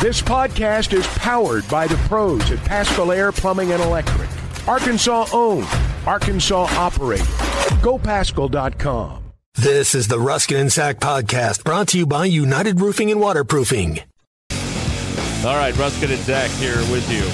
This 0.00 0.20
podcast 0.20 0.92
is 0.92 1.06
powered 1.18 1.66
by 1.68 1.86
the 1.86 1.96
pros 2.08 2.50
at 2.50 2.58
Paschal 2.66 3.12
Air 3.12 3.32
Plumbing 3.32 3.72
and 3.72 3.82
Electric. 3.82 4.28
Arkansas 4.68 5.26
owned, 5.32 5.66
Arkansas 6.06 6.66
operated. 6.76 7.24
GoPaschal.com. 7.80 9.22
This 9.54 9.94
is 9.94 10.06
the 10.08 10.18
Ruscin 10.18 10.60
and 10.60 10.70
Zach 10.70 11.00
podcast 11.00 11.64
brought 11.64 11.88
to 11.88 11.98
you 11.98 12.04
by 12.06 12.26
United 12.26 12.78
Roofing 12.82 13.10
and 13.10 13.18
Waterproofing. 13.20 14.00
All 14.50 15.56
right, 15.56 15.72
Ruscin 15.74 16.10
and 16.10 16.22
Zach 16.24 16.50
here 16.50 16.76
with 16.92 17.10
you 17.10 17.24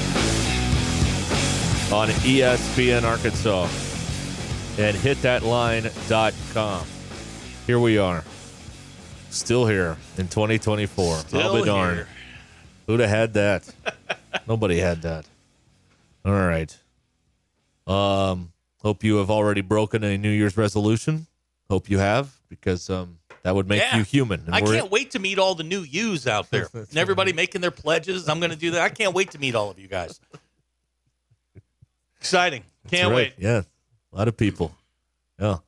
on 1.96 2.08
ESPN 2.10 3.02
Arkansas 3.02 3.64
and 4.78 4.96
hitthatline.com. 4.96 6.86
Here 7.66 7.80
we 7.80 7.98
are. 7.98 8.22
Still 9.30 9.66
here 9.66 9.96
in 10.16 10.28
2024. 10.28 11.16
Still 11.16 11.40
I'll 11.40 11.56
be 11.56 11.64
darned. 11.64 11.96
here. 11.96 12.08
Who'd 12.92 13.00
have 13.00 13.08
had 13.08 13.32
that? 13.32 13.74
Nobody 14.46 14.78
had 14.78 15.00
that. 15.00 15.24
All 16.26 16.32
right. 16.34 16.76
Um, 17.86 18.52
hope 18.82 19.02
you 19.02 19.16
have 19.16 19.30
already 19.30 19.62
broken 19.62 20.04
a 20.04 20.18
New 20.18 20.28
Year's 20.28 20.58
resolution. 20.58 21.26
Hope 21.70 21.88
you 21.88 21.96
have, 21.96 22.34
because 22.50 22.90
um, 22.90 23.18
that 23.44 23.54
would 23.54 23.66
make 23.66 23.80
Yeah. 23.80 23.96
you 23.96 24.02
human. 24.04 24.44
I 24.52 24.60
can't 24.60 24.90
wait 24.90 25.12
to 25.12 25.18
meet 25.18 25.38
all 25.38 25.54
the 25.54 25.64
new 25.64 25.80
yous 25.80 26.26
out 26.26 26.50
there. 26.50 26.68
and 26.74 26.98
everybody 26.98 27.32
making 27.32 27.62
their 27.62 27.70
pledges. 27.70 28.28
I'm 28.28 28.40
going 28.40 28.50
to 28.50 28.58
do 28.58 28.72
that. 28.72 28.82
I 28.82 28.90
can't 28.90 29.14
wait 29.14 29.30
to 29.30 29.38
meet 29.38 29.54
all 29.54 29.70
of 29.70 29.78
you 29.78 29.88
guys. 29.88 30.20
Exciting. 32.20 32.62
Can't 32.90 33.08
right. 33.08 33.16
wait. 33.16 33.34
Yeah, 33.38 33.62
a 34.12 34.16
lot 34.18 34.28
of 34.28 34.36
people. 34.36 34.74
Yeah. 35.40 35.58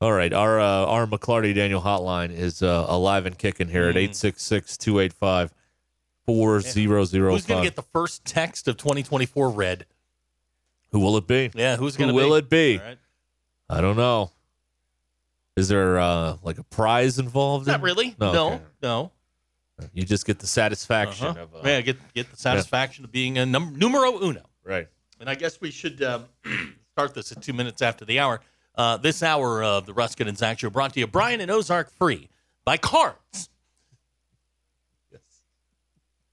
All 0.00 0.12
right, 0.14 0.32
our 0.32 0.58
uh, 0.58 0.86
our 0.86 1.06
McLarty 1.06 1.54
Daniel 1.54 1.82
hotline 1.82 2.34
is 2.34 2.62
uh, 2.62 2.86
alive 2.88 3.26
and 3.26 3.36
kicking 3.36 3.68
here 3.68 3.84
at 3.90 3.96
Mm. 3.96 4.08
866 4.08 4.78
285 4.78 5.52
4005. 6.26 7.20
Who's 7.32 7.46
going 7.46 7.62
to 7.62 7.66
get 7.66 7.76
the 7.76 7.82
first 7.82 8.24
text 8.24 8.68
of 8.68 8.76
2024 8.76 9.50
read? 9.50 9.86
Who 10.92 11.00
will 11.00 11.16
it 11.16 11.26
be? 11.26 11.50
Yeah, 11.54 11.76
who's 11.76 11.96
going 11.96 12.08
to 12.08 12.14
Who 12.14 12.28
will 12.28 12.32
be? 12.34 12.38
it 12.38 12.50
be? 12.50 12.78
Right. 12.78 12.98
I 13.70 13.80
don't 13.80 13.96
know. 13.96 14.30
Is 15.56 15.68
there 15.68 15.98
uh, 15.98 16.36
like 16.42 16.58
a 16.58 16.64
prize 16.64 17.18
involved? 17.18 17.66
Not 17.66 17.76
in- 17.76 17.82
really. 17.82 18.14
No. 18.18 18.32
No, 18.32 18.46
okay. 18.52 18.62
no. 18.82 19.12
You 19.92 20.04
just 20.04 20.26
get 20.26 20.38
the 20.38 20.46
satisfaction 20.46 21.26
Uh-huh. 21.28 21.40
of 21.42 21.54
uh, 21.54 21.60
yeah, 21.64 21.80
get 21.80 21.96
get 22.14 22.30
the 22.30 22.36
satisfaction 22.36 23.04
of 23.04 23.10
being 23.12 23.36
a 23.38 23.44
num- 23.46 23.76
numero 23.76 24.22
uno. 24.22 24.42
right. 24.64 24.86
And 25.18 25.28
I 25.30 25.34
guess 25.34 25.60
we 25.60 25.70
should 25.70 26.02
um, 26.02 26.24
start 26.92 27.14
this 27.14 27.30
at 27.32 27.40
two 27.42 27.52
minutes 27.52 27.80
after 27.80 28.04
the 28.04 28.18
hour. 28.18 28.40
Uh, 28.74 28.96
this 28.96 29.22
hour 29.22 29.62
of 29.62 29.86
the 29.86 29.92
Ruscin 29.92 30.26
and 30.28 30.36
Zach 30.36 30.58
Show 30.58 30.68
brought 30.70 30.94
to 30.94 31.00
you 31.00 31.06
Brian 31.06 31.40
and 31.40 31.50
Ozark 31.50 31.90
free 31.92 32.28
by 32.64 32.76
Cards. 32.76 33.48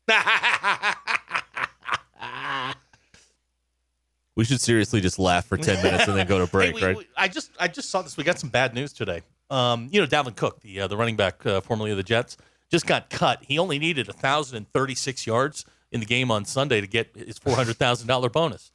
We 4.36 4.46
should 4.46 4.62
seriously 4.62 5.02
just 5.02 5.20
laugh 5.20 5.46
for 5.48 5.58
10 5.58 5.84
minutes 5.84 6.08
and 6.08 6.16
then 6.18 6.26
go 6.26 6.40
to 6.40 6.48
break, 6.52 6.70
Hey, 6.70 6.74
we- 6.82 6.88
right? 6.88 6.98
we- 6.98 7.08
I 7.18 7.28
just 7.28 7.52
I 7.60 7.68
just 7.68 7.90
saw 7.90 8.02
this. 8.02 8.16
We 8.16 8.24
got 8.24 8.40
some 8.40 8.50
bad 8.50 8.74
news 8.74 8.94
today. 8.94 9.22
Um, 9.50 9.90
you 9.92 10.00
know, 10.00 10.08
Dalvin 10.08 10.34
Cook, 10.36 10.62
the 10.62 10.82
uh, 10.82 10.88
the 10.88 10.96
running 10.96 11.18
back 11.18 11.46
uh, 11.46 11.60
formerly 11.60 11.92
of 11.92 11.98
the 11.98 12.04
Jets, 12.04 12.38
just 12.72 12.88
got 12.88 13.10
cut. 13.10 13.44
He 13.44 13.60
only 13.60 13.80
needed 13.80 14.08
thousand 14.08 14.56
and 14.58 14.72
thirty 14.72 14.96
six 14.96 15.28
yards 15.28 15.66
in 15.92 16.00
the 16.00 16.06
game 16.06 16.32
on 16.32 16.46
Sunday 16.46 16.80
to 16.80 16.88
get 16.88 17.14
his 17.18 17.38
four 17.38 17.56
hundred 17.56 17.76
thousand 17.78 18.08
dollar 18.08 18.30
bonus. 18.30 18.72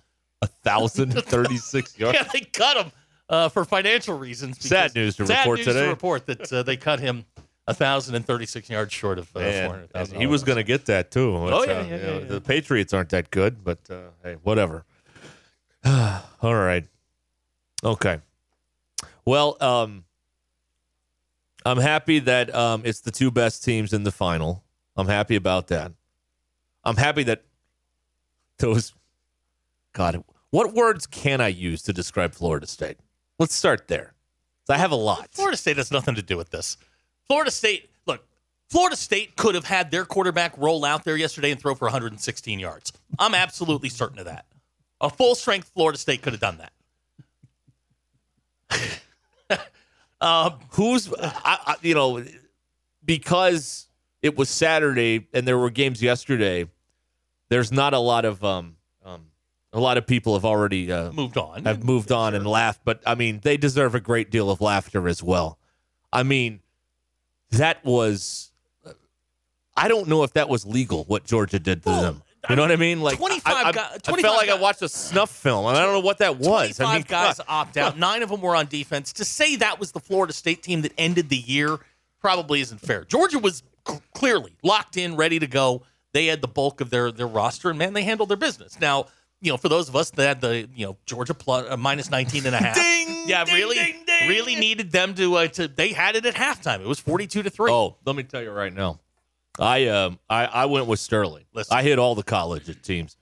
1,036 0.65 1.99
yards. 1.99 2.19
Yeah, 2.19 2.29
they 2.31 2.43
cut 2.43 2.77
him 2.85 2.93
uh, 3.31 3.49
for 3.49 3.65
financial 3.65 4.19
reasons. 4.19 4.63
Sad 4.63 4.95
news 4.95 5.17
to 5.17 5.27
sad 5.27 5.39
report 5.39 5.59
news 5.61 5.67
today. 5.67 5.83
To 5.85 5.89
report 5.89 6.27
that 6.27 6.53
uh, 6.53 6.63
they 6.63 6.77
cut 6.77 7.01
him 7.01 7.25
thousand 7.73 8.15
and 8.15 8.27
thirty 8.27 8.45
six 8.45 8.69
yards 8.69 8.93
short 8.93 9.19
of 9.19 9.29
uh, 9.35 9.41
four 9.41 9.43
Man, 9.43 9.71
hundred 9.71 9.83
and 9.83 9.91
thousand. 9.91 10.21
he 10.21 10.27
was 10.27 10.45
going 10.45 10.57
to 10.57 10.65
get 10.65 10.85
that 10.87 11.11
too. 11.11 11.35
Oh, 11.35 11.65
yeah, 11.65 11.73
uh, 11.73 11.75
yeah, 11.75 11.83
you 11.83 11.91
know, 11.91 11.97
yeah, 11.97 12.19
yeah. 12.19 12.25
The 12.27 12.41
Patriots 12.41 12.93
aren't 12.93 13.09
that 13.11 13.31
good, 13.31 13.65
but 13.65 13.79
uh, 13.91 14.09
hey, 14.23 14.37
whatever. 14.43 14.85
All 15.85 16.55
right. 16.55 16.85
Okay. 17.83 18.19
Well, 19.25 19.57
um, 19.61 20.05
I'm 21.65 21.79
happy 21.79 22.19
that 22.21 22.55
um, 22.55 22.83
it's 22.85 23.01
the 23.01 23.11
two 23.11 23.31
best 23.31 23.65
teams 23.65 23.93
in 23.93 24.03
the 24.05 24.13
final. 24.13 24.63
I'm 24.97 25.09
happy 25.09 25.37
about 25.37 25.69
that. 25.69 25.93
I'm 26.85 26.97
happy 26.97 27.23
that 27.25 27.45
those. 28.59 28.93
God, 29.95 30.23
what 30.51 30.75
words 30.75 31.07
can 31.07 31.41
I 31.41 31.49
use 31.49 31.83
to 31.83 31.93
describe 31.93 32.35
Florida 32.35 32.67
State? 32.67 32.99
Let's 33.39 33.55
start 33.55 33.89
there. 33.89 34.13
I 34.69 34.79
have 34.79 34.93
a 34.93 34.97
lot. 34.97 35.29
Florida 35.33 35.57
State 35.57 35.77
has 35.77 35.91
nothing 35.91 36.15
to 36.15 36.23
do 36.23 36.37
with 36.37 36.51
this. 36.51 36.77
Florida 37.29 37.51
State, 37.51 37.91
look, 38.07 38.25
Florida 38.71 38.97
State 38.97 39.37
could 39.37 39.55
have 39.55 39.65
had 39.65 39.91
their 39.91 40.05
quarterback 40.05 40.57
roll 40.59 40.85
out 40.85 41.05
there 41.05 41.17
yesterday 41.17 41.51
and 41.51 41.61
throw 41.61 41.75
for 41.75 41.87
116 41.87 42.59
yards. 42.59 42.93
I'm 43.19 43.35
absolutely 43.35 43.89
certain 43.89 44.19
of 44.19 44.27
that. 44.27 44.47
A 45.01 45.11
full 45.11 45.35
strength 45.35 45.71
Florida 45.75 45.99
State 45.99 46.23
could 46.23 46.33
have 46.33 46.41
done 46.41 46.59
that. 46.59 46.73
um, 50.21 50.55
who's 50.71 51.13
I, 51.13 51.59
I, 51.67 51.77
you 51.83 51.95
know 51.95 52.25
because 53.05 53.89
it 54.23 54.37
was 54.37 54.49
Saturday 54.49 55.29
and 55.33 55.47
there 55.47 55.59
were 55.59 55.71
games 55.71 56.03
yesterday. 56.03 56.67
There's 57.51 57.71
not 57.71 57.93
a 57.93 57.99
lot 57.99 58.25
of 58.25 58.43
um, 58.43 58.77
um 59.05 59.27
a 59.73 59.81
lot 59.81 59.99
of 59.99 60.07
people 60.07 60.35
have 60.35 60.45
already 60.45 60.91
uh, 60.91 61.13
moved 61.13 61.37
on. 61.37 61.65
have 61.65 61.85
moved 61.85 62.13
on 62.13 62.35
and 62.35 62.47
laughed, 62.47 62.81
but 62.85 63.03
I 63.07 63.15
mean 63.15 63.41
they 63.43 63.57
deserve 63.57 63.95
a 63.95 64.01
great 64.01 64.31
deal 64.31 64.51
of 64.51 64.61
laughter 64.61 65.09
as 65.09 65.23
well. 65.23 65.59
I 66.13 66.23
mean 66.23 66.61
that 67.59 67.85
was 67.85 68.51
I 69.77 69.89
don't 69.89 70.09
know 70.09 70.23
if 70.23 70.33
that 70.35 70.49
was 70.49 70.65
legal 70.65 71.05
what 71.05 71.25
Georgia 71.25 71.59
did 71.59 71.83
to 71.83 71.89
Well, 71.89 72.03
them. 72.03 72.23
You 72.51 72.57
know 72.57 72.63
what 72.63 72.73
I 72.73 72.77
mean? 72.77 73.01
Like 73.01 73.17
25 73.17 73.53
I, 73.55 73.69
I, 73.69 73.73
guy- 73.73 73.89
I 73.95 73.99
felt 74.21 74.37
like 74.37 74.51
I 74.51 74.59
watched 74.59 74.83
a 74.83 74.89
snuff 74.89 75.31
film. 75.31 75.67
and 75.67 75.77
I 75.79 75.83
don't 75.83 75.95
know 75.95 76.01
what 76.01 76.19
that 76.19 76.37
was. 76.37 76.77
25 76.77 76.87
I 76.87 76.93
mean, 76.95 77.05
guys 77.09 77.39
God. 77.39 77.47
opt 77.49 77.77
out. 77.79 77.99
Nine 77.99 78.23
of 78.23 78.29
them 78.29 78.43
were 78.43 78.55
on 78.55 78.67
defense. 78.67 79.15
To 79.15 79.25
say 79.25 79.57
that 79.57 79.81
was 79.81 79.93
the 79.93 80.01
Florida 80.01 80.33
State 80.35 80.63
team 80.63 80.83
that 80.83 80.93
ended 80.99 81.31
the 81.31 81.39
year 81.39 81.79
probably 82.21 82.61
isn't 82.61 82.83
fair. 82.83 83.05
Georgia 83.05 83.39
was 83.39 83.63
c- 83.89 83.99
clearly 84.15 84.57
locked 84.63 84.99
in, 84.99 85.17
ready 85.17 85.39
to 85.39 85.47
go. 85.47 85.83
They 86.13 86.27
had 86.27 86.43
the 86.43 86.49
bulk 86.49 86.81
of 86.83 86.91
their 86.91 87.11
their 87.11 87.27
roster, 87.27 87.71
and 87.71 87.79
man, 87.79 87.95
they 87.95 88.03
handled 88.05 88.29
their 88.29 88.37
business. 88.37 88.79
Now, 88.79 89.07
you 89.41 89.51
know, 89.51 89.57
for 89.57 89.69
those 89.71 89.89
of 89.89 89.97
us 89.97 90.11
that 90.11 90.27
had 90.29 90.41
the 90.43 90.69
you 90.77 90.85
know 90.87 90.97
Georgia 91.07 91.33
plus 91.35 91.67
uh, 91.69 91.77
minus 91.79 92.11
19 92.11 92.45
and 92.47 92.55
a 92.55 92.59
half, 92.59 92.75
Ding, 93.07 93.25
yeah, 93.27 93.45
ding, 93.45 93.55
really, 93.55 93.77
ding, 93.77 94.04
ding. 94.21 94.29
really 94.29 94.57
needed 94.57 94.91
them 94.93 95.15
to 95.15 95.35
uh, 95.37 95.49
to. 95.49 95.69
They 95.69 95.93
had 95.93 96.17
it 96.17 96.27
at 96.27 96.35
halftime. 96.35 96.81
It 96.81 96.87
was 96.87 97.01
42 97.01 97.43
to 97.43 97.51
three. 97.51 97.71
Oh, 97.71 97.97
let 98.05 98.17
me 98.17 98.23
tell 98.23 98.43
you 98.43 98.51
right 98.51 98.73
now. 98.73 99.01
I 99.59 99.87
um 99.89 100.19
I, 100.29 100.47
I 100.47 100.67
went 100.67 100.87
with 100.87 100.99
Sterling. 101.01 101.45
Listen. 101.53 101.77
I 101.77 101.83
hit 101.83 101.99
all 101.99 102.15
the 102.15 102.23
college 102.25 102.83
teams. 102.83 103.17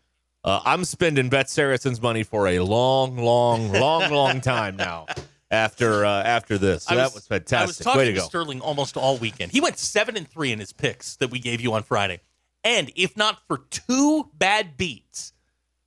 Uh, 0.44 0.60
I'm 0.64 0.84
spending 0.84 1.28
Bet 1.28 1.47
Saracen's 1.47 2.02
money 2.02 2.25
for 2.25 2.48
a 2.48 2.58
long, 2.60 3.16
long, 3.16 3.70
long, 3.72 4.10
long 4.10 4.41
time 4.41 4.76
now. 4.76 5.06
After 5.52 6.04
uh, 6.06 6.22
after 6.22 6.56
this, 6.56 6.84
so 6.84 6.94
I 6.94 6.97
that 6.97 7.12
was 7.12 7.26
fantastic. 7.26 7.58
I 7.58 7.66
was 7.66 7.76
talking 7.78 7.98
Way 7.98 8.04
to 8.06 8.12
to 8.14 8.20
go. 8.20 8.25
Sterling 8.25 8.60
almost 8.62 8.97
all 8.97 9.19
weekend. 9.19 9.52
He 9.52 9.60
went 9.60 9.78
seven 9.78 10.16
and 10.16 10.26
three 10.26 10.50
in 10.50 10.58
his 10.58 10.72
picks 10.72 11.16
that 11.16 11.31
we 11.31 11.38
gave 11.38 11.60
you 11.60 11.75
on 11.75 11.82
Friday, 11.82 12.20
and 12.64 12.91
if 12.97 13.19
not 13.19 13.38
for 13.47 13.58
two 13.69 14.31
bad 14.32 14.78
beats 14.78 15.34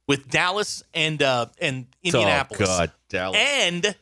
with 0.07 0.29
Dallas 0.29 0.83
and 0.93 1.19
uh, 1.23 1.47
and 1.59 1.87
Indianapolis, 2.03 2.61
Oh 2.69 2.77
God, 2.77 2.91
Dallas. 3.09 3.39
and 3.41 3.95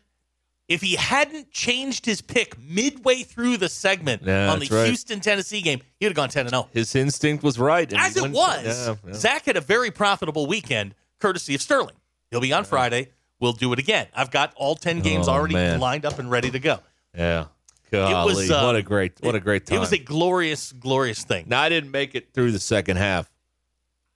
if 0.73 0.81
he 0.81 0.95
hadn't 0.95 1.51
changed 1.51 2.05
his 2.05 2.21
pick 2.21 2.57
midway 2.59 3.23
through 3.23 3.57
the 3.57 3.69
segment 3.69 4.23
Yeah, 4.23 4.51
on 4.51 4.59
the 4.59 4.67
right. 4.67 4.87
Houston 4.87 5.19
Tennessee 5.19 5.61
game, 5.61 5.81
he'd 5.99 6.07
have 6.07 6.15
gone 6.15 6.29
ten 6.29 6.41
and 6.47 6.49
zero. 6.49 6.69
His 6.73 6.95
instinct 6.95 7.43
was 7.43 7.57
right. 7.59 7.91
As 7.93 8.17
it 8.17 8.31
was, 8.31 8.65
Yeah, 8.65 8.95
yeah. 9.07 9.13
Zach 9.13 9.45
had 9.45 9.57
a 9.57 9.61
very 9.61 9.91
profitable 9.91 10.45
weekend, 10.47 10.95
courtesy 11.19 11.55
of 11.55 11.61
Sterling. 11.61 11.95
He'll 12.31 12.41
be 12.41 12.51
on 12.53 12.63
Friday. 12.65 13.09
We'll 13.39 13.53
do 13.53 13.71
it 13.73 13.79
again. 13.79 14.07
I've 14.15 14.31
got 14.31 14.53
all 14.55 14.75
ten 14.75 15.01
games 15.01 15.27
Oh, 15.27 15.33
already 15.33 15.53
man. 15.55 15.79
lined 15.79 16.05
up 16.05 16.17
and 16.19 16.29
ready 16.31 16.49
to 16.51 16.59
go. 16.59 16.79
yeah. 17.15 17.45
It 17.85 17.97
Golly, 17.97 18.33
was 18.33 18.49
uh, 18.49 18.63
what 18.63 18.75
a 18.75 18.81
great 18.81 19.13
what 19.21 19.35
a 19.35 19.39
great 19.39 19.67
time. 19.67 19.77
It 19.77 19.79
was 19.79 19.91
a 19.91 19.99
glorious, 19.99 20.71
glorious 20.71 21.23
thing. 21.23 21.45
Now 21.47 21.61
I 21.61 21.69
didn't 21.69 21.91
make 21.91 22.15
it 22.15 22.33
through 22.33 22.51
the 22.51 22.59
second 22.59 22.97
half. 22.97 23.31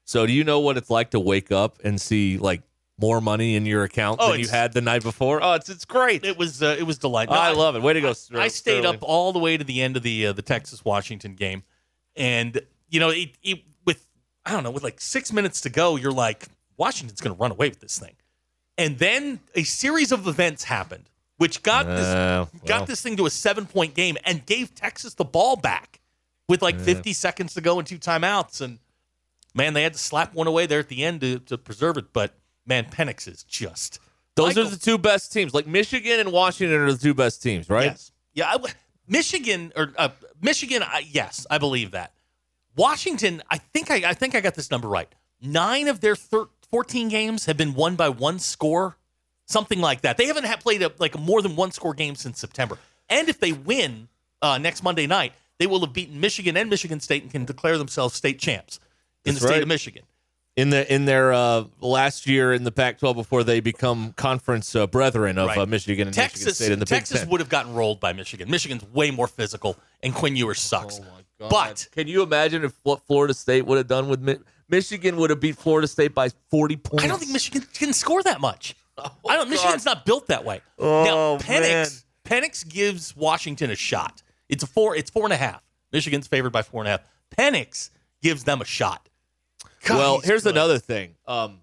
So 0.03 0.25
do 0.25 0.33
you 0.33 0.43
know 0.43 0.61
what 0.61 0.77
it's 0.77 0.89
like 0.89 1.11
to 1.11 1.19
wake 1.19 1.51
up 1.51 1.77
and 1.83 2.01
see 2.01 2.39
like 2.39 2.63
more 2.99 3.21
money 3.21 3.55
in 3.55 3.65
your 3.65 3.83
account 3.83 4.19
Oh, 4.21 4.31
than 4.31 4.39
you 4.39 4.47
had 4.47 4.73
the 4.73 4.81
night 4.81 5.03
before? 5.03 5.41
Oh, 5.43 5.53
it's 5.53 5.69
it's 5.69 5.85
great. 5.85 6.25
It 6.25 6.37
was 6.37 6.61
uh, 6.63 6.75
it 6.79 6.83
was 6.83 6.97
delightful. 6.97 7.37
I 7.37 7.51
love 7.51 7.75
it. 7.75 7.81
Way 7.81 7.93
to 7.93 8.01
go, 8.01 8.13
Ster- 8.13 8.39
I 8.39 8.47
stayed 8.47 8.79
Sterling. 8.81 8.95
up 8.97 9.03
all 9.03 9.31
the 9.33 9.39
way 9.39 9.57
to 9.57 9.63
the 9.63 9.81
end 9.81 9.97
of 9.97 10.03
the 10.03 10.27
uh, 10.27 10.33
the 10.33 10.41
Texas 10.41 10.83
Washington 10.83 11.35
game, 11.35 11.63
and 12.15 12.59
you 12.89 12.99
know 12.99 13.09
it, 13.09 13.31
it 13.43 13.59
with 13.85 14.07
I 14.45 14.51
don't 14.51 14.63
know 14.63 14.71
with 14.71 14.83
like 14.83 14.99
six 14.99 15.31
minutes 15.31 15.61
to 15.61 15.69
go, 15.69 15.95
you're 15.95 16.11
like 16.11 16.47
Washington's 16.77 17.21
going 17.21 17.35
to 17.35 17.39
run 17.41 17.51
away 17.51 17.69
with 17.69 17.79
this 17.79 17.99
thing, 17.99 18.15
and 18.77 18.97
then 18.97 19.39
a 19.55 19.63
series 19.63 20.11
of 20.11 20.27
events 20.27 20.63
happened 20.65 21.09
which 21.37 21.61
got 21.61 21.85
Uh, 21.85 21.95
this 21.95 22.05
well. 22.15 22.49
got 22.65 22.87
this 22.87 22.99
thing 22.99 23.15
to 23.15 23.27
a 23.27 23.29
seven 23.29 23.67
point 23.67 23.93
game 23.93 24.17
and 24.25 24.43
gave 24.47 24.73
Texas 24.73 25.13
the 25.13 25.23
ball 25.23 25.55
back 25.55 25.99
with 26.49 26.63
like 26.63 26.79
50 26.79 27.13
seconds 27.13 27.53
to 27.53 27.61
go 27.61 27.77
and 27.77 27.87
two 27.87 27.99
timeouts, 27.99 28.59
and 28.59 28.79
man, 29.53 29.73
they 29.75 29.83
had 29.83 29.93
to 29.93 29.99
slap 29.99 30.33
one 30.33 30.47
away 30.47 30.65
there 30.65 30.79
at 30.79 30.87
the 30.87 31.05
end 31.05 31.21
to, 31.21 31.37
to 31.37 31.55
preserve 31.55 31.95
it, 31.97 32.11
but 32.11 32.33
man, 32.67 32.85
Penix 32.85 33.27
is 33.27 33.43
just 33.43 33.99
Those 34.35 34.55
Michael- 34.55 34.67
are 34.67 34.69
the 34.71 34.77
two 34.77 34.97
best 34.97 35.31
teams. 35.33 35.53
Like 35.53 35.65
Michigan 35.67 36.19
and 36.19 36.31
Washington 36.31 36.77
are 36.81 36.91
the 36.91 36.97
two 36.97 37.13
best 37.13 37.41
teams, 37.41 37.69
right? 37.69 37.85
Yes. 37.85 38.11
Yeah. 38.33 38.51
I 38.53 38.57
Michigan 39.07 39.71
or 39.75 39.93
uh, 39.97 40.09
Michigan, 40.41 40.83
I, 40.83 41.05
yes, 41.09 41.47
I 41.49 41.57
believe 41.57 41.91
that. 41.91 42.11
Washington, 42.75 43.41
I 43.49 43.57
think 43.57 43.89
I, 43.89 44.09
I 44.09 44.13
think 44.13 44.35
I 44.35 44.41
got 44.41 44.55
this 44.55 44.69
number 44.69 44.87
right. 44.87 45.07
Nine 45.41 45.87
of 45.87 46.01
their 46.01 46.15
thir- 46.15 46.49
14 46.69 47.09
games 47.09 47.45
have 47.45 47.57
been 47.57 47.73
won 47.73 47.95
by 47.95 48.09
one 48.09 48.37
score, 48.39 48.97
something 49.45 49.79
like 49.79 50.01
that. 50.01 50.17
They 50.17 50.25
haven't 50.25 50.45
had 50.45 50.59
played 50.59 50.81
a, 50.83 50.91
like 50.99 51.15
a 51.15 51.17
more 51.17 51.41
than 51.41 51.55
one 51.55 51.71
score 51.71 51.93
game 51.93 52.15
since 52.15 52.39
September. 52.39 52.77
And 53.09 53.29
if 53.29 53.39
they 53.39 53.53
win 53.53 54.09
uh, 54.41 54.57
next 54.57 54.83
Monday 54.83 55.07
night, 55.07 55.31
they 55.57 55.65
will 55.67 55.79
have 55.79 55.93
beaten 55.93 56.19
Michigan 56.19 56.57
and 56.57 56.69
Michigan 56.69 56.99
State 56.99 57.23
and 57.23 57.31
can 57.31 57.45
declare 57.45 57.77
themselves 57.77 58.13
state 58.13 58.39
champs 58.39 58.79
in 59.25 59.33
That's 59.33 59.39
the 59.41 59.47
state 59.47 59.53
right. 59.55 59.61
of 59.63 59.67
Michigan. 59.69 60.03
In 60.57 60.69
the 60.71 60.93
in 60.93 61.05
their 61.05 61.31
uh, 61.31 61.63
last 61.79 62.27
year 62.27 62.51
in 62.51 62.63
the 62.65 62.71
Pac-12 62.71 63.15
before 63.15 63.43
they 63.45 63.61
become 63.61 64.11
conference 64.13 64.75
uh, 64.75 64.87
brethren 64.87 65.37
of 65.37 65.47
Right. 65.47 65.57
uh, 65.59 65.65
Michigan 65.65 66.07
and 66.09 66.15
Michigan 66.17 66.29
Texas, 66.41 66.55
State 66.57 66.71
in 66.73 66.79
the 66.79 66.85
Texas 66.85 67.19
Big 67.19 67.21
Ten. 67.21 67.29
would 67.31 67.39
have 67.39 67.49
gotten 67.49 67.73
rolled 67.73 67.99
by 68.01 68.11
Michigan. 68.11 68.49
Michigan's 68.51 68.83
way 68.91 69.11
more 69.11 69.27
physical, 69.27 69.77
and 70.03 70.13
Quinn 70.13 70.35
Ewers 70.35 70.59
sucks. 70.59 70.99
Oh 71.39 71.47
But 71.49 71.87
can 71.91 72.07
you 72.07 72.23
imagine 72.23 72.63
if 72.65 72.73
what 72.83 73.05
Florida 73.05 73.33
State 73.33 73.65
would 73.67 73.77
have 73.77 73.87
done 73.87 74.09
with 74.09 74.19
Mi- 74.19 74.39
Michigan 74.67 75.15
would 75.17 75.29
have 75.29 75.39
beat 75.39 75.55
Florida 75.57 75.87
State 75.87 76.13
by 76.15 76.29
40 76.49 76.75
points? 76.77 77.03
I 77.05 77.07
don't 77.07 77.19
think 77.19 77.31
Michigan 77.31 77.63
can 77.73 77.93
score 77.93 78.23
that 78.23 78.41
much. 78.41 78.75
I 78.97 79.35
don't. 79.35 79.47
Michigan's 79.49 79.85
not 79.85 80.05
built 80.05 80.27
that 80.27 80.43
way. 80.43 80.61
Oh, 80.79 81.03
now 81.05 81.37
Penix, 81.37 82.03
Penix 82.25 82.67
gives 82.67 83.15
Washington 83.15 83.69
a 83.69 83.75
shot. 83.75 84.23
It's 84.49 84.63
a 84.63 84.67
four. 84.67 84.95
It's 84.95 85.11
four 85.11 85.25
and 85.25 85.33
a 85.33 85.37
half. 85.37 85.61
Michigan's 85.93 86.25
favored 86.27 86.49
by 86.51 86.63
four 86.63 86.81
and 86.81 86.87
a 86.87 86.91
half. 86.91 87.01
Penix 87.37 87.91
gives 88.23 88.43
them 88.43 88.59
a 88.61 88.65
shot. 88.65 89.07
God, 89.87 89.97
well, 89.97 90.19
here's 90.19 90.43
good. 90.43 90.53
another 90.53 90.79
thing. 90.79 91.15
Um, 91.27 91.59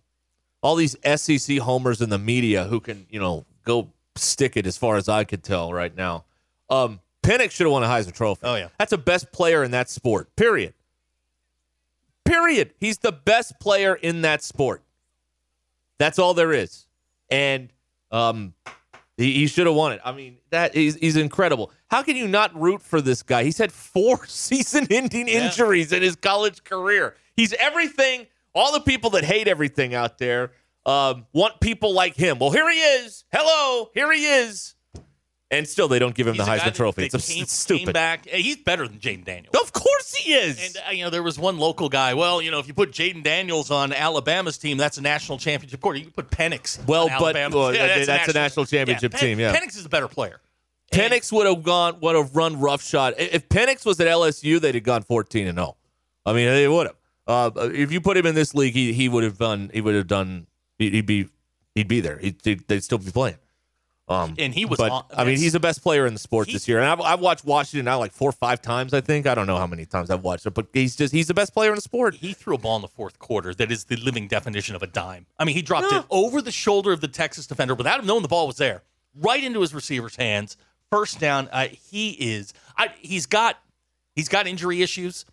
all 0.62 0.76
these 0.76 0.96
SEC 1.16 1.58
homers 1.58 2.00
in 2.00 2.10
the 2.10 2.18
media 2.18 2.64
who 2.64 2.80
can, 2.80 3.06
you 3.10 3.20
know, 3.20 3.44
go 3.64 3.90
stick 4.16 4.56
it 4.56 4.66
as 4.66 4.76
far 4.76 4.96
as 4.96 5.08
I 5.08 5.24
could 5.24 5.42
tell 5.42 5.72
right 5.72 5.94
now. 5.94 6.24
Um, 6.70 7.00
Penix 7.22 7.52
should 7.52 7.64
have 7.64 7.72
won 7.72 7.82
a 7.82 7.86
Heisman 7.86 8.14
Trophy. 8.14 8.42
Oh, 8.44 8.54
yeah. 8.54 8.68
that's 8.78 8.90
the 8.90 8.98
best 8.98 9.32
player 9.32 9.62
in 9.64 9.72
that 9.72 9.90
sport. 9.90 10.34
Period. 10.36 10.74
Period. 12.24 12.72
He's 12.78 12.98
the 12.98 13.12
best 13.12 13.58
player 13.60 13.94
in 13.94 14.22
that 14.22 14.42
sport. 14.42 14.82
That's 15.98 16.18
all 16.18 16.34
there 16.34 16.52
is, 16.52 16.86
and 17.30 17.72
um, 18.10 18.54
he, 19.16 19.32
he 19.32 19.46
should 19.46 19.66
have 19.66 19.76
won 19.76 19.92
it. 19.92 20.00
I 20.04 20.12
mean, 20.12 20.38
that 20.50 20.74
he's, 20.74 20.96
he's 20.96 21.16
incredible. 21.16 21.70
How 21.88 22.02
can 22.02 22.16
you 22.16 22.26
not 22.26 22.58
root 22.60 22.82
for 22.82 23.00
this 23.00 23.22
guy? 23.22 23.44
He's 23.44 23.58
had 23.58 23.70
four 23.70 24.26
season-ending 24.26 25.28
injuries 25.28 25.92
in 25.92 26.02
his 26.02 26.16
college 26.16 26.64
career. 26.64 27.14
He's 27.36 27.52
everything. 27.54 28.26
All 28.54 28.72
the 28.72 28.80
people 28.80 29.10
that 29.10 29.24
hate 29.24 29.48
everything 29.48 29.94
out 29.94 30.18
there 30.18 30.52
um, 30.86 31.26
want 31.32 31.60
people 31.60 31.92
like 31.92 32.14
him. 32.14 32.38
Well, 32.38 32.50
here 32.50 32.70
he 32.70 32.78
is. 32.78 33.24
Hello, 33.32 33.90
here 33.94 34.12
he 34.12 34.24
is. 34.24 34.74
And 35.50 35.68
still, 35.68 35.86
they 35.88 35.98
don't 35.98 36.14
give 36.14 36.26
him 36.26 36.34
He's 36.34 36.44
the 36.44 36.50
Heisman 36.50 36.74
Trophy. 36.74 37.04
It's, 37.04 37.28
came, 37.28 37.42
it's 37.42 37.52
stupid. 37.52 37.84
Came 37.86 37.92
back. 37.92 38.26
He's 38.26 38.56
better 38.56 38.88
than 38.88 38.98
Jayden 38.98 39.24
Daniels. 39.24 39.54
Of 39.54 39.72
course 39.72 40.14
he 40.14 40.32
is. 40.32 40.60
And 40.64 40.76
uh, 40.88 40.90
you 40.90 41.04
know, 41.04 41.10
there 41.10 41.22
was 41.22 41.38
one 41.38 41.58
local 41.58 41.88
guy. 41.88 42.14
Well, 42.14 42.42
you 42.42 42.50
know, 42.50 42.58
if 42.58 42.66
you 42.66 42.74
put 42.74 42.90
Jayden 42.90 43.22
Daniels 43.22 43.70
on 43.70 43.92
Alabama's 43.92 44.58
team, 44.58 44.78
that's 44.78 44.98
a 44.98 45.02
national 45.02 45.38
championship 45.38 45.80
quarter. 45.80 45.98
You 45.98 46.06
can 46.06 46.12
put 46.12 46.30
Penix. 46.30 46.84
Well, 46.86 47.08
on 47.08 47.20
but- 47.20 47.52
well, 47.52 47.72
that's 47.72 48.28
a 48.28 48.32
national 48.32 48.66
championship 48.66 49.12
Pen- 49.12 49.20
team, 49.20 49.38
yeah. 49.38 49.54
Penix 49.54 49.76
is 49.76 49.84
a 49.84 49.88
better 49.88 50.08
player. 50.08 50.40
Penix 50.92 51.32
would 51.32 51.46
have 51.46 51.62
gone, 51.62 51.98
would 52.00 52.14
have 52.14 52.34
run 52.36 52.60
roughshod. 52.60 53.14
If 53.18 53.48
Penix 53.48 53.84
was 53.84 53.98
at 54.00 54.06
LSU, 54.06 54.60
they'd 54.60 54.74
have 54.74 54.84
gone 54.84 55.02
fourteen 55.02 55.46
and 55.46 55.58
zero. 55.58 55.76
I 56.24 56.32
mean, 56.32 56.46
they 56.46 56.68
would 56.68 56.86
have. 56.86 56.96
Uh, 57.26 57.50
if 57.56 57.90
you 57.90 58.00
put 58.00 58.16
him 58.16 58.26
in 58.26 58.34
this 58.34 58.54
league, 58.54 58.74
he 58.74 58.92
he 58.92 59.08
would 59.08 59.24
have 59.24 59.38
done. 59.38 59.70
He 59.72 59.80
would 59.80 59.94
have 59.94 60.06
done. 60.06 60.46
He'd 60.78 61.06
be 61.06 61.28
he'd 61.74 61.88
be 61.88 62.00
there. 62.00 62.18
He'd, 62.18 62.36
he'd- 62.44 62.64
they'd 62.68 62.84
still 62.84 62.98
be 62.98 63.10
playing. 63.10 63.36
Um, 64.06 64.34
And 64.38 64.52
he 64.52 64.66
was 64.66 64.76
But 64.78 64.92
on- 64.92 65.04
I 65.16 65.24
mean, 65.24 65.38
he's 65.38 65.54
the 65.54 65.60
best 65.60 65.82
player 65.82 66.04
in 66.06 66.12
the 66.12 66.18
sport 66.20 66.48
He- 66.48 66.52
this 66.52 66.68
year. 66.68 66.78
And 66.78 66.86
I've, 66.86 67.00
I've 67.00 67.20
watched 67.20 67.46
Washington 67.46 67.86
now 67.86 67.98
like 67.98 68.12
four 68.12 68.28
or 68.28 68.32
five 68.32 68.60
times. 68.60 68.92
I 68.92 69.00
think 69.00 69.26
I 69.26 69.34
don't 69.34 69.46
know 69.46 69.56
how 69.56 69.66
many 69.66 69.86
times 69.86 70.10
I've 70.10 70.22
watched 70.22 70.44
it, 70.44 70.50
but 70.52 70.66
he's 70.74 70.94
just 70.94 71.14
he's 71.14 71.26
the 71.26 71.32
best 71.32 71.54
player 71.54 71.70
in 71.70 71.76
the 71.76 71.80
sport. 71.80 72.16
he 72.16 72.34
threw 72.34 72.54
a 72.54 72.58
ball 72.58 72.76
in 72.76 72.82
the 72.82 72.88
fourth 72.88 73.18
quarter 73.18 73.54
that 73.54 73.72
is 73.72 73.84
the 73.84 73.96
living 73.96 74.28
definition 74.28 74.76
of 74.76 74.82
a 74.82 74.86
dime. 74.86 75.24
I 75.38 75.44
mean, 75.46 75.56
he 75.56 75.62
dropped 75.62 75.90
Yeah. 75.90 76.00
it 76.00 76.04
over 76.10 76.42
the 76.42 76.52
shoulder 76.52 76.92
of 76.92 77.00
the 77.00 77.08
Texas 77.08 77.46
defender 77.46 77.74
without 77.74 77.98
him 78.00 78.06
knowing 78.06 78.20
the 78.20 78.28
ball 78.28 78.46
was 78.46 78.56
there, 78.58 78.82
right 79.16 79.42
into 79.42 79.62
his 79.62 79.72
receiver's 79.72 80.16
hands. 80.16 80.58
First 80.90 81.18
down. 81.18 81.48
Uh, 81.50 81.68
he 81.90 82.10
is. 82.10 82.52
I, 82.76 82.90
he's 83.00 83.24
got. 83.24 83.58
He's 84.14 84.28
got 84.28 84.46
injury 84.46 84.80
issues, 84.82 85.24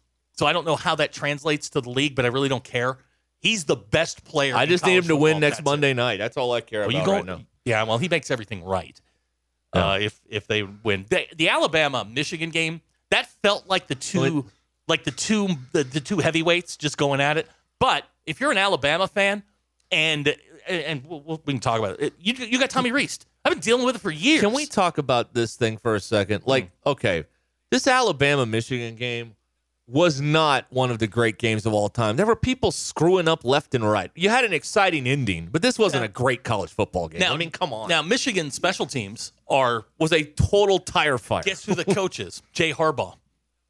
so 0.41 0.47
I 0.47 0.53
don't 0.53 0.65
know 0.65 0.75
how 0.75 0.95
that 0.95 1.13
translates 1.13 1.69
to 1.69 1.81
the 1.81 1.91
league, 1.91 2.15
but 2.15 2.25
I 2.25 2.29
really 2.29 2.49
don't 2.49 2.63
care. 2.63 2.97
He's 3.41 3.65
the 3.65 3.75
best 3.75 4.23
player. 4.25 4.55
I 4.55 4.65
just 4.65 4.83
need 4.83 4.95
him 4.97 5.03
to 5.09 5.15
win 5.15 5.39
next 5.39 5.57
that's 5.57 5.59
it. 5.67 5.69
Monday 5.69 5.93
night. 5.93 6.17
That's 6.17 6.35
all 6.35 6.51
I 6.51 6.61
care 6.61 6.81
Well, 6.81 6.89
about 6.89 7.05
go, 7.05 7.11
right 7.13 7.25
now. 7.25 7.41
Yeah, 7.63 7.83
well, 7.83 7.99
he 7.99 8.09
makes 8.09 8.31
everything 8.31 8.63
right. 8.63 8.99
Uh, 9.71 9.99
if 10.01 10.19
if 10.27 10.47
they 10.47 10.63
win 10.63 11.05
the, 11.11 11.27
the 11.35 11.49
Alabama 11.49 12.03
Michigan 12.11 12.49
game, 12.49 12.81
that 13.11 13.27
felt 13.43 13.67
like 13.67 13.85
the 13.85 13.93
two 13.93 14.19
Well, 14.19 14.37
it- 14.39 14.45
like 14.87 15.03
the 15.03 15.11
two 15.11 15.47
the, 15.73 15.83
the 15.83 15.99
two 15.99 16.17
heavyweights 16.17 16.75
just 16.75 16.97
going 16.97 17.21
at 17.21 17.37
it. 17.37 17.47
But 17.79 18.03
if 18.25 18.39
you're 18.41 18.51
an 18.51 18.57
Alabama 18.57 19.07
fan, 19.07 19.43
and 19.91 20.35
and 20.67 21.05
we'll, 21.05 21.21
we'll- 21.21 21.41
we 21.45 21.53
can 21.53 21.59
talk 21.59 21.77
about 21.77 22.01
it, 22.01 22.13
you 22.19 22.33
you 22.33 22.59
got 22.59 22.71
Tommy 22.71 22.91
Rees. 22.91 23.19
I've 23.45 23.53
been 23.53 23.59
dealing 23.59 23.85
with 23.85 23.95
it 23.95 23.99
for 23.99 24.09
years. 24.11 24.41
Can 24.41 24.53
we 24.53 24.65
talk 24.65 24.97
about 24.97 25.35
this 25.35 25.55
thing 25.55 25.77
for 25.77 25.93
a 25.95 25.99
second? 25.99 26.43
Like, 26.47 26.71
okay, 26.85 27.25
this 27.69 27.85
Alabama 27.87 28.45
Michigan 28.45 28.95
game 28.95 29.35
was 29.91 30.21
not 30.21 30.65
one 30.69 30.89
of 30.89 30.99
the 30.99 31.07
great 31.07 31.37
games 31.37 31.65
of 31.65 31.73
all 31.73 31.89
time. 31.89 32.15
There 32.15 32.25
were 32.25 32.35
people 32.35 32.71
screwing 32.71 33.27
up 33.27 33.43
left 33.43 33.75
and 33.75 33.89
right. 33.89 34.09
You 34.15 34.29
had 34.29 34.45
an 34.45 34.53
exciting 34.53 35.05
ending, 35.07 35.49
but 35.51 35.61
this 35.61 35.77
wasn't 35.77 36.01
Yeah. 36.01 36.05
a 36.05 36.09
great 36.09 36.43
college 36.43 36.71
football 36.71 37.07
game. 37.09 37.19
Now, 37.19 37.33
I 37.33 37.37
mean, 37.37 37.51
come 37.51 37.73
on. 37.73 37.89
Now, 37.89 38.01
Michigan 38.01 38.51
special 38.51 38.85
teams 38.85 39.33
are 39.49 39.85
was 39.99 40.13
a 40.13 40.23
total 40.23 40.79
tire 40.79 41.17
fire. 41.17 41.43
guess 41.43 41.65
who 41.65 41.75
the 41.75 41.85
coach 41.93 42.19
is? 42.19 42.41
Jay 42.53 42.71
Harbaugh. 42.71 43.15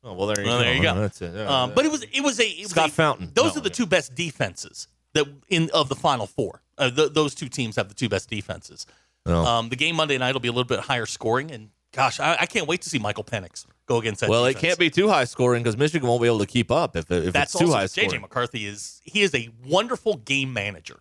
oh, 0.04 0.14
well, 0.14 0.28
there 0.28 0.42
you 0.42 0.48
Well, 0.48 0.60
go. 0.60 0.64
there 0.64 0.76
you 0.76 0.82
go. 0.84 0.96
That's 0.96 1.22
it. 1.22 1.36
Um, 1.48 1.74
but 1.74 1.86
it 1.86 1.92
was 1.92 2.04
it 2.04 2.22
was 2.24 2.40
a 2.40 2.46
it 2.48 2.62
was 2.64 2.72
Scott 2.72 2.90
a- 2.90 2.94
Fountain. 2.94 3.32
Those 3.34 3.56
No, 3.56 3.60
are 3.62 3.64
the 3.64 3.70
yeah. 3.70 3.74
two 3.74 3.86
best 3.88 4.14
defenses 4.16 4.88
that 5.14 5.26
in 5.50 5.70
of 5.74 5.90
the 5.90 5.96
Final 5.96 6.28
Four. 6.28 6.62
Uh, 6.78 6.90
th- 6.90 7.14
those 7.14 7.34
two 7.36 7.50
teams 7.50 7.76
have 7.76 7.88
the 7.90 7.94
two 7.96 8.10
best 8.10 8.30
defenses. 8.30 8.86
No. 9.26 9.44
Um, 9.46 9.70
the 9.70 9.76
game 9.76 9.96
Monday 9.96 10.18
night 10.18 10.34
will 10.34 10.40
be 10.40 10.48
a 10.48 10.52
little 10.52 10.64
bit 10.66 10.80
higher 10.80 11.06
scoring, 11.06 11.52
and 11.52 11.70
gosh, 11.94 12.20
I, 12.20 12.38
I 12.42 12.46
can't 12.48 12.68
wait 12.68 12.82
to 12.84 12.90
see 12.90 12.98
Michael 12.98 13.24
Penix 13.24 13.66
go 13.92 14.00
against 14.00 14.22
that. 14.22 14.30
well, 14.30 14.46
it 14.46 14.58
can't 14.58 14.80
be 14.80 14.90
too 14.90 15.08
high 15.08 15.26
scoring 15.26 15.62
because 15.64 15.78
Michigan 15.78 16.08
won't 16.08 16.22
be 16.22 16.28
able 16.28 16.40
to 16.40 16.46
keep 16.46 16.72
up 16.72 16.96
if, 16.96 17.10
if 17.12 17.34
That's 17.34 17.54
it's 17.54 17.60
too 17.60 17.66
also 17.68 17.78
high 17.78 17.86
scoring. 17.88 18.10
JJ. 18.12 18.22
McCarthy 18.22 18.66
is 18.66 19.02
he 19.04 19.22
is 19.22 19.34
a 19.36 19.50
wonderful 19.66 20.18
game 20.18 20.54
manager. 20.54 21.00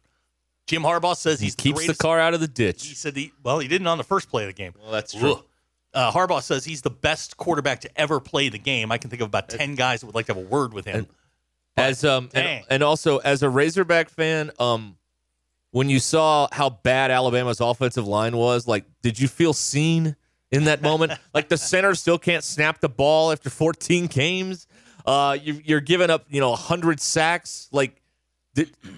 Jim 0.66 0.82
Harbaugh 0.82 1.16
says 1.16 1.40
He 1.40 1.46
keeps 1.50 1.62
the 1.62 1.72
greatest- 1.86 2.00
car 2.00 2.20
out 2.20 2.34
of 2.34 2.40
the 2.40 2.46
ditch. 2.48 2.86
He 2.86 2.94
said 2.94 3.16
he 3.16 3.32
well 3.42 3.58
he 3.58 3.68
didn't 3.68 3.86
on 3.86 3.98
the 3.98 4.04
first 4.04 4.28
play 4.30 4.44
of 4.44 4.48
the 4.48 4.52
game. 4.52 4.72
Well, 4.80 4.92
that's 4.92 5.12
true. 5.12 5.42
Uh, 5.92 6.12
Harbaugh 6.12 6.42
says 6.42 6.64
he's 6.64 6.82
the 6.82 6.90
best 6.90 7.36
quarterback 7.36 7.80
to 7.80 7.90
ever 8.00 8.20
play 8.20 8.48
the 8.48 8.58
game. 8.58 8.92
I 8.92 8.98
can 8.98 9.10
think 9.10 9.20
of 9.22 9.26
about 9.26 9.48
ten 9.48 9.74
guys 9.74 10.00
that 10.00 10.06
would 10.06 10.14
like 10.14 10.26
to 10.26 10.34
have 10.34 10.42
a 10.44 10.46
word 10.46 10.72
with 10.72 10.84
him. 10.84 11.06
As 11.76 12.04
um 12.04 12.28
and, 12.34 12.64
and 12.70 12.82
also 12.82 13.18
as 13.18 13.42
a 13.42 13.48
Razorback 13.50 14.08
fan, 14.10 14.50
um 14.58 14.96
when 15.72 15.88
you 15.88 15.98
saw 16.00 16.48
how 16.52 16.68
bad 16.70 17.10
Alabama's 17.12 17.60
offensive 17.60 18.06
line 18.06 18.36
was, 18.36 18.66
like 18.68 18.84
did 19.02 19.18
you 19.18 19.28
feel 19.28 19.52
seen 19.52 20.14
in 20.50 20.64
that 20.64 20.82
moment? 20.82 21.12
like 21.34 21.48
the 21.48 21.56
center 21.56 21.94
still 21.94 22.18
can't 22.18 22.44
snap 22.44 22.80
the 22.80 22.88
ball 22.88 23.32
after 23.32 23.50
14 23.50 24.06
games. 24.06 24.66
Uh 25.06 25.36
you 25.40 25.60
you're 25.64 25.80
giving 25.80 26.10
up, 26.10 26.26
you 26.28 26.40
know, 26.40 26.50
100 26.50 27.00
sacks. 27.00 27.68
Like 27.72 28.00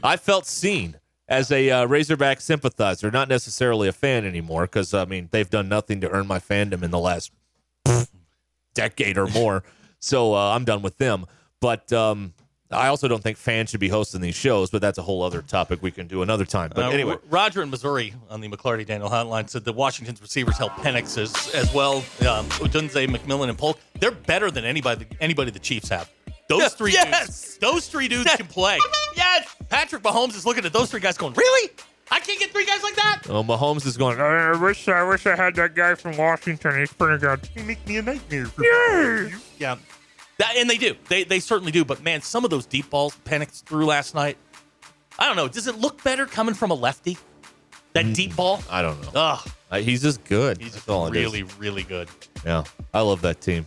I 0.03 0.17
felt 0.17 0.47
seen 0.47 0.97
as 1.29 1.51
a 1.53 1.71
uh, 1.71 1.87
Razorback 1.87 2.41
sympathizer, 2.41 3.11
not 3.11 3.29
necessarily 3.29 3.89
a 3.89 3.93
fan 3.93 4.25
anymore 4.25 4.67
cuz 4.67 4.93
I 4.95 5.05
mean, 5.05 5.29
they've 5.31 5.49
done 5.49 5.69
nothing 5.69 6.01
to 6.01 6.11
earn 6.11 6.27
my 6.27 6.39
fandom 6.39 6.83
in 6.83 6.91
the 6.91 6.99
last 6.99 7.31
decade 8.75 9.19
or 9.19 9.27
more. 9.27 9.63
So 10.05 10.35
uh, 10.35 10.57
I'm 10.57 10.65
done 10.65 10.83
with 10.83 10.99
them. 10.99 11.27
But 11.61 11.93
um, 11.93 12.35
I 12.75 12.88
also 12.88 13.09
don't 13.09 13.23
think 13.23 13.37
fans 13.37 13.71
should 13.71 13.81
be 13.81 13.88
hosting 13.88 14.21
these 14.21 14.35
shows. 14.35 14.71
But 14.71 14.81
that's 14.81 14.99
a 14.99 15.02
whole 15.02 15.23
other 15.23 15.43
topic 15.43 15.83
we 15.83 15.91
can 15.91 16.07
do 16.07 16.23
another 16.23 16.45
time. 16.45 16.71
But 16.75 16.85
Uh, 16.87 16.91
anyway, 16.91 17.17
Roger 17.31 17.62
in 17.62 17.71
Missouri 17.71 18.14
on 18.31 18.41
the 18.41 18.49
McLarty 18.49 18.87
Daniel 18.87 19.11
hotline 19.11 19.49
said 19.49 19.64
that 19.64 19.73
Washington's 19.75 20.21
receivers 20.23 20.57
help 20.59 20.73
Penix 20.73 21.19
as, 21.19 21.55
as 21.55 21.73
well. 21.75 21.99
Um, 22.21 22.47
Odunze, 22.61 23.07
McMillan, 23.09 23.49
and 23.49 23.59
Polk. 23.59 23.79
They're 24.00 24.11
better 24.11 24.50
than 24.50 24.64
anybody 24.64 25.07
anybody 25.21 25.50
the 25.50 25.59
Chiefs 25.59 25.88
have. 25.88 26.11
Those 26.49 26.75
three 26.75 26.93
Yes! 26.93 27.26
dudes. 27.26 27.59
Those 27.59 27.87
three 27.87 28.09
dudes 28.09 28.35
can 28.35 28.47
play. 28.47 28.79
Yes. 29.17 29.49
Patrick 29.69 30.02
Mahomes 30.02 30.35
is 30.37 30.45
looking 30.45 30.64
at 30.64 30.73
those 30.73 30.91
three 30.91 31.00
guys 31.00 31.17
going, 31.17 31.33
really? 31.35 31.71
I 32.11 32.21
can't 32.21 32.38
get 32.38 32.50
three 32.50 32.67
guys 32.67 32.83
like 32.83 32.95
that. 32.97 33.23
well, 33.29 33.43
Mahomes 33.45 33.87
is 33.87 33.97
going. 33.97 34.21
I 34.21 34.55
wish 34.61 34.87
I 34.88 35.02
wish 35.02 35.26
I 35.26 35.35
had 35.35 35.55
that 35.55 35.75
guy 35.75 35.95
from 35.95 36.17
Washington. 36.19 36.79
He's 36.79 36.93
pretty 36.93 37.19
good. 37.19 37.49
He 37.55 37.62
make 37.62 37.87
me 37.88 37.97
a 37.99 38.02
nightmare. 38.02 38.49
Yeah. 38.61 39.29
Yeah. 39.59 39.76
That, 40.39 40.55
and 40.57 40.69
they 40.69 40.79
do. 40.79 40.95
They 41.09 41.25
they 41.25 41.41
certainly 41.41 41.73
do. 41.73 41.85
But 41.85 42.03
man, 42.03 42.23
some 42.23 42.45
of 42.45 42.51
those 42.51 42.67
deep 42.67 42.91
balls 42.91 43.17
Penix 43.25 43.62
threw 43.62 43.87
last 43.87 44.15
night. 44.15 44.37
I 45.19 45.27
don't 45.27 45.37
know. 45.37 45.47
Does 45.49 45.67
it 45.67 45.77
look 45.79 46.03
better 46.03 46.27
coming 46.27 46.55
from 46.55 46.71
a 46.71 46.75
lefty? 46.75 47.19
That 47.93 48.15
deep 48.15 48.35
ball. 48.35 48.62
I 48.71 48.81
don't 48.81 49.01
know. 49.03 49.11
Ugh, 49.21 49.51
Uh, 49.71 49.79
he's 49.81 50.01
just 50.01 50.25
good. 50.25 50.57
he's 50.59 50.73
just 50.73 50.89
all 50.89 51.11
really, 51.11 51.43
really 51.59 51.83
good. 51.83 52.09
Yeah, 52.45 52.65
I 52.95 53.03
love 53.03 53.21
that 53.23 53.41
team. 53.43 53.67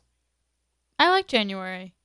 I 1.01 1.09
like 1.09 1.25
January. 1.25 1.95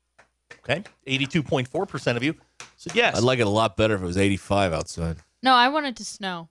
Okay, 0.61 0.83
eighty-two 1.07 1.43
point 1.43 1.69
four 1.69 1.85
percent 1.85 2.17
of 2.17 2.23
you 2.25 2.35
said 2.76 2.95
yes. 2.95 3.15
I'd 3.15 3.25
like 3.25 3.38
it 3.38 3.47
a 3.47 3.50
lot 3.50 3.76
better 3.76 3.95
if 3.95 4.00
it 4.00 4.07
was 4.07 4.17
85 4.17 4.73
outside. 4.73 5.19
No, 5.43 5.53
I 5.53 5.69
wanted 5.69 5.97
to 5.97 6.05
snow. 6.05 6.49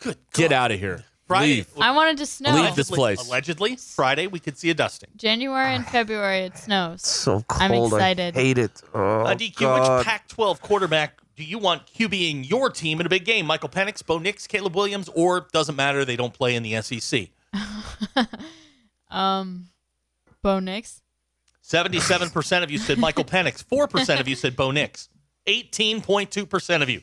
Good. 0.00 0.16
Get 0.32 0.50
God. 0.50 0.56
out 0.56 0.70
of 0.72 0.80
here. 0.80 1.04
Friday. 1.28 1.56
Leave. 1.56 1.68
I 1.78 1.92
wanted 1.92 2.18
to 2.18 2.26
snow. 2.26 2.52
Leave 2.52 2.74
this 2.74 2.90
place. 2.90 3.24
Allegedly, 3.28 3.76
Friday 3.76 4.26
we 4.26 4.40
could 4.40 4.58
see 4.58 4.70
a 4.70 4.74
dusting. 4.74 5.10
January 5.16 5.74
and 5.76 5.86
February 5.86 6.40
it 6.40 6.58
snows. 6.58 7.02
So 7.02 7.44
cool. 7.46 7.62
I'm 7.62 7.72
excited. 7.72 8.36
I 8.36 8.40
hate 8.40 8.58
it. 8.58 8.82
Oh, 8.92 9.20
uh, 9.20 9.34
DQ, 9.36 9.56
God. 9.60 9.98
which 9.98 10.06
Pac-12 10.06 10.60
quarterback 10.60 11.20
do 11.36 11.44
you 11.44 11.58
want 11.58 11.86
QBing 11.86 12.48
your 12.48 12.70
team 12.70 12.98
in 12.98 13.06
a 13.06 13.08
big 13.08 13.24
game? 13.24 13.46
Michael 13.46 13.68
Penix, 13.68 14.04
Bo 14.04 14.18
Nix, 14.18 14.48
Caleb 14.48 14.74
Williams, 14.74 15.08
or 15.14 15.46
doesn't 15.52 15.76
matter? 15.76 16.04
They 16.04 16.16
don't 16.16 16.34
play 16.34 16.56
in 16.56 16.64
the 16.64 16.82
SEC. 16.82 17.28
Um, 19.10 19.68
Bo 20.42 20.60
Nix. 20.60 21.00
Seventy-seven 21.68 22.30
percent 22.30 22.64
of 22.64 22.70
you 22.70 22.78
said 22.78 22.96
Michael 22.96 23.24
Penix. 23.24 23.62
Four 23.62 23.88
percent 23.88 24.20
of 24.20 24.28
you 24.28 24.34
said 24.34 24.56
Bo 24.56 24.70
Nix. 24.70 25.10
Eighteen 25.46 26.00
point 26.00 26.30
two 26.30 26.46
percent 26.46 26.82
of 26.82 26.88
you 26.88 27.02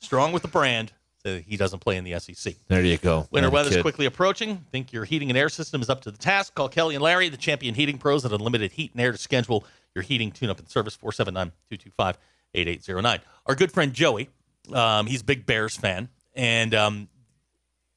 strong 0.00 0.32
with 0.32 0.42
the 0.42 0.48
brand. 0.48 0.90
Said 1.22 1.44
he 1.46 1.56
doesn't 1.56 1.78
play 1.78 1.96
in 1.96 2.02
the 2.02 2.18
SEC. 2.18 2.56
There 2.66 2.82
you 2.82 2.98
go. 2.98 3.28
Winter 3.30 3.50
weather's 3.50 3.76
kid. 3.76 3.82
quickly 3.82 4.06
approaching. 4.06 4.64
Think 4.72 4.92
your 4.92 5.04
heating 5.04 5.30
and 5.30 5.38
air 5.38 5.48
system 5.48 5.80
is 5.80 5.88
up 5.88 6.00
to 6.00 6.10
the 6.10 6.18
task? 6.18 6.56
Call 6.56 6.68
Kelly 6.68 6.96
and 6.96 7.04
Larry, 7.04 7.28
the 7.28 7.36
champion 7.36 7.72
heating 7.72 7.98
pros 7.98 8.24
at 8.24 8.32
Unlimited 8.32 8.72
Heat 8.72 8.90
and 8.92 9.00
Air 9.00 9.12
to 9.12 9.18
schedule 9.18 9.64
your 9.94 10.02
heating 10.02 10.32
tune-up 10.32 10.58
and 10.58 10.68
service 10.68 10.96
479-225-8809. 10.96 13.20
Our 13.46 13.54
good 13.54 13.70
friend 13.70 13.92
Joey, 13.92 14.28
um, 14.72 15.06
he's 15.06 15.20
a 15.20 15.24
big 15.24 15.46
Bears 15.46 15.76
fan. 15.76 16.08
And 16.34 16.74
um, 16.74 17.08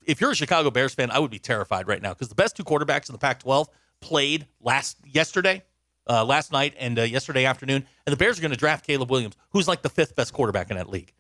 if 0.06 0.22
you're 0.22 0.32
a 0.32 0.36
Chicago 0.36 0.70
Bears 0.70 0.94
fan, 0.94 1.10
I 1.10 1.18
would 1.20 1.32
be 1.32 1.40
terrified 1.40 1.88
right 1.88 2.02
now 2.02 2.10
because 2.10 2.30
the 2.30 2.36
best 2.36 2.58
two 2.58 2.64
quarterbacks 2.64 3.10
in 3.10 3.14
the 3.14 3.20
Pac-12 3.20 3.68
played 4.02 4.48
last 4.60 4.98
yesterday, 5.06 5.64
uh, 6.08 6.24
last 6.26 6.52
night, 6.52 6.74
and 6.80 6.98
uh, 7.00 7.04
yesterday 7.04 7.46
afternoon. 7.46 7.86
And 8.06 8.14
the 8.14 8.18
Bears 8.18 8.38
are 8.38 8.42
going 8.42 8.52
to 8.52 8.58
draft 8.58 8.86
Caleb 8.86 9.10
Williams, 9.12 9.36
who's 9.52 9.68
like 9.68 9.82
the 9.82 9.90
fifth 9.90 10.16
best 10.16 10.34
quarterback 10.34 10.70
in 10.72 10.78
that 10.78 10.90
league. 10.90 11.14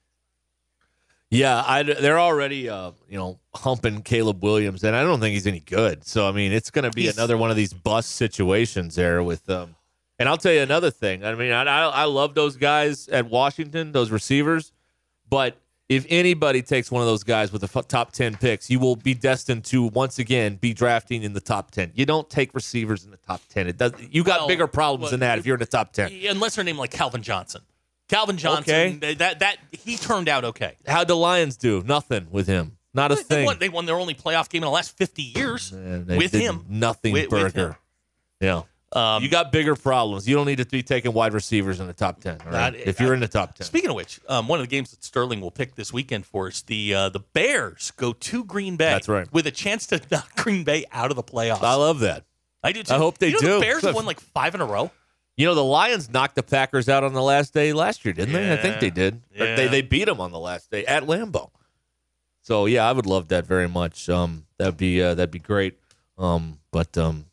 Yeah, 1.29 1.63
I, 1.65 1.81
they're 1.81 2.19
already, 2.19 2.69
uh, 2.69 2.91
you 3.09 3.17
know, 3.17 3.39
humping 3.55 4.03
Caleb 4.03 4.43
Williams, 4.43 4.83
and 4.83 4.95
I 4.95 5.01
don't 5.03 5.19
think 5.19 5.33
he's 5.33 5.47
any 5.47 5.61
good. 5.61 6.05
So 6.05 6.27
I 6.27 6.31
mean, 6.31 6.51
it's 6.51 6.69
going 6.69 6.83
to 6.83 6.91
be 6.91 7.03
He's- 7.03 7.15
another 7.17 7.37
one 7.37 7.49
of 7.49 7.55
these 7.55 7.73
bust 7.73 8.11
situations 8.11 8.95
there 8.95 9.23
with 9.23 9.49
um. 9.49 9.75
And 10.19 10.29
I'll 10.29 10.37
tell 10.37 10.53
you 10.53 10.61
another 10.61 10.91
thing. 10.91 11.25
I 11.25 11.33
mean, 11.33 11.51
I, 11.51 11.63
I 11.63 11.85
I 11.87 12.03
love 12.05 12.35
those 12.35 12.55
guys 12.55 13.07
at 13.09 13.27
Washington, 13.31 13.91
those 13.93 14.11
receivers, 14.11 14.71
but 15.27 15.57
if 15.89 16.05
anybody 16.09 16.61
takes 16.61 16.89
one 16.89 17.01
of 17.01 17.07
those 17.07 17.23
guys 17.23 17.51
with 17.51 17.61
the 17.61 17.69
f- 17.79 17.87
top 17.87 18.11
ten 18.13 18.35
picks, 18.35 18.69
you 18.69 18.79
will 18.79 18.95
be 18.95 19.13
destined 19.13 19.65
to 19.65 19.83
once 19.83 20.17
again 20.19 20.55
be 20.55 20.73
drafting 20.73 21.23
in 21.23 21.33
the 21.33 21.41
top 21.41 21.71
ten. 21.71 21.91
You 21.93 22.05
don't 22.05 22.29
take 22.29 22.53
receivers 22.55 23.03
in 23.05 23.11
the 23.11 23.17
top 23.17 23.41
ten. 23.49 23.67
It 23.67 23.77
does. 23.77 23.91
You 24.11 24.23
got 24.23 24.41
Well, 24.41 24.47
bigger 24.47 24.67
problems 24.67 25.03
well, 25.03 25.11
than 25.11 25.19
that 25.21 25.39
if 25.39 25.45
you're 25.45 25.55
in 25.55 25.59
the 25.59 25.65
top 25.65 25.93
ten. 25.93 26.11
unless 26.29 26.55
they're 26.55 26.63
named 26.63 26.77
like 26.79 26.91
Calvin 26.91 27.21
Johnson. 27.21 27.61
Calvin 28.09 28.37
Johnson, 28.37 28.73
Okay. 29.01 29.13
that 29.15 29.39
that 29.39 29.57
he 29.71 29.97
turned 29.97 30.29
out 30.29 30.43
okay. 30.45 30.75
How'd 30.87 31.07
the 31.07 31.15
Lions 31.15 31.57
do? 31.57 31.83
Nothing 31.85 32.27
with 32.31 32.47
him. 32.47 32.77
Not 32.93 33.11
a 33.11 33.15
They 33.15 33.23
thing. 33.23 33.45
won, 33.45 33.59
they 33.59 33.69
won 33.69 33.85
their 33.85 33.95
only 33.99 34.13
playoff 34.13 34.49
game 34.49 34.59
in 34.61 34.67
the 34.67 34.71
last 34.71 34.95
fifty 34.97 35.23
years 35.23 35.71
And 35.71 36.05
they 36.05 36.17
with 36.17 36.31
him. 36.31 36.65
Nothing 36.69 37.13
With- 37.13 37.31
with 37.31 37.53
burger. 37.53 37.69
him. 37.69 37.75
Yeah. 38.41 38.61
Um, 38.95 39.23
you 39.23 39.29
got 39.29 39.51
bigger 39.51 39.75
problems. 39.75 40.27
You 40.27 40.35
don't 40.35 40.45
need 40.45 40.57
to 40.57 40.65
be 40.65 40.83
taking 40.83 41.13
wide 41.13 41.33
receivers 41.33 41.79
in 41.79 41.87
the 41.87 41.93
top 41.93 42.19
ten. 42.21 42.37
right? 42.45 42.51
That- 42.51 42.75
if 42.75 42.99
you're 42.99 43.13
in 43.13 43.19
the 43.19 43.27
top 43.27 43.55
ten, 43.55 43.65
Speaking 43.65 43.89
of 43.89 43.95
which, 43.95 44.19
um, 44.29 44.47
one 44.47 44.59
of 44.59 44.63
the 44.63 44.69
games 44.69 44.91
that 44.91 45.03
Sterling 45.03 45.41
will 45.41 45.51
pick 45.51 45.75
this 45.75 45.91
weekend 45.91 46.25
for 46.25 46.47
us, 46.47 46.61
the 46.61 46.93
uh, 46.93 47.09
the 47.09 47.19
Bears 47.19 47.91
go 47.97 48.13
to 48.13 48.43
Green 48.43 48.75
Bay. 48.75 48.85
That's 48.91 49.09
right. 49.09 49.31
with 49.33 49.47
a 49.47 49.51
chance 49.51 49.87
to 49.87 49.99
knock 50.11 50.35
Green 50.35 50.63
Bay 50.63 50.85
out 50.91 51.09
of 51.09 51.15
the 51.15 51.23
playoffs. 51.23 51.63
I 51.63 51.73
love 51.75 51.99
that. 52.01 52.25
I 52.63 52.71
do 52.71 52.83
too. 52.83 52.93
I 52.93 52.97
hope 52.97 53.17
they 53.17 53.27
you 53.29 53.33
know 53.33 53.39
do. 53.39 53.53
The 53.55 53.61
Bears 53.61 53.83
have 53.83 53.95
won 53.95 54.05
like 54.05 54.19
five 54.19 54.53
in 54.55 54.61
a 54.61 54.65
row. 54.65 54.91
You 55.35 55.47
know 55.47 55.55
the 55.55 55.63
Lions 55.63 56.11
knocked 56.11 56.35
the 56.35 56.43
Packers 56.43 56.87
out 56.87 57.03
on 57.03 57.13
the 57.13 57.21
last 57.23 57.53
day 57.55 57.73
last 57.73 58.05
year, 58.05 58.13
didn't 58.13 58.33
they? 58.33 58.53
I 58.53 58.57
think 58.57 58.79
they 58.79 58.91
did. 58.91 59.21
Yeah. 59.33 59.55
They 59.55 59.67
they 59.67 59.81
beat 59.81 60.05
them 60.05 60.21
on 60.21 60.31
the 60.31 60.39
last 60.39 60.69
day 60.69 60.85
at 60.85 61.03
Lambeau. 61.03 61.49
So 62.41 62.67
yeah, 62.67 62.87
I 62.87 62.91
would 62.91 63.05
love 63.07 63.29
that 63.29 63.45
very 63.47 63.67
much. 63.67 64.09
Um, 64.09 64.45
that'd 64.57 64.77
be 64.77 65.01
uh, 65.01 65.15
that'd 65.15 65.31
be 65.31 65.39
great. 65.39 65.79
Um, 66.17 66.59
but 66.71 66.95
um, 66.97 67.25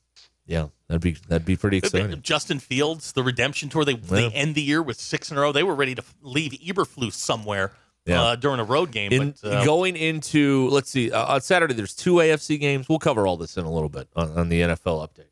yeah, 0.46 0.68
that'd 0.90 1.00
be 1.00 1.12
that'd 1.28 1.46
be 1.46 1.56
pretty 1.56 1.78
exciting. 1.78 2.20
Justin 2.22 2.58
Fields, 2.58 3.12
the 3.12 3.22
redemption 3.22 3.68
tour. 3.68 3.84
They 3.84 3.94
they 3.94 4.28
end 4.30 4.54
the 4.56 4.62
year 4.62 4.82
with 4.82 5.00
six 5.00 5.30
in 5.30 5.38
a 5.38 5.40
row. 5.40 5.52
They 5.52 5.62
were 5.62 5.74
ready 5.74 5.94
to 5.94 6.02
leave 6.20 6.52
Eberflus 6.52 7.12
somewhere 7.12 7.72
Yeah. 8.06 8.22
uh, 8.22 8.36
during 8.36 8.58
a 8.60 8.64
road 8.64 8.90
game. 8.90 9.12
In 9.12 9.34
but, 9.40 9.48
uh, 9.48 9.64
going 9.64 9.96
into 9.96 10.68
let's 10.70 10.90
see 10.90 11.12
uh, 11.12 11.34
on 11.34 11.40
Saturday, 11.40 11.74
there's 11.74 11.94
two 11.94 12.14
AFC 12.14 12.58
games. 12.58 12.88
We'll 12.88 12.98
cover 12.98 13.26
all 13.26 13.36
this 13.36 13.56
in 13.56 13.64
a 13.64 13.70
little 13.72 13.88
bit 13.88 14.08
on, 14.16 14.36
on 14.36 14.48
the 14.48 14.60
NFL 14.62 15.06
update. 15.08 15.30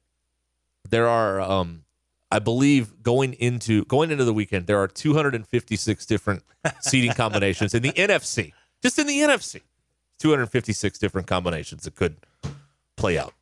There 0.89 1.09
are, 1.09 1.41
um, 1.41 1.85
I 2.31 2.39
believe, 2.39 3.03
going 3.03 3.35
into 3.35 3.85
going 3.87 4.11
into 4.11 4.25
the 4.25 4.33
weekend, 4.33 4.67
there 4.67 4.79
are 4.79 4.89
256 4.89 6.07
different 6.07 6.43
seeding 6.81 7.13
combinations 7.15 7.75
in 7.75 7.83
the 7.83 7.93
NFC. 7.93 8.53
Just 8.83 8.99
in 8.99 9.07
the 9.09 9.19
NFC, 9.21 9.63
256 10.21 10.99
different 10.99 11.27
combinations 11.27 11.83
that 11.83 11.97
could 11.97 12.17
play 12.97 13.19
out. 13.19 13.35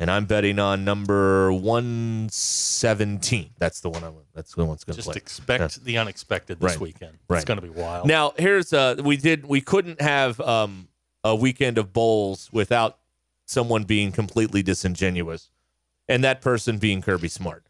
And 0.00 0.10
I'm 0.10 0.24
betting 0.24 0.58
on 0.58 0.82
number 0.84 1.52
117. 1.52 3.50
That's 3.58 3.80
the 3.80 3.90
one 3.90 4.02
I'm. 4.02 4.14
That's 4.34 4.54
the 4.54 4.64
one 4.64 4.68
going 4.68 4.78
to 4.78 4.92
just 4.94 5.06
play. 5.06 5.14
expect 5.16 5.84
the 5.84 5.98
unexpected 5.98 6.58
this 6.58 6.72
Right. 6.72 6.80
weekend. 6.80 7.14
It's 7.14 7.22
Right. 7.28 7.44
going 7.44 7.60
to 7.60 7.62
be 7.62 7.68
wild. 7.68 8.08
Now, 8.08 8.32
here's 8.38 8.72
uh 8.72 8.96
we 9.04 9.16
did 9.18 9.44
we 9.46 9.60
couldn't 9.60 10.00
have 10.00 10.40
um 10.40 10.88
a 11.22 11.36
weekend 11.36 11.76
of 11.76 11.92
bowls 11.92 12.48
without 12.50 12.98
someone 13.46 13.84
being 13.84 14.10
completely 14.10 14.62
disingenuous 14.62 15.50
and 16.08 16.24
that 16.24 16.40
person 16.40 16.78
being 16.78 17.02
Kirby 17.02 17.28
Smart 17.28 17.66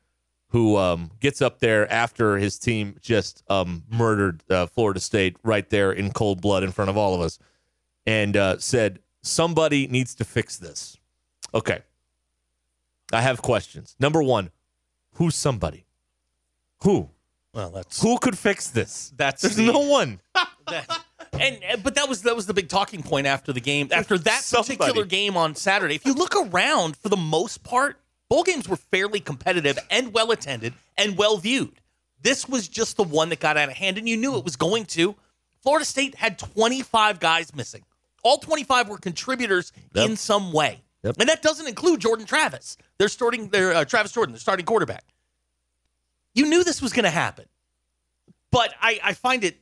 who 0.50 0.76
um 0.76 1.10
gets 1.18 1.42
up 1.42 1.58
there 1.58 1.90
after 1.92 2.36
his 2.38 2.58
team 2.60 2.96
just 3.00 3.42
um 3.50 3.82
murdered 3.90 4.44
uh, 4.48 4.66
Florida 4.66 5.00
State 5.00 5.36
right 5.42 5.68
there 5.68 5.90
in 5.90 6.12
cold 6.12 6.40
blood 6.40 6.62
in 6.62 6.70
front 6.70 6.90
of 6.90 6.96
all 6.96 7.12
of 7.14 7.20
us 7.20 7.40
and 8.06 8.36
uh 8.36 8.56
said 8.58 9.00
somebody 9.22 9.88
needs 9.88 10.14
to 10.14 10.24
fix 10.24 10.56
this. 10.58 10.96
Okay. 11.52 11.80
I 13.12 13.20
have 13.22 13.42
questions. 13.42 13.96
Number 13.98 14.22
1, 14.22 14.50
who's 15.14 15.34
somebody? 15.34 15.84
Who? 16.82 17.10
well, 17.52 17.70
that's 17.70 18.00
Who 18.00 18.18
could 18.18 18.38
fix 18.38 18.68
this? 18.68 19.12
That's 19.16 19.42
There's 19.42 19.56
the- 19.56 19.66
no 19.66 19.80
one. 19.80 20.20
that, 20.68 20.86
and 21.32 21.62
and- 21.64 21.82
but 21.82 21.94
that 21.96 22.08
was 22.08 22.22
that 22.22 22.36
was 22.36 22.46
the 22.46 22.54
big 22.54 22.68
talking 22.68 23.02
point 23.02 23.26
after 23.26 23.52
the 23.52 23.60
game 23.60 23.88
after 23.92 24.16
that 24.18 24.42
Somebody. 24.42 24.76
particular 24.76 25.04
game 25.06 25.36
on 25.36 25.54
Saturday. 25.56 25.94
If 25.96 26.06
you 26.06 26.14
look 26.14 26.34
around, 26.36 26.96
for 26.96 27.08
the 27.08 27.16
most 27.16 27.62
part, 27.64 27.98
bowl 28.28 28.44
games 28.44 28.68
were 28.68 28.76
fairly 28.76 29.20
competitive 29.20 29.78
and 29.90 30.12
well 30.14 30.30
attended 30.30 30.74
and 30.96 31.16
well 31.18 31.36
viewed. 31.38 31.80
This 32.22 32.48
was 32.48 32.68
just 32.68 32.96
the 32.96 33.02
one 33.04 33.30
that 33.30 33.40
got 33.40 33.56
out 33.56 33.68
of 33.70 33.74
hand, 33.76 33.98
and 33.98 34.08
you 34.08 34.16
knew 34.16 34.36
it 34.36 34.44
was 34.44 34.56
going 34.56 34.84
to. 34.86 35.16
Florida 35.62 35.84
State 35.84 36.14
had 36.14 36.38
25 36.38 37.18
guys 37.18 37.54
missing. 37.54 37.82
All 38.22 38.38
25 38.38 38.88
were 38.88 38.98
contributors 38.98 39.72
Yep. 39.94 40.10
in 40.10 40.16
some 40.16 40.52
way, 40.52 40.82
Yep. 41.02 41.16
and 41.18 41.28
that 41.28 41.40
doesn't 41.42 41.66
include 41.66 42.00
Jordan 42.00 42.26
Travis. 42.26 42.76
They're 42.98 43.08
starting. 43.08 43.48
They're 43.48 43.72
uh, 43.72 43.84
Travis 43.84 44.12
Jordan, 44.12 44.34
the 44.34 44.40
starting 44.40 44.66
quarterback. 44.66 45.04
You 46.34 46.46
knew 46.46 46.62
this 46.62 46.82
was 46.82 46.92
going 46.92 47.04
to 47.04 47.10
happen, 47.10 47.46
but 48.50 48.74
I, 48.80 49.00
I 49.02 49.14
find 49.14 49.42
it 49.42 49.56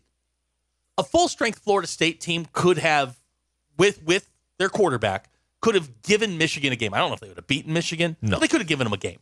a 0.98 1.04
full 1.04 1.28
strength 1.28 1.60
Florida 1.60 1.86
State 1.86 2.20
team 2.20 2.46
could 2.52 2.78
have, 2.78 3.16
with 3.76 4.02
with 4.02 4.28
their 4.58 4.68
quarterback, 4.68 5.30
could 5.60 5.76
have 5.76 6.02
given 6.02 6.38
Michigan 6.38 6.72
a 6.72 6.76
game. 6.76 6.92
I 6.92 6.98
don't 6.98 7.08
know 7.08 7.14
if 7.14 7.20
they 7.20 7.28
would 7.28 7.36
have 7.36 7.46
beaten 7.46 7.72
Michigan. 7.72 8.16
No. 8.20 8.38
they 8.38 8.48
could 8.48 8.60
have 8.60 8.68
given 8.68 8.84
them 8.84 8.92
a 8.92 8.98
game. 8.98 9.18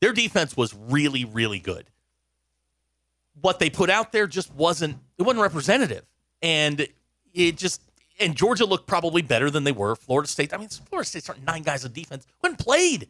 Their 0.00 0.12
defense 0.12 0.56
was 0.56 0.74
really, 0.74 1.24
really 1.24 1.58
good. 1.58 1.86
What 3.40 3.58
they 3.58 3.68
put 3.70 3.90
out 3.90 4.12
there 4.12 4.26
just 4.26 4.52
wasn't 4.54 4.96
it 5.18 5.22
wasn't 5.22 5.42
representative, 5.42 6.04
and 6.42 6.88
it 7.34 7.56
just 7.56 7.82
and 8.20 8.34
Georgia 8.36 8.64
looked 8.64 8.86
probably 8.86 9.22
better 9.22 9.50
than 9.50 9.64
they 9.64 9.72
were. 9.72 9.94
Florida 9.96 10.28
State, 10.28 10.52
I 10.52 10.56
mean, 10.56 10.68
Florida 10.68 11.06
State's 11.08 11.24
starting 11.26 11.44
nine 11.44 11.62
guys 11.62 11.84
on 11.84 11.92
defense, 11.92 12.26
when 12.40 12.56
played. 12.56 13.08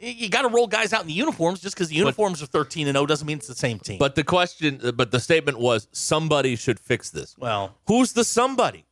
You 0.00 0.28
got 0.28 0.42
to 0.42 0.48
roll 0.48 0.68
guys 0.68 0.92
out 0.92 1.00
in 1.00 1.08
the 1.08 1.12
uniforms 1.12 1.58
just 1.60 1.74
because 1.74 1.88
the 1.88 1.96
uniforms 1.96 2.40
are 2.40 2.46
thirteen 2.46 2.86
and 2.86 2.94
zero 2.94 3.04
doesn't 3.04 3.26
mean 3.26 3.38
it's 3.38 3.48
the 3.48 3.54
same 3.56 3.80
team. 3.80 3.98
But 3.98 4.14
the 4.14 4.22
question, 4.22 4.80
but 4.94 5.10
the 5.10 5.18
statement 5.18 5.58
was 5.58 5.88
somebody 5.90 6.54
should 6.54 6.78
fix 6.78 7.10
this. 7.10 7.34
well, 7.36 7.74
Who's 7.88 8.12
the 8.12 8.22
somebody? 8.22 8.84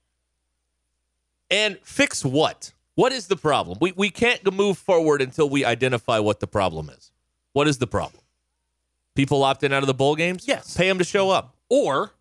And 1.48 1.78
fix 1.84 2.25
what? 2.25 2.72
What 2.96 3.12
is 3.12 3.28
the 3.28 3.36
problem? 3.36 3.78
We 3.80 3.92
we 3.92 4.10
can't 4.10 4.52
move 4.52 4.78
forward 4.78 5.22
until 5.22 5.48
we 5.48 5.64
identify 5.64 6.18
what 6.18 6.40
the 6.40 6.48
problem 6.48 6.90
is. 6.90 7.12
What 7.52 7.68
is 7.68 7.78
the 7.78 7.86
problem? 7.86 8.22
People 9.14 9.42
opting 9.42 9.72
out 9.72 9.84
of 9.84 9.86
the 9.86 9.94
bowl 9.94 10.16
games? 10.16 10.48
Yes. 10.48 10.76
Pay 10.76 10.88
them 10.88 10.98
to 10.98 11.04
show 11.04 11.30
up. 11.30 11.54
or 11.70 12.12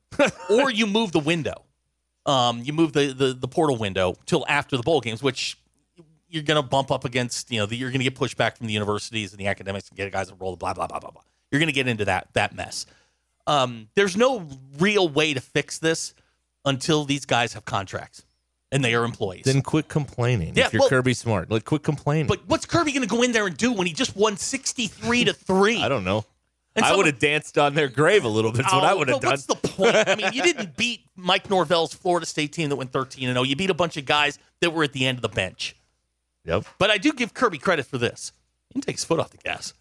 or 0.49 0.69
you 0.69 0.85
move 0.85 1.11
the 1.11 1.19
window. 1.19 1.64
Um, 2.25 2.61
you 2.63 2.73
move 2.73 2.93
the, 2.93 3.13
the 3.13 3.33
the 3.33 3.47
portal 3.47 3.77
window 3.77 4.15
till 4.25 4.45
after 4.47 4.77
the 4.77 4.83
bowl 4.83 4.99
games, 5.01 5.21
which 5.21 5.57
you're 6.27 6.43
going 6.43 6.61
to 6.61 6.67
bump 6.67 6.91
up 6.91 7.05
against. 7.05 7.51
You 7.51 7.59
know, 7.59 7.65
the, 7.65 7.75
you're 7.75 7.89
going 7.91 7.99
to 7.99 8.09
get 8.09 8.15
pushback 8.15 8.57
from 8.57 8.67
the 8.67 8.73
universities 8.73 9.31
and 9.31 9.39
the 9.39 9.47
academics 9.47 9.89
and 9.89 9.97
get 9.97 10.11
guys 10.11 10.29
to 10.29 10.35
roll. 10.35 10.51
The 10.51 10.57
blah 10.57 10.73
blah 10.73 10.87
blah 10.87 10.99
blah 10.99 11.11
blah. 11.11 11.21
You're 11.51 11.59
going 11.59 11.67
to 11.67 11.73
get 11.73 11.87
into 11.87 12.05
that 12.05 12.29
that 12.33 12.55
mess. 12.55 12.85
Um, 13.47 13.89
there's 13.95 14.17
no 14.17 14.47
real 14.79 15.07
way 15.07 15.33
to 15.33 15.39
fix 15.41 15.77
this 15.77 16.15
until 16.65 17.05
these 17.05 17.25
guys 17.25 17.53
have 17.53 17.63
contracts 17.65 18.25
and 18.71 18.83
they 18.83 18.93
are 18.93 19.03
employees. 19.05 19.43
Then 19.45 19.61
quit 19.61 19.87
complaining. 19.87 20.53
Yeah, 20.55 20.65
if 20.65 20.73
you're 20.73 20.81
well- 20.81 20.89
Kirby 20.89 21.13
Smart, 21.13 21.49
like 21.49 21.63
quit 21.65 21.83
complaining. 21.83 22.27
but 22.27 22.41
what's 22.47 22.65
Kirby 22.65 22.91
going 22.91 23.07
to 23.07 23.07
go 23.07 23.21
in 23.21 23.31
there 23.31 23.45
and 23.47 23.55
do 23.55 23.71
when 23.71 23.87
he 23.87 23.93
just 23.93 24.15
won 24.15 24.35
63 24.35 25.25
to 25.25 25.33
three? 25.33 25.81
I 25.81 25.87
don't 25.87 26.03
know. 26.03 26.25
And 26.75 26.83
I 26.83 26.95
would 26.95 27.05
have 27.05 27.19
danced 27.19 27.57
on 27.57 27.73
their 27.73 27.87
grave 27.87 28.25
a 28.25 28.27
little 28.27 28.51
bit. 28.51 28.63
That's 28.63 28.73
what 28.73 28.83
I 28.83 28.91
Oh, 28.91 28.97
would 28.97 29.07
have 29.07 29.21
done. 29.21 29.31
What's 29.31 29.45
the 29.45 29.55
point? 29.55 29.95
I 29.95 30.15
mean, 30.15 30.33
you 30.33 30.43
didn't 30.43 30.75
beat 30.77 31.01
Mike 31.15 31.49
Norvell's 31.49 31.93
Florida 31.93 32.25
State 32.25 32.51
team 32.51 32.67
that 32.69 32.75
went 32.75 32.91
13 32.91 33.29
and 33.29 33.35
0. 33.35 33.43
You 33.43 33.55
beat 33.55 33.69
a 33.69 33.73
bunch 33.73 33.95
of 33.95 34.05
guys 34.05 34.37
that 34.59 34.71
were 34.73 34.83
at 34.83 34.91
the 34.91 35.05
end 35.05 35.17
of 35.17 35.21
the 35.21 35.29
bench. 35.29 35.75
Yep. 36.43 36.65
But 36.77 36.91
I 36.91 36.97
do 36.97 37.13
give 37.13 37.33
Kirby 37.33 37.57
credit 37.59 37.85
for 37.85 37.97
this. 37.97 38.33
He 38.69 38.73
didn't 38.73 38.85
take 38.87 38.95
his 38.97 39.05
foot 39.05 39.19
off 39.19 39.29
the 39.31 39.37
gas. 39.37 39.73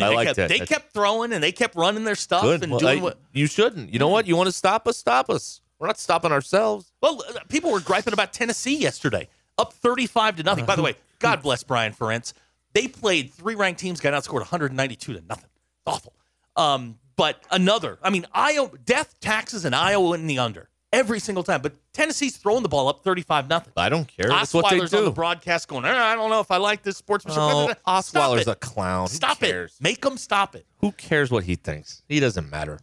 I 0.00 0.08
they 0.10 0.14
like 0.14 0.26
kept, 0.28 0.36
that. 0.36 0.48
They 0.48 0.58
That's- 0.60 0.68
kept 0.68 0.92
throwing 0.92 1.32
and 1.32 1.42
they 1.42 1.50
kept 1.50 1.74
running 1.74 2.04
their 2.04 2.14
stuff 2.14 2.42
Good. 2.42 2.62
and 2.62 2.70
Well, 2.70 2.78
doing 2.78 3.00
I- 3.00 3.02
what. 3.02 3.18
you 3.32 3.46
shouldn't. 3.48 3.92
You 3.92 3.98
know 3.98 4.08
what? 4.08 4.28
You 4.28 4.36
want 4.36 4.46
to 4.46 4.52
stop 4.52 4.86
us? 4.86 4.96
Stop 4.96 5.28
us. 5.28 5.60
We're 5.80 5.88
not 5.88 5.98
stopping 5.98 6.30
ourselves. 6.30 6.92
Well, 7.02 7.20
uh, 7.28 7.40
people 7.48 7.72
were 7.72 7.80
griping 7.80 8.12
about 8.12 8.32
Tennessee 8.32 8.76
yesterday, 8.76 9.28
up 9.58 9.72
35 9.72 10.36
to 10.36 10.42
nothing. 10.44 10.66
By 10.66 10.76
the 10.76 10.82
way, 10.82 10.94
God 11.18 11.42
bless 11.42 11.64
Brian 11.64 11.92
Ferentz. 11.92 12.32
They 12.74 12.86
played 12.86 13.32
three 13.32 13.54
ranked 13.56 13.80
teams, 13.80 13.98
got 14.00 14.12
outscored 14.14 14.40
192 14.40 15.14
to 15.14 15.20
nothing. 15.28 15.50
Awful. 15.86 16.12
Um, 16.58 16.98
but 17.16 17.42
another, 17.50 17.98
I 18.02 18.10
mean, 18.10 18.26
Iowa, 18.32 18.70
death, 18.84 19.18
taxes, 19.20 19.64
and 19.64 19.74
Iowa 19.74 20.14
in 20.14 20.26
the 20.26 20.38
under 20.38 20.68
every 20.92 21.20
single 21.20 21.42
time. 21.44 21.60
But 21.62 21.74
Tennessee's 21.92 22.36
throwing 22.36 22.62
the 22.62 22.68
ball 22.68 22.88
up 22.88 23.02
35 23.02 23.48
nothing. 23.48 23.72
I 23.76 23.88
don't 23.88 24.06
care. 24.06 24.28
That's 24.28 24.54
what 24.54 24.70
they 24.70 24.78
Osweiler's 24.78 24.94
on 24.94 25.04
the 25.04 25.10
do. 25.10 25.14
broadcast 25.14 25.68
going, 25.68 25.84
"Eh, 25.84 25.88
I 25.88 26.14
don't 26.14 26.30
know 26.30 26.40
if 26.40 26.50
I 26.50 26.56
like 26.58 26.82
this 26.82 26.96
sportsmanship. 26.96 27.42
Oh, 27.42 27.68
Stop 27.68 27.80
Osweiler's 27.86 28.46
a 28.48 28.54
clown. 28.54 29.08
Stop 29.08 29.42
it. 29.42 29.72
Make 29.80 30.04
him 30.04 30.16
stop 30.16 30.54
it. 30.54 30.66
Who 30.78 30.92
cares 30.92 31.30
what 31.30 31.44
he 31.44 31.54
thinks? 31.56 32.02
He 32.08 32.20
doesn't 32.20 32.50
matter. 32.50 32.78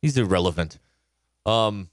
He's 0.00 0.16
irrelevant. 0.18 0.78
Um, 1.46 1.88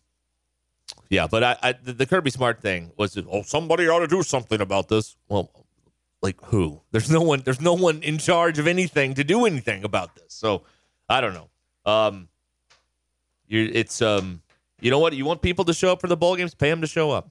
yeah, 1.10 1.28
but 1.28 1.44
I, 1.44 1.58
I 1.62 1.72
the, 1.74 1.94
the 1.94 2.06
Kirby 2.06 2.32
Smart 2.32 2.62
thing 2.62 2.92
was, 2.98 3.18
oh, 3.18 3.44
somebody 3.44 3.88
ought 3.88 4.00
to 4.00 4.08
do 4.08 4.24
something 4.24 4.62
about 4.62 4.90
this. 4.90 5.16
Well, 5.28 5.50
like 6.22 6.38
who? 6.46 6.82
There's 6.92 7.10
no 7.10 7.22
one. 7.22 7.42
There's 7.44 7.62
no 7.62 7.74
one 7.74 8.02
in 8.04 8.18
charge 8.18 8.60
of 8.60 8.68
anything 8.68 9.14
to 9.16 9.24
do 9.24 9.46
anything 9.46 9.84
about 9.84 10.16
this. 10.16 10.34
So 10.34 10.64
I 11.08 11.22
don't 11.22 11.34
know. 11.34 11.50
Um, 11.86 12.28
you, 13.48 13.70
it's 13.74 14.02
um, 14.02 14.42
you 14.82 14.92
know 14.92 15.00
what? 15.00 15.14
You 15.14 15.26
want 15.26 15.42
people 15.42 15.66
to 15.66 15.74
show 15.74 15.92
up 15.92 16.02
for 16.02 16.08
the 16.08 16.18
bowl 16.18 16.36
games? 16.36 16.54
Pay 16.54 16.70
them 16.70 16.82
to 16.82 16.88
show 16.88 17.12
up. 17.12 17.30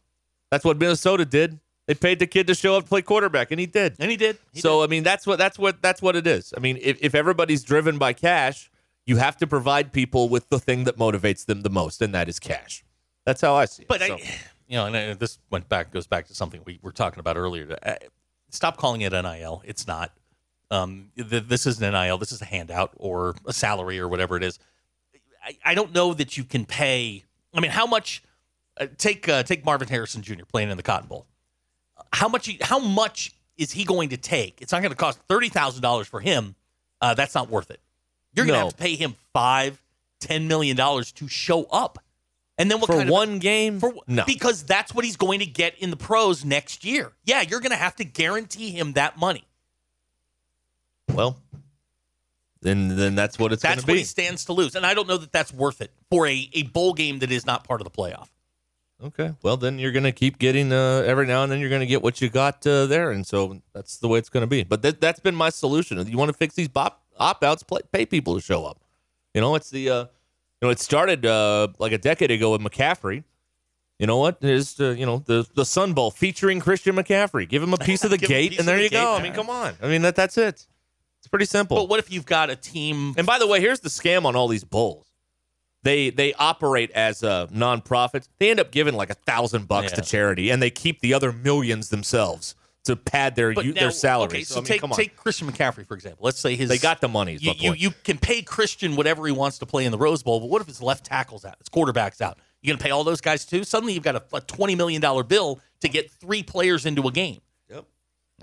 That's 0.51 0.65
what 0.65 0.79
Minnesota 0.79 1.25
did. 1.25 1.59
They 1.87 1.95
paid 1.95 2.19
the 2.19 2.27
kid 2.27 2.47
to 2.49 2.55
show 2.55 2.77
up 2.77 2.85
to 2.85 2.89
play 2.89 3.01
quarterback, 3.03 3.51
and 3.51 3.59
he 3.59 3.67
did. 3.67 3.97
And 3.99 4.11
he 4.11 4.17
did. 4.17 4.37
He 4.53 4.61
so 4.61 4.83
I 4.83 4.87
mean, 4.87 5.03
that's 5.03 5.27
what 5.27 5.39
that's 5.39 5.59
what 5.59 5.81
that's 5.83 6.03
what 6.03 6.17
it 6.17 6.27
is. 6.27 6.53
I 6.57 6.61
mean, 6.61 6.79
if 6.81 6.99
if 7.01 7.15
everybody's 7.15 7.63
driven 7.63 7.99
by 7.99 8.13
cash, 8.13 8.71
you 9.07 9.17
have 9.17 9.37
to 9.39 9.47
provide 9.47 9.93
people 9.93 10.29
with 10.29 10.49
the 10.51 10.59
thing 10.59 10.85
that 10.85 10.99
motivates 10.99 11.47
them 11.47 11.63
the 11.63 11.71
most, 11.71 12.03
and 12.03 12.15
that 12.15 12.29
is 12.29 12.39
cash. 12.39 12.85
That's 13.25 13.41
how 13.41 13.55
I 13.55 13.65
see 13.67 13.83
it. 13.83 13.89
But 13.89 14.01
So- 14.03 14.15
I, 14.17 14.19
you 14.69 14.77
know, 14.77 14.85
and 14.87 15.19
this 15.19 15.39
went 15.51 15.67
back 15.71 15.91
goes 15.93 16.07
back 16.07 16.27
to 16.27 16.35
something 16.35 16.61
we 16.67 16.79
were 16.83 16.93
talking 16.93 17.21
about 17.21 17.39
earlier. 17.39 17.79
Uh, 17.83 17.95
stop 18.51 18.77
calling 18.77 19.01
it 19.03 19.13
NIL. 19.13 19.63
It's 19.65 19.87
not. 19.87 20.13
Um, 20.71 21.11
th- 21.17 21.45
this 21.45 21.67
isn't 21.67 21.93
NIL. 21.93 22.19
This 22.19 22.33
is 22.33 22.43
a 22.43 22.45
handout 22.45 22.93
or 22.97 23.35
a 23.47 23.53
salary 23.53 23.99
or 23.99 24.09
whatever 24.09 24.37
it 24.37 24.43
is. 24.43 24.59
I, 25.43 25.57
I 25.65 25.75
don't 25.75 25.95
know 25.95 26.13
that 26.15 26.37
you 26.37 26.45
can 26.45 26.67
pay. 26.67 27.25
I 27.55 27.61
mean, 27.61 27.71
how 27.71 27.87
much? 27.87 28.23
Uh, 28.79 28.87
take 28.97 29.29
uh, 29.29 29.43
take 29.43 29.65
Marvin 29.65 29.89
Harrison 29.89 30.23
Jr. 30.23 30.45
playing 30.51 30.71
in 30.71 30.77
the 30.77 30.83
Cotton 30.83 31.09
Bowl. 31.09 31.27
How 32.13 32.29
much? 32.29 32.51
How 32.61 32.79
much 32.79 33.33
is 33.57 33.73
he 33.73 33.85
going 33.85 34.11
to 34.11 34.17
take? 34.17 34.61
It's 34.63 34.73
not 34.73 34.83
going 34.83 34.91
to 34.93 34.97
cost 34.97 35.19
thirty 35.29 35.49
thousand 35.49 35.83
dollars 35.83 36.07
for 36.07 36.21
him. 36.21 36.55
Uh, 37.01 37.15
that's 37.15 37.35
not 37.35 37.49
worth 37.49 37.71
it. 37.71 37.81
You're 38.35 38.47
going 38.47 38.55
to 38.57 38.61
No. 38.61 38.67
have 38.67 38.77
to 38.77 38.83
pay 38.83 38.95
him 38.95 39.17
five, 39.33 39.83
ten 40.21 40.47
million 40.49 40.77
dollars 40.77 41.11
to 41.13 41.29
show 41.29 41.65
up. 41.65 41.99
And 42.59 42.69
then 42.71 42.81
what 42.81 42.89
for 42.89 42.97
kind 42.97 43.09
of 43.09 43.13
one 43.13 43.39
game, 43.39 43.79
for, 43.79 43.95
no. 44.09 44.25
Because 44.27 44.65
that's 44.65 44.93
what 44.93 45.05
he's 45.05 45.17
going 45.17 45.39
to 45.39 45.47
get 45.47 45.79
in 45.79 45.91
the 45.91 45.97
pros 45.97 46.45
next 46.45 46.85
year. 46.85 47.13
Yeah, 47.25 47.41
you're 47.43 47.61
going 47.61 47.71
to 47.71 47.77
have 47.77 47.95
to 47.97 48.05
guarantee 48.05 48.71
him 48.71 48.95
that 48.95 49.17
money. 49.17 49.45
well, 51.15 51.37
then 52.61 52.97
then 52.97 53.15
that's 53.15 53.39
what 53.39 53.53
it's 53.53 53.63
going 53.63 53.77
That's 53.77 53.87
what 53.87 53.93
be. 53.95 53.99
he 54.01 54.05
stands 54.05 54.45
to 54.47 54.53
lose. 54.53 54.75
And 54.75 54.85
I 54.85 54.93
don't 54.95 55.07
know 55.07 55.17
that 55.19 55.31
that's 55.31 55.55
worth 55.55 55.81
it 55.81 55.93
for 56.11 56.27
a, 56.27 56.51
a 56.53 56.65
bowl 56.65 56.93
game 56.93 57.21
that 57.21 57.31
is 57.31 57.47
not 57.47 57.63
part 57.63 57.81
of 57.81 57.85
the 57.85 57.91
playoff. 57.91 58.29
Okay. 59.01 59.33
Well, 59.43 59.57
then 59.57 59.79
you're 59.79 59.93
going 59.93 60.03
to 60.03 60.11
keep 60.13 60.39
getting 60.41 60.73
uh, 60.73 61.05
every 61.07 61.25
now 61.27 61.45
and 61.45 61.53
then 61.53 61.61
you're 61.61 61.69
going 61.69 61.83
to 61.83 61.87
get 61.87 62.03
what 62.03 62.21
you 62.21 62.29
got 62.29 62.67
uh, 62.67 62.87
there, 62.87 63.13
and 63.13 63.25
so 63.25 63.63
that's 63.73 63.99
the 63.99 64.09
way 64.09 64.19
it's 64.19 64.29
going 64.29 64.41
to 64.41 64.49
be. 64.49 64.65
But 64.65 64.83
that 64.83 65.01
that's 65.01 65.21
been 65.21 65.37
my 65.37 65.51
solution. 65.51 66.05
You 66.05 66.19
want 66.19 66.31
to 66.31 66.37
fix 66.37 66.57
these 66.57 66.67
bop, 66.67 67.01
opt 67.17 67.45
outs? 67.45 67.63
Play, 67.63 67.83
pay 67.93 68.07
people 68.07 68.35
to 68.35 68.41
show 68.41 68.65
up. 68.65 68.81
You 69.35 69.41
know, 69.41 69.55
it's 69.55 69.71
the 69.71 69.89
uh, 69.89 70.05
you 70.61 70.67
know 70.67 70.71
it 70.71 70.81
started 70.81 71.25
uh, 71.25 71.69
like 71.79 71.93
a 71.93 71.99
decade 71.99 72.31
ago 72.31 72.53
with 72.53 72.61
McCaffrey. 72.61 73.25
You 73.99 74.07
know 74.07 74.19
what? 74.19 74.39
Is 74.43 74.81
uh, 74.81 74.91
you 74.91 75.07
know 75.07 75.23
the 75.27 75.47
the 75.55 75.65
Sun 75.65 75.95
Bowl 75.95 76.11
featuring 76.11 76.61
Christian 76.61 76.97
McCaffrey. 76.97 77.49
Give 77.49 77.63
him 77.63 77.75
a 77.75 77.79
piece 77.79 78.05
of 78.05 78.11
the 78.11 78.19
Give 78.19 78.31
him 78.31 78.37
a 78.37 78.41
gate, 78.41 78.59
and 78.59 78.69
there 78.69 78.77
the 78.77 78.85
you 78.85 78.91
go. 78.91 79.15
I 79.15 79.23
mean, 79.23 79.33
come 79.33 79.51
on. 79.51 79.75
I 79.83 79.89
mean 79.89 80.03
that 80.03 80.17
that's 80.17 80.39
it. 80.39 80.67
It's 81.19 81.29
pretty 81.29 81.47
simple. 81.47 81.77
But 81.77 81.89
what 81.89 81.99
if 81.99 82.13
you've 82.13 82.27
got 82.27 82.51
a 82.51 82.57
team? 82.57 83.15
And 83.17 83.27
by 83.27 83.39
the 83.39 83.47
way, 83.47 83.61
here's 83.61 83.81
the 83.81 83.89
scam 83.89 84.25
on 84.25 84.37
all 84.37 84.49
these 84.49 84.65
bowls. 84.65 85.07
They 85.83 86.11
they 86.11 86.35
operate 86.35 86.91
as 86.93 87.23
uh, 87.23 87.47
nonprofits. 87.49 88.29
They 88.39 88.51
end 88.51 88.61
up 88.61 88.71
giving 88.71 88.95
like 88.95 89.11
a 89.11 89.15
thousand 89.15 89.69
bucks 89.69 89.93
to 89.93 90.03
charity, 90.03 90.51
and 90.51 90.61
they 90.63 90.71
keep 90.71 91.01
the 91.01 91.15
other 91.15 91.33
millions 91.33 91.89
themselves 91.89 92.55
to 92.89 92.97
pad 92.97 93.35
their 93.37 93.55
But 93.55 93.65
u- 93.65 93.73
now- 93.73 93.81
their 93.81 93.91
salaries. 93.91 94.33
Okay, 94.33 94.43
so, 94.45 94.57
I 94.57 94.59
mean, 94.59 94.65
take 94.67 94.81
come 94.81 94.93
on. 94.93 94.97
take 94.99 95.17
Christian 95.17 95.51
McCaffrey 95.51 95.87
for 95.87 95.95
example. 95.95 96.25
Let's 96.25 96.39
say 96.41 96.57
his 96.57 96.69
they 96.69 96.79
got 96.79 97.01
the 97.01 97.09
money. 97.09 97.35
Is 97.35 97.43
you, 97.43 97.51
my 97.51 97.55
you 97.59 97.69
point. 97.71 97.81
you 97.81 97.91
can 98.05 98.19
pay 98.19 98.43
Christian 98.43 98.97
whatever 98.97 99.25
he 99.27 99.33
wants 99.33 99.59
to 99.61 99.67
play 99.67 99.85
in 99.85 99.93
the 99.93 99.99
Rose 99.99 100.23
Bowl, 100.23 100.41
but 100.41 100.49
what 100.51 100.61
if 100.61 100.67
his 100.67 100.83
left 100.83 101.07
tackle's 101.07 101.45
out, 101.45 101.57
his 101.59 101.69
quarterback's 101.69 102.21
out? 102.21 102.39
You're 102.61 102.75
gonna 102.75 102.83
pay 102.85 102.91
all 102.91 103.05
those 103.05 103.21
guys 103.21 103.45
too? 103.47 103.63
Suddenly 103.65 103.93
you've 103.95 104.03
got 104.03 104.17
a, 104.17 104.23
a 104.33 104.41
twenty 104.41 104.75
million 104.75 105.01
dollar 105.01 105.23
bill 105.23 105.61
to 105.81 105.89
get 105.89 106.11
three 106.11 106.43
players 106.43 106.85
into 106.87 107.07
a 107.07 107.13
game. 107.13 107.41
Yep. 107.71 107.85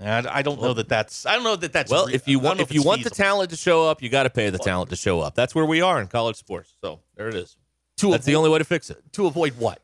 And 0.00 0.26
I 0.26 0.42
don't 0.42 0.60
know 0.60 0.72
that 0.74 0.88
that's 0.88 1.26
I 1.26 1.34
don't 1.34 1.44
know 1.44 1.56
that 1.56 1.72
that's 1.72 1.90
well, 1.90 2.06
re- 2.06 2.14
if 2.14 2.26
you 2.26 2.38
want 2.38 2.58
know 2.58 2.62
if 2.62 2.72
you 2.72 2.80
it's 2.80 2.86
want 2.86 3.04
the 3.04 3.10
talent 3.10 3.50
to 3.50 3.56
show 3.56 3.86
up, 3.88 4.02
you 4.02 4.08
got 4.08 4.22
to 4.22 4.30
pay 4.30 4.48
the 4.50 4.58
talent 4.58 4.90
to 4.90 4.96
show 4.96 5.20
up. 5.20 5.34
That's 5.34 5.54
where 5.54 5.64
we 5.66 5.80
are 5.82 6.00
in 6.00 6.06
college 6.08 6.36
sports. 6.36 6.72
So 6.82 7.00
there 7.16 7.28
it 7.28 7.34
is. 7.34 7.56
to 7.98 8.10
That's 8.10 8.24
the 8.24 8.36
only 8.36 8.48
way 8.50 8.58
to 8.58 8.64
fix 8.64 8.88
it. 8.90 9.02
to 9.12 9.26
avoid 9.26 9.54
what? 9.58 9.80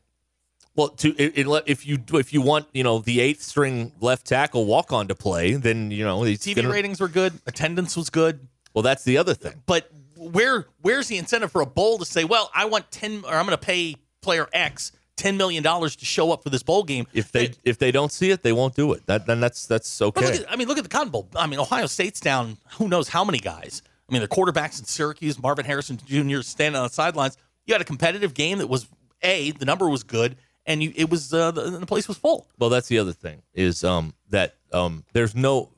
Well, 0.75 0.89
to 0.89 1.13
if 1.17 1.85
you 1.85 1.99
if 2.13 2.33
you 2.33 2.41
want 2.41 2.67
you 2.73 2.83
know 2.83 2.99
the 2.99 3.19
eighth 3.19 3.41
string 3.43 3.91
left 4.01 4.25
tackle 4.25 4.65
walk 4.65 4.91
on 4.91 5.07
to 5.09 5.15
play, 5.15 5.53
then 5.53 5.91
you 5.91 6.03
know 6.03 6.23
he's 6.23 6.39
TV 6.39 6.55
gonna- 6.55 6.69
ratings 6.69 6.99
were 6.99 7.07
good, 7.07 7.33
attendance 7.45 7.95
was 7.95 8.09
good, 8.09 8.47
Well, 8.73 8.81
that's 8.81 9.03
the 9.03 9.17
other 9.17 9.33
thing. 9.35 9.61
but 9.65 9.89
where 10.17 10.65
where's 10.81 11.07
the 11.07 11.17
incentive 11.17 11.51
for 11.51 11.61
a 11.61 11.65
bowl 11.65 11.97
to 11.99 12.05
say, 12.05 12.23
well, 12.23 12.49
I 12.55 12.65
want 12.65 12.89
ten 12.91 13.23
or 13.25 13.33
I'm 13.35 13.45
going 13.45 13.57
to 13.57 13.63
pay 13.63 13.97
player 14.21 14.47
X 14.53 14.91
ten 15.15 15.37
million 15.37 15.61
dollars 15.63 15.95
to 15.97 16.05
show 16.05 16.31
up 16.31 16.41
for 16.43 16.49
this 16.49 16.63
bowl 16.63 16.83
game? 16.83 17.05
If 17.13 17.31
they 17.31 17.51
if 17.63 17.77
they 17.77 17.91
don't 17.91 18.11
see 18.11 18.31
it, 18.31 18.41
they 18.41 18.53
won't 18.53 18.73
do 18.73 18.93
it. 18.93 19.05
That 19.05 19.27
then 19.27 19.41
that's 19.41 19.67
that's 19.67 19.99
But 19.99 20.07
okay. 20.17 20.25
look 20.25 20.35
at, 20.41 20.51
I 20.51 20.55
mean, 20.55 20.67
look 20.67 20.77
at 20.79 20.83
the 20.83 20.89
Cotton 20.89 21.09
Bowl. 21.09 21.27
I 21.35 21.45
mean, 21.45 21.59
Ohio 21.59 21.85
State's 21.85 22.19
down 22.19 22.57
who 22.77 22.87
knows 22.87 23.09
how 23.09 23.23
many 23.23 23.37
guys. 23.37 23.83
I 24.09 24.13
mean, 24.13 24.21
the 24.23 24.27
quarterbacks 24.27 24.79
in 24.79 24.85
Syracuse, 24.85 25.37
Marvin 25.41 25.65
Harrison 25.65 25.97
Jr. 26.05 26.41
standing 26.41 26.79
on 26.79 26.87
the 26.87 26.93
sidelines. 26.93 27.37
You 27.65 27.73
had 27.75 27.81
a 27.81 27.85
competitive 27.85 28.33
game 28.33 28.57
that 28.57 28.67
was 28.67 28.87
a 29.21 29.51
the 29.51 29.65
number 29.65 29.87
was 29.89 30.03
good, 30.03 30.35
and 30.65 30.81
you 30.83 30.93
it 30.95 31.09
was 31.09 31.33
uh, 31.33 31.51
the, 31.51 31.61
the 31.69 31.85
place 31.85 32.07
was 32.07 32.17
full. 32.17 32.47
Well, 32.57 32.69
that's 32.69 32.87
the 32.87 32.99
other 32.99 33.13
thing 33.13 33.41
is 33.53 33.83
um, 33.83 34.13
that 34.29 34.55
um, 34.71 35.03
there's 35.13 35.35
no 35.35 35.69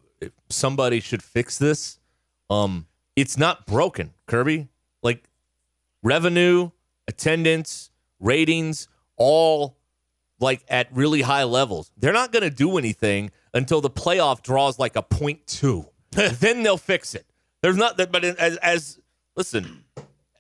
somebody 0.50 1.00
should 1.00 1.24
fix 1.24 1.58
this. 1.58 2.00
Um, 2.50 2.88
it's 3.16 3.38
not 3.38 3.66
broken, 3.66 4.14
Kirby. 4.28 4.68
Like 5.02 5.24
revenue, 6.04 6.72
attendance, 7.08 7.92
ratings, 8.20 8.88
all 9.18 9.78
like 10.40 10.64
at 10.68 10.88
really 10.92 11.22
high 11.22 11.44
levels. 11.44 11.92
They're 11.98 12.14
not 12.14 12.32
going 12.32 12.44
to 12.44 12.50
do 12.50 12.78
anything 12.78 13.32
until 13.54 13.82
the 13.82 13.90
playoff 13.90 14.42
draws 14.42 14.78
like 14.78 14.96
a 14.96 15.02
point 15.02 15.48
two. 15.48 15.86
then 16.12 16.64
they'll 16.64 16.78
fix 16.78 17.16
it. 17.16 17.26
There's 17.62 17.78
not 17.78 17.98
that, 17.98 18.12
but 18.12 18.24
as 18.24 18.58
as 18.58 19.00
listen, 19.36 19.84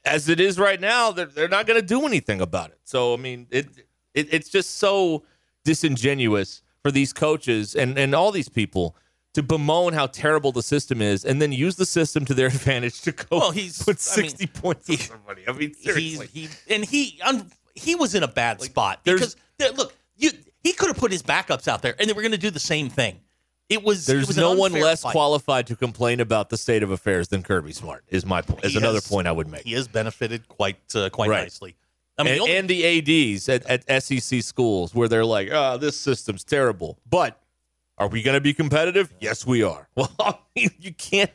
as 0.06 0.30
it 0.30 0.40
is 0.40 0.60
right 0.60 0.80
now, 0.80 1.12
they're 1.12 1.26
they're 1.26 1.48
not 1.48 1.66
going 1.66 1.80
to 1.80 1.86
do 1.86 2.06
anything 2.06 2.42
about 2.42 2.70
it. 2.70 2.80
So 2.84 3.14
I 3.14 3.18
mean, 3.18 3.48
it, 3.50 3.68
it 4.16 4.34
it's 4.34 4.50
just 4.50 4.78
so 4.78 5.24
disingenuous 5.64 6.62
for 6.82 6.92
these 6.92 7.12
coaches 7.14 7.76
and 7.76 7.98
and 7.98 8.16
all 8.16 8.32
these 8.32 8.50
people 8.50 8.96
to 9.34 9.44
bemoan 9.44 9.92
how 9.92 10.08
terrible 10.08 10.54
the 10.54 10.64
system 10.64 11.02
is, 11.02 11.26
and 11.26 11.42
then 11.42 11.52
use 11.52 11.76
the 11.76 11.86
system 11.86 12.24
to 12.24 12.34
their 12.34 12.48
advantage 12.58 13.02
to 13.02 13.12
go 13.12 13.26
Well, 13.40 13.52
he's- 13.52 13.84
put 13.84 13.98
I 13.98 14.22
mean, 14.22 14.30
sixty 14.30 14.48
points 14.48 14.90
on 14.90 14.98
somebody. 14.98 15.42
I 15.48 15.52
mean, 15.52 15.74
seriously. 15.74 16.30
He 16.32 16.48
and 16.74 16.86
he 16.86 17.20
un, 17.24 17.52
he 17.76 17.96
was 17.96 18.16
in 18.16 18.24
a 18.24 18.28
bad 18.30 18.62
spot 18.62 19.02
because 19.04 19.36
there- 19.58 19.72
look, 19.74 19.94
you 20.16 20.32
he 20.64 20.72
could 20.74 20.88
have 20.88 20.98
put 20.98 21.12
his 21.12 21.22
backups 21.22 21.68
out 21.68 21.82
there 21.82 21.96
and 22.00 22.08
they 22.10 22.14
were 22.14 22.22
going 22.22 22.32
to 22.32 22.38
do 22.38 22.50
the 22.52 22.60
same 22.60 22.90
thing. 22.90 23.20
It 23.68 23.84
was 23.84 24.08
it 24.08 24.14
There's 24.14 24.28
was 24.28 24.38
an 24.38 24.42
no 24.44 24.54
one 24.54 24.72
less 24.74 25.02
fight. 25.02 25.12
qualified 25.12 25.68
to 25.68 25.76
complain 25.76 26.20
about 26.20 26.50
the 26.50 26.58
state 26.58 26.84
of 26.84 26.92
affairs 26.92 27.28
than 27.30 27.42
Kirby 27.44 27.74
Smart. 27.74 28.04
Is 28.10 28.24
my 28.26 28.42
point. 28.42 28.64
Is 28.64 28.72
He 28.74 28.78
another 28.78 28.98
has- 28.98 29.08
point 29.08 29.28
I 29.28 29.32
would 29.32 29.48
make. 29.48 29.64
He 29.64 29.74
has 29.74 29.88
benefited 29.88 30.48
quite 30.48 30.78
uh, 30.96 31.10
quite 31.10 31.30
Right. 31.30 31.44
nicely. 31.44 31.76
I 32.18 32.24
mean, 32.24 32.34
and, 32.34 32.38
the 32.38 32.42
only- 32.44 32.56
and 32.58 32.70
the 32.70 33.30
ads 33.40 33.50
at, 33.50 33.66
at 33.90 34.04
SEC 34.04 34.42
schools 34.42 34.96
where 34.96 35.08
they're 35.08 35.26
like, 35.26 35.50
"Oh, 35.52 35.78
this 35.78 36.00
system's 36.00 36.44
terrible," 36.44 36.98
but 37.10 37.42
are 37.98 38.08
we 38.08 38.22
going 38.22 38.36
to 38.36 38.42
be 38.42 38.54
competitive? 38.54 39.14
Yes, 39.20 39.46
we 39.46 39.64
are. 39.64 39.88
Well, 39.96 40.12
I 40.20 40.36
mean, 40.56 40.70
you 40.80 40.94
can't 40.94 41.32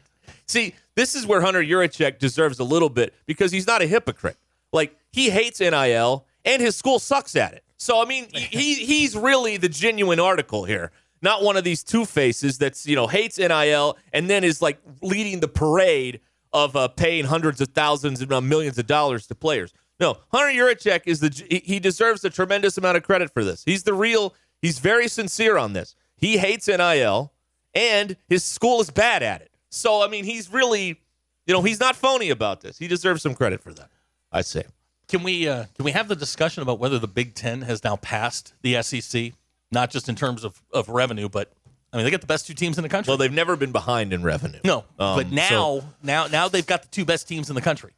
see. 0.46 0.74
This 0.94 1.14
is 1.14 1.26
where 1.26 1.40
Hunter 1.40 1.62
Yurachek 1.62 2.18
deserves 2.18 2.58
a 2.58 2.64
little 2.64 2.88
bit 2.90 3.14
because 3.26 3.52
he's 3.52 3.66
not 3.66 3.82
a 3.82 3.86
hypocrite. 3.86 4.36
Like 4.72 4.96
he 5.12 5.30
hates 5.30 5.60
NIL 5.60 6.26
and 6.44 6.60
his 6.62 6.76
school 6.76 6.98
sucks 6.98 7.36
at 7.36 7.54
it. 7.54 7.64
So 7.76 8.00
I 8.00 8.04
mean, 8.06 8.28
he 8.34 8.74
he's 8.74 9.16
really 9.16 9.56
the 9.56 9.68
genuine 9.68 10.20
article 10.20 10.64
here, 10.64 10.90
not 11.22 11.42
one 11.42 11.56
of 11.56 11.64
these 11.64 11.82
two 11.82 12.04
faces 12.04 12.58
that's 12.58 12.86
you 12.86 12.96
know 12.96 13.06
hates 13.06 13.38
NIL 13.38 13.98
and 14.12 14.28
then 14.30 14.44
is 14.44 14.60
like 14.62 14.78
leading 15.02 15.40
the 15.40 15.48
parade 15.48 16.20
of 16.52 16.74
uh, 16.76 16.88
paying 16.88 17.24
hundreds 17.26 17.60
of 17.60 17.68
thousands 17.68 18.20
and 18.20 18.32
uh, 18.32 18.40
millions 18.40 18.78
of 18.78 18.86
dollars 18.86 19.26
to 19.28 19.34
players. 19.34 19.72
No, 20.00 20.16
Hunter 20.32 20.48
Yurachek 20.58 21.02
is 21.06 21.20
the 21.20 21.28
he- 21.48 21.62
he 21.74 21.78
deserves 21.78 22.24
a 22.24 22.30
tremendous 22.30 22.78
amount 22.78 22.96
of 22.96 23.02
credit 23.02 23.30
for 23.32 23.44
this. 23.44 23.62
He's 23.64 23.82
the 23.82 23.92
real. 23.94 24.34
He's 24.62 24.78
very 24.78 25.08
sincere 25.08 25.56
on 25.58 25.72
this. 25.74 25.94
He 26.16 26.38
hates 26.38 26.66
NIL 26.68 27.32
and 27.74 28.16
his 28.28 28.44
school 28.44 28.80
is 28.80 28.90
bad 28.90 29.22
at 29.22 29.42
it. 29.42 29.50
So 29.70 30.02
I 30.02 30.08
mean, 30.08 30.24
he's 30.24 30.52
really, 30.52 31.00
you 31.46 31.54
know, 31.54 31.62
he's 31.62 31.80
not 31.80 31.96
phony 31.96 32.30
about 32.30 32.60
this. 32.62 32.78
He 32.78 32.88
deserves 32.88 33.22
some 33.22 33.34
credit 33.34 33.62
for 33.62 33.72
that. 33.74 33.90
I 34.32 34.40
say. 34.42 34.64
Can 35.08 35.22
we 35.22 35.48
uh, 35.48 35.64
can 35.76 35.84
we 35.84 35.90
have 35.92 36.08
the 36.08 36.16
discussion 36.16 36.62
about 36.62 36.78
whether 36.78 36.98
the 36.98 37.08
Big 37.08 37.34
Ten 37.34 37.62
has 37.62 37.82
now 37.84 37.96
passed 37.96 38.54
the 38.62 38.80
SEC, 38.82 39.32
not 39.72 39.90
just 39.90 40.08
in 40.08 40.14
terms 40.14 40.44
of, 40.44 40.62
of 40.72 40.88
revenue, 40.88 41.28
but 41.28 41.52
I 41.92 41.96
mean 41.96 42.04
they 42.04 42.10
got 42.10 42.20
the 42.20 42.26
best 42.28 42.46
two 42.46 42.54
teams 42.54 42.78
in 42.78 42.82
the 42.82 42.88
country. 42.88 43.10
Well, 43.10 43.18
they've 43.18 43.32
never 43.32 43.56
been 43.56 43.72
behind 43.72 44.12
in 44.12 44.22
revenue. 44.22 44.60
no, 44.64 44.84
Um, 44.98 45.16
but 45.16 45.30
now 45.30 45.48
so- 45.48 45.84
now 46.02 46.26
now 46.28 46.48
they've 46.48 46.66
got 46.66 46.82
the 46.82 46.88
two 46.88 47.04
best 47.04 47.26
teams 47.28 47.48
in 47.48 47.54
the 47.56 47.60
country. 47.60 47.92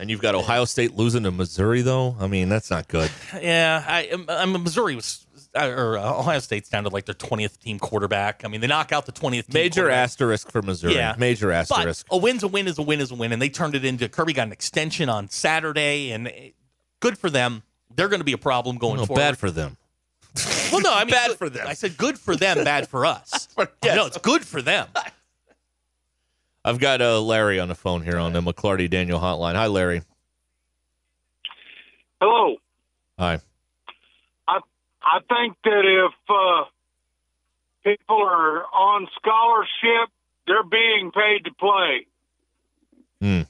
And 0.00 0.10
you've 0.10 0.20
got 0.22 0.34
Ohio 0.34 0.64
State 0.64 0.96
losing 0.96 1.22
to 1.24 1.30
Missouri, 1.30 1.82
though. 1.82 2.16
I 2.18 2.26
mean, 2.26 2.48
that's 2.48 2.70
not 2.70 2.88
good. 2.88 3.10
Yeah, 3.40 3.84
I, 3.86 4.08
um, 4.08 4.24
I 4.28 4.44
mean 4.46 4.62
Missouri 4.62 4.94
was 4.96 5.26
uh, 5.54 5.66
or 5.68 5.98
uh, 5.98 6.18
Ohio 6.18 6.38
State's 6.38 6.68
down 6.68 6.84
to 6.84 6.90
like 6.90 7.04
their 7.06 7.14
twentieth 7.14 7.60
team 7.60 7.78
quarterback. 7.78 8.42
I 8.44 8.48
mean 8.48 8.60
they 8.60 8.66
knock 8.66 8.92
out 8.92 9.06
the 9.06 9.12
twentieth 9.12 9.52
Major 9.52 9.90
asterisk 9.90 10.50
for 10.50 10.62
Missouri. 10.62 10.94
Yeah. 10.94 11.14
Major 11.18 11.52
asterisk. 11.52 12.06
But 12.08 12.16
a 12.16 12.18
win's 12.18 12.42
a 12.42 12.48
win 12.48 12.66
is 12.68 12.78
a 12.78 12.82
win 12.82 13.00
is 13.00 13.10
a 13.10 13.14
win, 13.14 13.32
and 13.32 13.40
they 13.42 13.48
turned 13.48 13.74
it 13.74 13.84
into 13.84 14.08
Kirby 14.08 14.32
got 14.32 14.46
an 14.46 14.52
extension 14.52 15.08
on 15.08 15.28
Saturday, 15.28 16.10
and 16.12 16.28
uh, 16.28 16.30
good 17.00 17.18
for 17.18 17.30
them. 17.30 17.62
They're 17.94 18.08
going 18.08 18.20
to 18.20 18.24
be 18.24 18.32
a 18.32 18.38
problem 18.38 18.78
going 18.78 18.98
No, 18.98 19.06
forward. 19.06 19.20
bad 19.20 19.38
for 19.38 19.50
them. 19.50 19.76
Well, 20.70 20.80
no, 20.80 20.94
I 20.94 21.04
mean 21.04 21.10
Bad 21.14 21.28
good- 21.30 21.38
for 21.38 21.50
them. 21.50 21.66
I 21.66 21.74
said 21.74 21.96
good 21.96 22.16
for 22.18 22.36
them, 22.36 22.62
bad 22.64 22.88
for 22.88 23.04
us. 23.04 23.48
Yes. 23.84 23.96
No, 23.96 24.06
it's 24.06 24.18
good 24.18 24.44
for 24.44 24.62
them. 24.62 24.86
I've 26.64 26.78
got 26.78 27.00
uh, 27.00 27.20
Larry 27.20 27.58
on 27.58 27.68
the 27.68 27.74
phone 27.74 28.02
here 28.02 28.18
on 28.18 28.32
the 28.32 28.40
McLarty 28.40 28.88
Daniel 28.88 29.18
hotline. 29.18 29.54
Hi, 29.54 29.66
Larry. 29.66 30.02
Hello. 32.20 32.56
Hi. 33.18 33.40
I 34.46 34.60
I 35.02 35.20
think 35.28 35.56
that 35.64 36.08
if 36.08 36.14
uh, 36.28 36.64
people 37.82 38.22
are 38.22 38.64
on 38.64 39.08
scholarship, 39.16 40.10
they're 40.46 40.62
being 40.62 41.12
paid 41.12 41.44
to 41.44 41.54
play. 41.54 42.06
Hmm. 43.22 43.42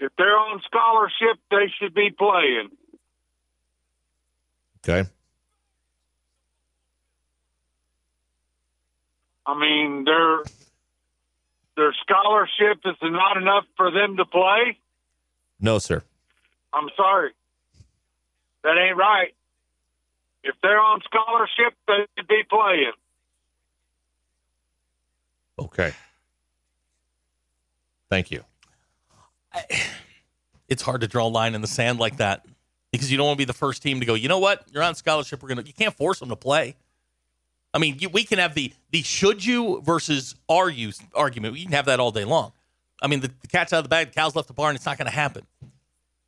If 0.00 0.12
they're 0.16 0.36
on 0.36 0.60
scholarship, 0.64 1.40
they 1.50 1.72
should 1.78 1.94
be 1.94 2.10
playing. 2.10 2.70
Okay. 4.78 5.08
I 9.46 9.58
mean, 9.58 10.04
their 10.04 10.42
their 11.78 11.94
scholarship 12.02 12.82
is 12.84 12.96
not 13.02 13.38
enough 13.38 13.64
for 13.76 13.90
them 13.90 14.18
to 14.18 14.26
play. 14.26 14.76
No, 15.60 15.78
sir. 15.78 16.02
I'm 16.74 16.88
sorry, 16.96 17.30
that 18.64 18.76
ain't 18.76 18.96
right. 18.96 19.34
If 20.44 20.54
they're 20.62 20.80
on 20.80 21.00
scholarship, 21.04 21.74
they 21.86 22.06
should 22.16 22.28
be 22.28 22.42
playing. 22.48 22.92
Okay. 25.58 25.92
Thank 28.10 28.30
you. 28.30 28.44
It's 30.68 30.82
hard 30.82 31.00
to 31.00 31.08
draw 31.08 31.26
a 31.26 31.28
line 31.28 31.54
in 31.54 31.60
the 31.60 31.66
sand 31.66 31.98
like 31.98 32.18
that 32.18 32.46
because 32.92 33.10
you 33.10 33.16
don't 33.16 33.26
want 33.26 33.36
to 33.38 33.40
be 33.40 33.44
the 33.46 33.52
first 33.52 33.82
team 33.82 34.00
to 34.00 34.06
go. 34.06 34.14
You 34.14 34.28
know 34.28 34.38
what? 34.38 34.64
You're 34.72 34.82
on 34.82 34.94
scholarship. 34.94 35.42
We're 35.42 35.48
gonna. 35.48 35.62
You 35.62 35.72
can't 35.72 35.94
force 35.94 36.20
them 36.20 36.28
to 36.28 36.36
play. 36.36 36.76
I 37.74 37.78
mean, 37.78 37.96
you, 37.98 38.08
we 38.08 38.24
can 38.24 38.38
have 38.38 38.54
the 38.54 38.72
the 38.90 39.02
should 39.02 39.44
you 39.44 39.82
versus 39.82 40.34
are 40.48 40.70
you 40.70 40.92
argument. 41.14 41.54
We 41.54 41.62
can 41.64 41.72
have 41.72 41.86
that 41.86 42.00
all 42.00 42.10
day 42.10 42.24
long. 42.24 42.52
I 43.02 43.06
mean, 43.06 43.20
the, 43.20 43.30
the 43.40 43.46
cat's 43.46 43.72
out 43.72 43.78
of 43.78 43.84
the 43.84 43.88
bag. 43.88 44.08
The 44.08 44.14
cow's 44.14 44.34
left 44.34 44.48
the 44.48 44.54
barn. 44.54 44.74
It's 44.74 44.86
not 44.86 44.98
going 44.98 45.06
to 45.06 45.14
happen. 45.14 45.46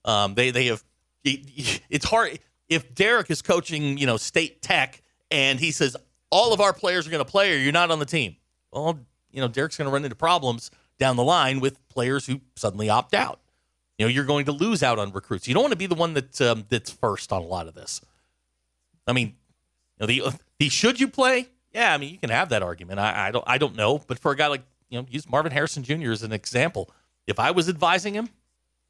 Um, 0.05 0.35
they 0.35 0.51
they 0.51 0.67
have. 0.67 0.85
it- 1.25 1.81
It's 1.91 2.05
hard 2.05 2.39
if 2.69 2.95
Derek 2.95 3.31
is 3.31 3.43
coaching, 3.43 3.99
you 3.99 4.07
know, 4.07 4.17
State 4.17 4.63
Tech, 4.63 5.03
and 5.31 5.59
he 5.59 5.73
says 5.73 5.97
all 6.31 6.53
of 6.53 6.61
our 6.61 6.73
players 6.73 7.07
are 7.07 7.11
going 7.11 7.25
to 7.25 7.31
play, 7.31 7.53
or 7.53 7.57
you're 7.57 7.73
not 7.73 7.91
on 7.91 7.99
the 7.99 8.07
team. 8.07 8.37
Well, 8.73 9.01
you 9.33 9.41
know, 9.41 9.49
Derek's 9.49 9.77
going 9.77 9.87
to 9.89 9.93
run 9.93 10.05
into 10.05 10.15
problems 10.17 10.71
down 10.99 11.17
the 11.17 11.25
line 11.25 11.59
with 11.61 11.87
players 11.89 12.27
who 12.27 12.41
suddenly 12.55 12.89
opt 12.89 13.15
out. 13.15 13.41
You 13.99 14.07
know, 14.07 14.11
you're 14.11 14.25
going 14.25 14.45
to 14.47 14.53
lose 14.53 14.83
out 14.83 14.99
on 14.99 15.11
recruits. 15.13 15.49
You 15.49 15.55
don't 15.55 15.63
want 15.65 15.73
to 15.73 15.77
be 15.79 15.87
the 15.87 15.95
one 15.97 16.15
that 16.15 16.41
um, 16.41 16.65
that's 16.69 16.91
first 16.91 17.33
on 17.33 17.43
a 17.43 17.47
lot 17.47 17.67
of 17.67 17.75
this. 17.75 18.01
I 19.07 19.13
mean, 19.13 19.29
you 19.29 19.35
know, 20.01 20.07
the 20.07 20.23
the 20.61 20.69
should 20.69 21.01
you 21.01 21.09
play? 21.09 21.49
Yeah, 21.73 21.93
I 21.93 21.99
mean, 21.99 22.13
you 22.13 22.19
can 22.19 22.31
have 22.31 22.51
that 22.51 22.63
argument. 22.63 23.01
I, 23.01 23.29
I 23.29 23.31
don't 23.31 23.45
I 23.47 23.59
don't 23.59 23.75
know, 23.75 23.99
but 23.99 24.19
for 24.19 24.31
a 24.31 24.37
guy 24.37 24.47
like 24.47 24.63
you 24.89 25.01
know, 25.01 25.07
use 25.11 25.29
Marvin 25.29 25.53
Harrison 25.53 25.83
Jr. 25.83 26.13
as 26.13 26.23
an 26.23 26.33
example. 26.33 26.91
If 27.27 27.39
I 27.41 27.51
was 27.51 27.69
advising 27.69 28.15
him, 28.15 28.29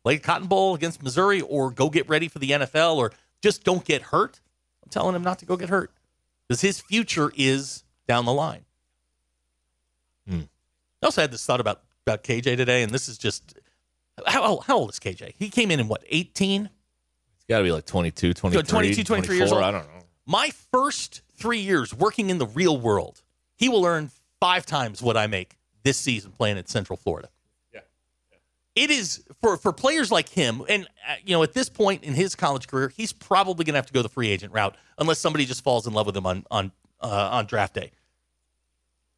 play 0.02 0.18
Cotton 0.18 0.48
Bowl 0.48 0.74
against 0.74 1.02
Missouri, 1.02 1.40
or 1.40 1.70
go 1.70 1.88
get 1.88 2.08
ready 2.08 2.28
for 2.28 2.38
the 2.38 2.50
NFL, 2.50 2.96
or 2.96 3.12
just 3.42 3.64
don't 3.64 3.84
get 3.84 4.02
hurt, 4.02 4.40
I'm 4.82 4.90
telling 4.90 5.14
him 5.14 5.22
not 5.22 5.38
to 5.38 5.46
go 5.46 5.56
get 5.56 5.68
hurt 5.68 5.92
because 6.48 6.60
his 6.60 6.80
future 6.80 7.32
is 7.36 7.84
down 8.08 8.24
the 8.24 8.32
line. 8.32 8.64
Hmm. 10.28 10.40
I 11.02 11.06
also 11.06 11.20
had 11.20 11.30
this 11.30 11.44
thought 11.46 11.60
about 11.60 11.82
about 12.06 12.24
KJ 12.24 12.56
today, 12.56 12.82
and 12.82 12.92
this 12.92 13.08
is 13.08 13.16
just 13.16 13.58
how 14.26 14.58
how 14.60 14.78
old 14.78 14.90
is 14.90 14.98
KJ? 14.98 15.34
He 15.38 15.50
came 15.50 15.70
in 15.70 15.78
in 15.78 15.86
what 15.86 16.02
18? 16.08 16.64
It's 16.66 17.44
got 17.48 17.58
to 17.58 17.64
be 17.64 17.72
like 17.72 17.86
22, 17.86 18.34
23, 18.34 18.62
22, 18.62 19.04
23 19.04 19.36
years 19.36 19.52
old. 19.52 19.62
I 19.62 19.70
don't 19.70 19.84
know. 19.84 20.00
My 20.26 20.50
first 20.72 21.22
three 21.40 21.58
years 21.58 21.92
working 21.92 22.30
in 22.30 22.38
the 22.38 22.46
real 22.46 22.78
world, 22.78 23.22
he 23.56 23.68
will 23.68 23.84
earn 23.84 24.10
five 24.40 24.66
times 24.66 25.02
what 25.02 25.16
I 25.16 25.26
make 25.26 25.56
this 25.82 25.96
season 25.96 26.32
playing 26.32 26.58
at 26.58 26.68
Central 26.68 26.96
Florida. 26.96 27.28
Yeah. 27.72 27.80
It 28.76 28.90
is 28.90 29.24
for 29.40 29.56
for 29.56 29.72
players 29.72 30.12
like 30.12 30.28
him, 30.28 30.62
and 30.68 30.86
uh, 31.08 31.14
you 31.24 31.34
know, 31.34 31.42
at 31.42 31.54
this 31.54 31.68
point 31.68 32.04
in 32.04 32.14
his 32.14 32.34
college 32.34 32.68
career, 32.68 32.92
he's 32.94 33.12
probably 33.12 33.64
going 33.64 33.74
to 33.74 33.78
have 33.78 33.86
to 33.86 33.92
go 33.92 34.02
the 34.02 34.08
free 34.08 34.28
agent 34.28 34.52
route 34.52 34.76
unless 34.98 35.18
somebody 35.18 35.46
just 35.46 35.64
falls 35.64 35.86
in 35.86 35.92
love 35.92 36.06
with 36.06 36.16
him 36.16 36.26
on 36.26 36.44
on 36.50 36.72
uh, 37.00 37.30
on 37.32 37.46
draft 37.46 37.74
day. 37.74 37.92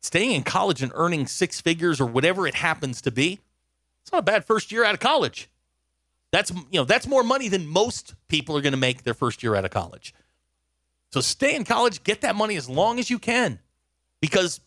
Staying 0.00 0.32
in 0.32 0.42
college 0.42 0.82
and 0.82 0.90
earning 0.94 1.26
six 1.26 1.61
figures 1.61 2.00
or 2.00 2.06
whatever 2.06 2.46
it 2.46 2.56
happens 2.56 3.00
to 3.02 3.11
be, 3.12 3.38
it's 4.02 4.12
not 4.12 4.18
a 4.18 4.22
bad 4.22 4.44
first 4.44 4.72
year 4.72 4.85
out 4.85 4.94
of 4.94 5.00
college. 5.00 5.48
That's 6.32 6.50
you 6.50 6.80
know 6.80 6.85
that's 6.85 7.06
more 7.06 7.22
money 7.22 7.48
than 7.48 7.66
most 7.66 8.14
people 8.28 8.56
are 8.56 8.61
going 8.61 8.72
to 8.72 8.78
make 8.78 9.02
their 9.02 9.14
first 9.14 9.42
year 9.42 9.54
out 9.54 9.64
of 9.64 9.70
college. 9.70 10.14
So 11.12 11.20
stay 11.20 11.55
in 11.55 11.64
college, 11.64 12.03
get 12.05 12.22
that 12.22 12.35
money 12.35 12.57
as 12.57 12.68
long 12.68 12.98
as 12.98 13.11
you 13.11 13.18
can, 13.18 13.59
because 14.20 14.61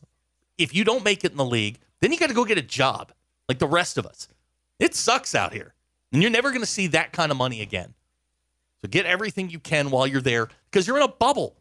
if 0.57 0.75
you 0.75 0.83
don't 0.83 1.03
make 1.03 1.25
it 1.25 1.31
in 1.31 1.37
the 1.37 1.45
league, 1.45 1.79
then 2.01 2.11
you 2.11 2.19
got 2.19 2.27
to 2.27 2.35
go 2.35 2.45
get 2.45 2.57
a 2.57 2.61
job 2.61 3.11
like 3.49 3.57
the 3.57 3.67
rest 3.67 3.97
of 3.97 4.05
us. 4.05 4.27
It 4.79 4.93
sucks 4.93 5.33
out 5.33 5.53
here, 5.53 5.73
and 6.13 6.21
you're 6.21 6.31
never 6.31 6.49
going 6.49 6.61
to 6.61 6.67
see 6.67 6.87
that 6.87 7.11
kind 7.11 7.31
of 7.31 7.37
money 7.37 7.61
again. 7.61 7.95
So 8.81 8.87
get 8.87 9.07
everything 9.07 9.49
you 9.49 9.59
can 9.59 9.89
while 9.89 10.05
you're 10.05 10.21
there, 10.21 10.49
because 10.69 10.87
you're 10.87 10.97
in 10.97 11.03
a 11.03 11.07
bubble. 11.07 11.55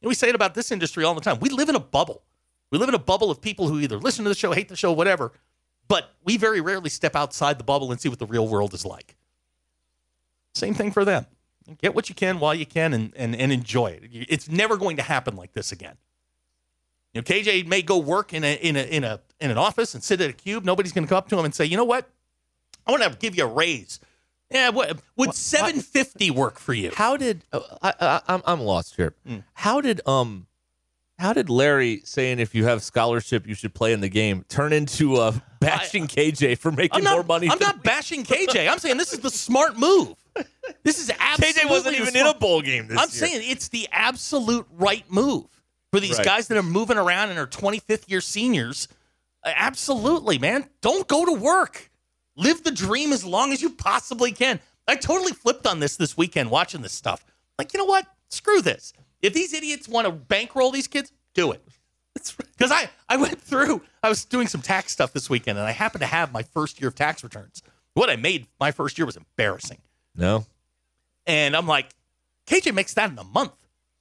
And 0.00 0.08
we 0.08 0.14
say 0.14 0.28
it 0.28 0.34
about 0.34 0.54
this 0.54 0.70
industry 0.70 1.04
all 1.04 1.14
the 1.14 1.20
time. 1.20 1.40
We 1.40 1.50
live 1.50 1.68
in 1.68 1.74
a 1.74 1.80
bubble. 1.80 2.22
We 2.70 2.78
live 2.78 2.88
in 2.88 2.94
a 2.94 3.00
bubble 3.00 3.32
of 3.32 3.40
people 3.40 3.66
who 3.66 3.80
either 3.80 3.98
listen 3.98 4.24
to 4.24 4.28
the 4.28 4.36
show, 4.36 4.52
hate 4.52 4.68
the 4.68 4.76
show, 4.76 4.92
whatever. 4.92 5.32
But 5.88 6.14
we 6.22 6.36
very 6.36 6.60
rarely 6.60 6.88
step 6.88 7.16
outside 7.16 7.58
the 7.58 7.64
bubble 7.64 7.90
and 7.90 8.00
see 8.00 8.08
what 8.08 8.20
the 8.20 8.26
real 8.26 8.46
world 8.46 8.74
is 8.74 8.86
like. 8.86 9.16
Same 10.54 10.74
thing 10.74 10.92
for 10.92 11.04
them. 11.04 11.26
Get 11.78 11.94
what 11.94 12.08
you 12.08 12.14
can 12.14 12.40
while 12.40 12.54
you 12.54 12.66
can 12.66 12.92
and, 12.92 13.12
and, 13.16 13.34
and 13.34 13.52
enjoy 13.52 13.88
it. 13.88 14.10
It's 14.12 14.48
never 14.48 14.76
going 14.76 14.96
to 14.96 15.02
happen 15.02 15.36
like 15.36 15.52
this 15.52 15.72
again. 15.72 15.96
You 17.12 17.20
know, 17.20 17.24
KJ 17.24 17.66
may 17.66 17.82
go 17.82 17.98
work 17.98 18.32
in 18.32 18.44
a 18.44 18.54
in 18.54 18.76
a 18.76 18.82
in 18.82 19.04
a 19.04 19.20
in 19.40 19.50
an 19.50 19.58
office 19.58 19.94
and 19.94 20.02
sit 20.02 20.20
at 20.20 20.30
a 20.30 20.32
cube. 20.32 20.64
Nobody's 20.64 20.92
going 20.92 21.04
to 21.04 21.08
come 21.08 21.18
up 21.18 21.28
to 21.30 21.38
him 21.38 21.44
and 21.44 21.54
say, 21.54 21.64
"You 21.64 21.76
know 21.76 21.84
what? 21.84 22.08
I 22.86 22.92
want 22.92 23.02
to 23.02 23.10
give 23.18 23.36
you 23.36 23.44
a 23.44 23.48
raise." 23.48 23.98
Yeah, 24.50 24.70
what, 24.70 25.00
would 25.16 25.34
seven 25.34 25.80
fifty 25.80 26.30
work 26.30 26.58
for 26.58 26.72
you? 26.72 26.90
How 26.94 27.16
did 27.16 27.44
uh, 27.52 27.60
I, 27.82 27.94
I, 28.00 28.20
I'm 28.28 28.42
I'm 28.44 28.60
lost 28.60 28.96
here? 28.96 29.14
How 29.54 29.80
did 29.80 30.00
um 30.06 30.46
how 31.20 31.32
did 31.32 31.50
Larry 31.50 32.00
saying 32.04 32.38
if 32.38 32.54
you 32.54 32.64
have 32.64 32.82
scholarship 32.82 33.46
you 33.46 33.54
should 33.54 33.74
play 33.74 33.92
in 33.92 34.00
the 34.00 34.08
game 34.08 34.44
turn 34.48 34.72
into 34.72 35.16
uh, 35.16 35.32
bashing 35.60 36.06
KJ 36.06 36.58
for 36.58 36.72
making 36.72 37.04
not, 37.04 37.12
more 37.12 37.22
money? 37.22 37.48
I'm 37.50 37.58
not 37.58 37.82
bashing 37.82 38.24
KJ. 38.24 38.70
I'm 38.70 38.78
saying 38.78 38.96
this 38.96 39.12
is 39.12 39.20
the 39.20 39.30
smart 39.30 39.78
move. 39.78 40.14
This 40.82 40.98
is 40.98 41.10
absolutely 41.18 41.62
KJ 41.62 41.70
wasn't 41.70 41.96
even 41.96 42.16
in 42.16 42.26
a 42.26 42.32
bowl 42.34 42.62
game 42.62 42.86
this 42.86 42.96
I'm 42.98 43.08
year. 43.10 43.28
saying 43.28 43.50
it's 43.50 43.68
the 43.68 43.86
absolute 43.92 44.66
right 44.72 45.04
move 45.10 45.44
for 45.92 46.00
these 46.00 46.16
Right. 46.16 46.24
guys 46.24 46.48
that 46.48 46.56
are 46.56 46.62
moving 46.62 46.96
around 46.96 47.30
and 47.30 47.38
are 47.38 47.46
25th 47.46 48.08
year 48.08 48.20
seniors. 48.22 48.88
Absolutely, 49.44 50.38
man. 50.38 50.68
Don't 50.80 51.06
go 51.08 51.24
to 51.26 51.32
work. 51.32 51.90
Live 52.36 52.62
the 52.64 52.70
dream 52.70 53.12
as 53.12 53.24
long 53.24 53.52
as 53.52 53.60
you 53.62 53.70
possibly 53.70 54.32
can. 54.32 54.60
I 54.88 54.96
totally 54.96 55.32
flipped 55.32 55.66
on 55.66 55.80
this 55.80 55.96
this 55.96 56.16
weekend 56.16 56.50
watching 56.50 56.82
this 56.82 56.92
stuff. 56.92 57.24
Like, 57.58 57.72
you 57.72 57.78
know 57.78 57.84
what? 57.84 58.06
Screw 58.28 58.62
this. 58.62 58.92
If 59.20 59.34
these 59.34 59.52
idiots 59.52 59.88
want 59.88 60.06
to 60.06 60.12
bankroll 60.12 60.70
these 60.70 60.86
kids, 60.86 61.12
do 61.34 61.52
it. 61.52 61.62
Because 62.14 62.72
I, 62.72 62.88
I 63.08 63.16
went 63.16 63.40
through, 63.40 63.82
I 64.02 64.08
was 64.08 64.24
doing 64.24 64.46
some 64.46 64.62
tax 64.62 64.92
stuff 64.92 65.12
this 65.12 65.28
weekend, 65.30 65.58
and 65.58 65.66
I 65.66 65.72
happened 65.72 66.00
to 66.00 66.06
have 66.06 66.32
my 66.32 66.42
first 66.42 66.80
year 66.80 66.88
of 66.88 66.94
tax 66.94 67.22
returns. 67.22 67.62
What 67.94 68.08
I 68.10 68.16
made 68.16 68.46
my 68.58 68.70
first 68.72 68.98
year 68.98 69.06
was 69.06 69.16
embarrassing. 69.16 69.78
No. 70.14 70.46
And 71.26 71.54
I'm 71.56 71.66
like, 71.66 71.88
KJ 72.46 72.74
makes 72.74 72.94
that 72.94 73.10
in 73.10 73.18
a 73.18 73.24
month 73.24 73.52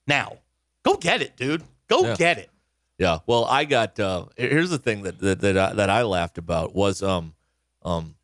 now. 0.08 0.38
Go 0.84 0.96
get 0.96 1.22
it, 1.22 1.36
dude. 1.38 1.64
Go 1.88 2.04
Yeah. 2.04 2.16
get 2.16 2.38
it. 2.40 2.50
Yeah. 2.98 3.20
Well, 3.28 3.46
I 3.46 3.66
got. 3.66 4.00
Uh, 4.00 4.26
here's 4.36 4.70
the 4.70 4.78
thing 4.80 5.04
that 5.04 5.20
that 5.20 5.42
that 5.42 5.58
I, 5.58 5.74
that 5.74 5.90
I 5.90 6.02
laughed 6.04 6.38
about 6.38 6.74
was 6.76 7.02
um 7.04 7.34
um 7.84 8.16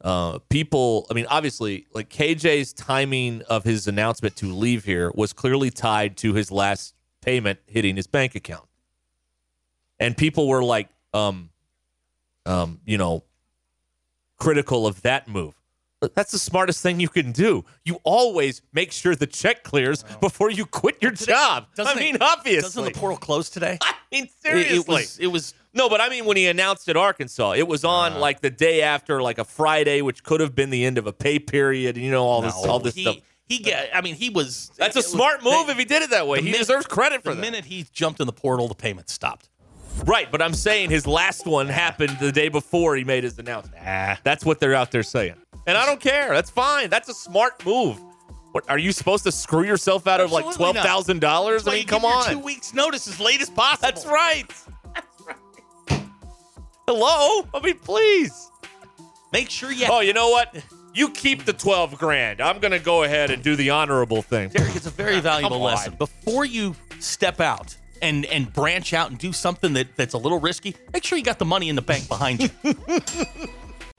uh 0.00 0.38
people. 0.48 1.06
I 1.10 1.14
mean, 1.14 1.26
obviously, 1.28 1.86
like 1.92 2.08
KJ's 2.08 2.72
timing 2.72 3.42
of 3.42 3.64
his 3.64 3.86
announcement 3.86 4.36
to 4.36 4.46
leave 4.46 4.84
here 4.84 5.12
was 5.14 5.32
clearly 5.32 5.70
tied 5.70 6.16
to 6.18 6.32
his 6.34 6.50
last 6.50 6.94
payment 7.20 7.58
hitting 7.66 7.96
his 7.96 8.06
bank 8.06 8.34
account, 8.34 8.66
and 9.98 10.16
people 10.16 10.48
were 10.48 10.64
like, 10.64 10.88
um, 11.12 11.50
um, 12.46 12.80
you 12.86 12.96
know, 12.98 13.22
critical 14.38 14.86
of 14.86 15.02
that 15.02 15.28
move. 15.28 15.54
That's 16.14 16.32
the 16.32 16.38
smartest 16.38 16.82
thing 16.82 16.98
you 16.98 17.08
can 17.10 17.30
do. 17.32 17.64
You 17.84 17.98
always 18.04 18.62
make 18.72 18.90
sure 18.90 19.14
the 19.14 19.26
check 19.26 19.62
clears 19.64 20.02
before 20.20 20.50
you 20.50 20.64
quit 20.64 20.96
your 21.02 21.10
job. 21.10 21.66
I 21.72 21.74
Doesn't 21.76 21.98
mean, 21.98 22.14
it- 22.14 22.22
obviously. 22.22 22.62
Doesn't 22.62 22.84
the 22.84 22.90
portal 22.98 23.18
close 23.18 23.50
today? 23.50 23.76
I 23.82 23.94
mean, 24.10 24.24
It- 24.24 24.30
seriously. 24.42 24.76
It, 24.78 24.88
was. 24.88 25.18
It 25.18 25.26
was. 25.26 25.54
no, 25.74 25.90
but 25.90 26.00
I 26.00 26.08
mean, 26.08 26.24
when 26.24 26.38
he 26.38 26.46
announced 26.46 26.88
at 26.88 26.96
Arkansas, 26.96 27.52
it 27.52 27.68
was 27.68 27.84
on 27.84 28.14
ah. 28.14 28.18
like 28.18 28.40
the 28.40 28.48
day 28.50 28.80
after, 28.80 29.20
like 29.20 29.36
a 29.38 29.44
Friday, 29.44 30.00
which 30.00 30.24
could 30.24 30.40
have 30.40 30.54
been 30.54 30.70
the 30.70 30.86
end 30.86 30.96
of 30.96 31.06
a 31.06 31.12
pay 31.12 31.38
period. 31.38 31.96
And 31.96 32.04
you 32.04 32.10
know 32.10 32.24
all 32.24 32.40
this, 32.40 32.54
all 32.54 32.78
this 32.78 32.94
he, 32.94 33.02
stuff. 33.02 33.16
He 33.44 33.58
get. 33.58 33.90
I 33.94 34.00
mean, 34.00 34.14
he 34.14 34.30
was. 34.30 34.70
That's 34.78 34.96
a 34.96 35.00
it 35.00 35.02
was- 35.02 35.12
smart 35.12 35.44
move 35.44 35.66
they- 35.66 35.72
if 35.72 35.78
he 35.78 35.84
did 35.84 36.02
it 36.02 36.10
that 36.10 36.26
way. 36.26 36.38
He 36.38 36.44
minute- 36.46 36.58
deserves 36.60 36.86
credit 36.86 37.22
for 37.22 37.30
the 37.30 37.34
that. 37.34 37.40
minute 37.42 37.64
he 37.66 37.84
jumped 37.92 38.20
in 38.20 38.26
the 38.26 38.32
portal, 38.32 38.68
the 38.68 38.74
payment 38.74 39.10
stopped. 39.10 39.50
Right, 40.04 40.30
but 40.30 40.40
I'm 40.42 40.54
saying 40.54 40.90
his 40.90 41.06
last 41.06 41.46
one 41.46 41.68
happened 41.68 42.16
the 42.20 42.32
day 42.32 42.48
before 42.48 42.96
he 42.96 43.04
made 43.04 43.24
his 43.24 43.38
announcement. 43.38 43.82
Ah. 43.86 44.18
That's 44.24 44.44
what 44.44 44.60
they're 44.60 44.74
out 44.74 44.90
there 44.90 45.02
saying. 45.02 45.34
And 45.66 45.76
I 45.76 45.86
don't 45.86 46.00
care. 46.00 46.30
That's 46.30 46.50
fine. 46.50 46.90
That's 46.90 47.08
a 47.08 47.14
smart 47.14 47.64
move. 47.64 48.00
What, 48.52 48.68
are 48.68 48.78
you 48.78 48.92
supposed 48.92 49.24
to 49.24 49.32
screw 49.32 49.62
yourself 49.62 50.06
out 50.06 50.20
of 50.20 50.32
like 50.32 50.44
$12,000? 50.46 51.68
I 51.68 51.70
mean, 51.70 51.80
you 51.80 51.86
come 51.86 52.04
on. 52.04 52.30
Two 52.30 52.38
weeks 52.38 52.74
notice 52.74 53.06
as 53.06 53.20
late 53.20 53.40
as 53.40 53.50
possible. 53.50 53.82
That's 53.82 54.06
right. 54.06 54.44
That's 54.94 55.22
right. 55.26 56.02
Hello? 56.88 57.46
I 57.54 57.60
mean, 57.62 57.78
please. 57.78 58.50
Make 59.32 59.50
sure 59.50 59.70
you. 59.70 59.86
Oh, 59.88 60.00
you 60.00 60.12
know 60.12 60.30
what? 60.30 60.56
You 60.92 61.10
keep 61.10 61.44
the 61.44 61.52
12 61.52 61.96
grand. 61.98 62.40
I'm 62.40 62.58
going 62.58 62.72
to 62.72 62.80
go 62.80 63.04
ahead 63.04 63.30
and 63.30 63.42
do 63.44 63.54
the 63.54 63.70
honorable 63.70 64.22
thing. 64.22 64.48
Derek, 64.48 64.74
it's 64.74 64.86
a 64.86 64.90
very 64.90 65.20
valuable 65.20 65.60
lesson. 65.60 65.94
Before 65.96 66.44
you 66.44 66.74
step 66.98 67.40
out 67.40 67.76
and 68.02 68.24
and 68.26 68.52
branch 68.52 68.92
out 68.92 69.10
and 69.10 69.18
do 69.18 69.32
something 69.32 69.72
that, 69.74 69.94
that's 69.96 70.14
a 70.14 70.18
little 70.18 70.40
risky, 70.40 70.76
make 70.92 71.04
sure 71.04 71.18
you 71.18 71.24
got 71.24 71.38
the 71.38 71.44
money 71.44 71.68
in 71.68 71.76
the 71.76 71.82
bank 71.82 72.08
behind 72.08 72.42
you. 72.42 72.50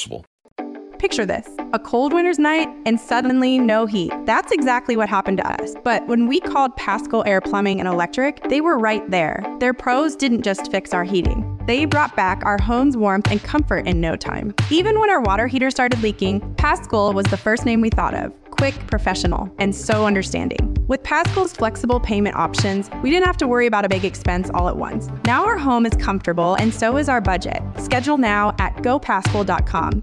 possible. 0.00 0.29
Picture 1.00 1.24
this 1.24 1.48
a 1.72 1.78
cold 1.78 2.12
winter's 2.12 2.38
night 2.38 2.68
and 2.84 3.00
suddenly 3.00 3.58
no 3.58 3.86
heat. 3.86 4.12
That's 4.26 4.52
exactly 4.52 4.98
what 4.98 5.08
happened 5.08 5.38
to 5.38 5.62
us. 5.62 5.74
But 5.82 6.06
when 6.08 6.26
we 6.26 6.40
called 6.40 6.76
Paschal 6.76 7.24
Air 7.26 7.40
Plumbing 7.40 7.80
and 7.80 7.88
Electric, 7.88 8.46
they 8.50 8.60
were 8.60 8.76
right 8.76 9.10
there. 9.10 9.42
Their 9.60 9.72
pros 9.72 10.14
didn't 10.14 10.42
just 10.42 10.70
fix 10.70 10.92
our 10.92 11.04
heating, 11.04 11.58
they 11.66 11.86
brought 11.86 12.14
back 12.16 12.44
our 12.44 12.60
home's 12.60 12.98
warmth 12.98 13.30
and 13.30 13.42
comfort 13.42 13.86
in 13.86 13.98
no 13.98 14.14
time. 14.14 14.54
Even 14.68 15.00
when 15.00 15.08
our 15.08 15.22
water 15.22 15.46
heater 15.46 15.70
started 15.70 16.02
leaking, 16.02 16.40
Paschal 16.56 17.14
was 17.14 17.24
the 17.26 17.36
first 17.38 17.64
name 17.64 17.80
we 17.80 17.88
thought 17.88 18.12
of. 18.12 18.34
Quick, 18.50 18.74
professional, 18.88 19.50
and 19.58 19.74
so 19.74 20.04
understanding. 20.04 20.76
With 20.86 21.02
Paschal's 21.02 21.54
flexible 21.54 22.00
payment 22.00 22.36
options, 22.36 22.90
we 23.02 23.08
didn't 23.08 23.24
have 23.24 23.38
to 23.38 23.48
worry 23.48 23.66
about 23.66 23.86
a 23.86 23.88
big 23.88 24.04
expense 24.04 24.50
all 24.52 24.68
at 24.68 24.76
once. 24.76 25.08
Now 25.24 25.46
our 25.46 25.56
home 25.56 25.86
is 25.86 25.94
comfortable 25.94 26.56
and 26.56 26.74
so 26.74 26.98
is 26.98 27.08
our 27.08 27.22
budget. 27.22 27.62
Schedule 27.78 28.18
now 28.18 28.54
at 28.58 28.76
gopaschal.com. 28.76 30.02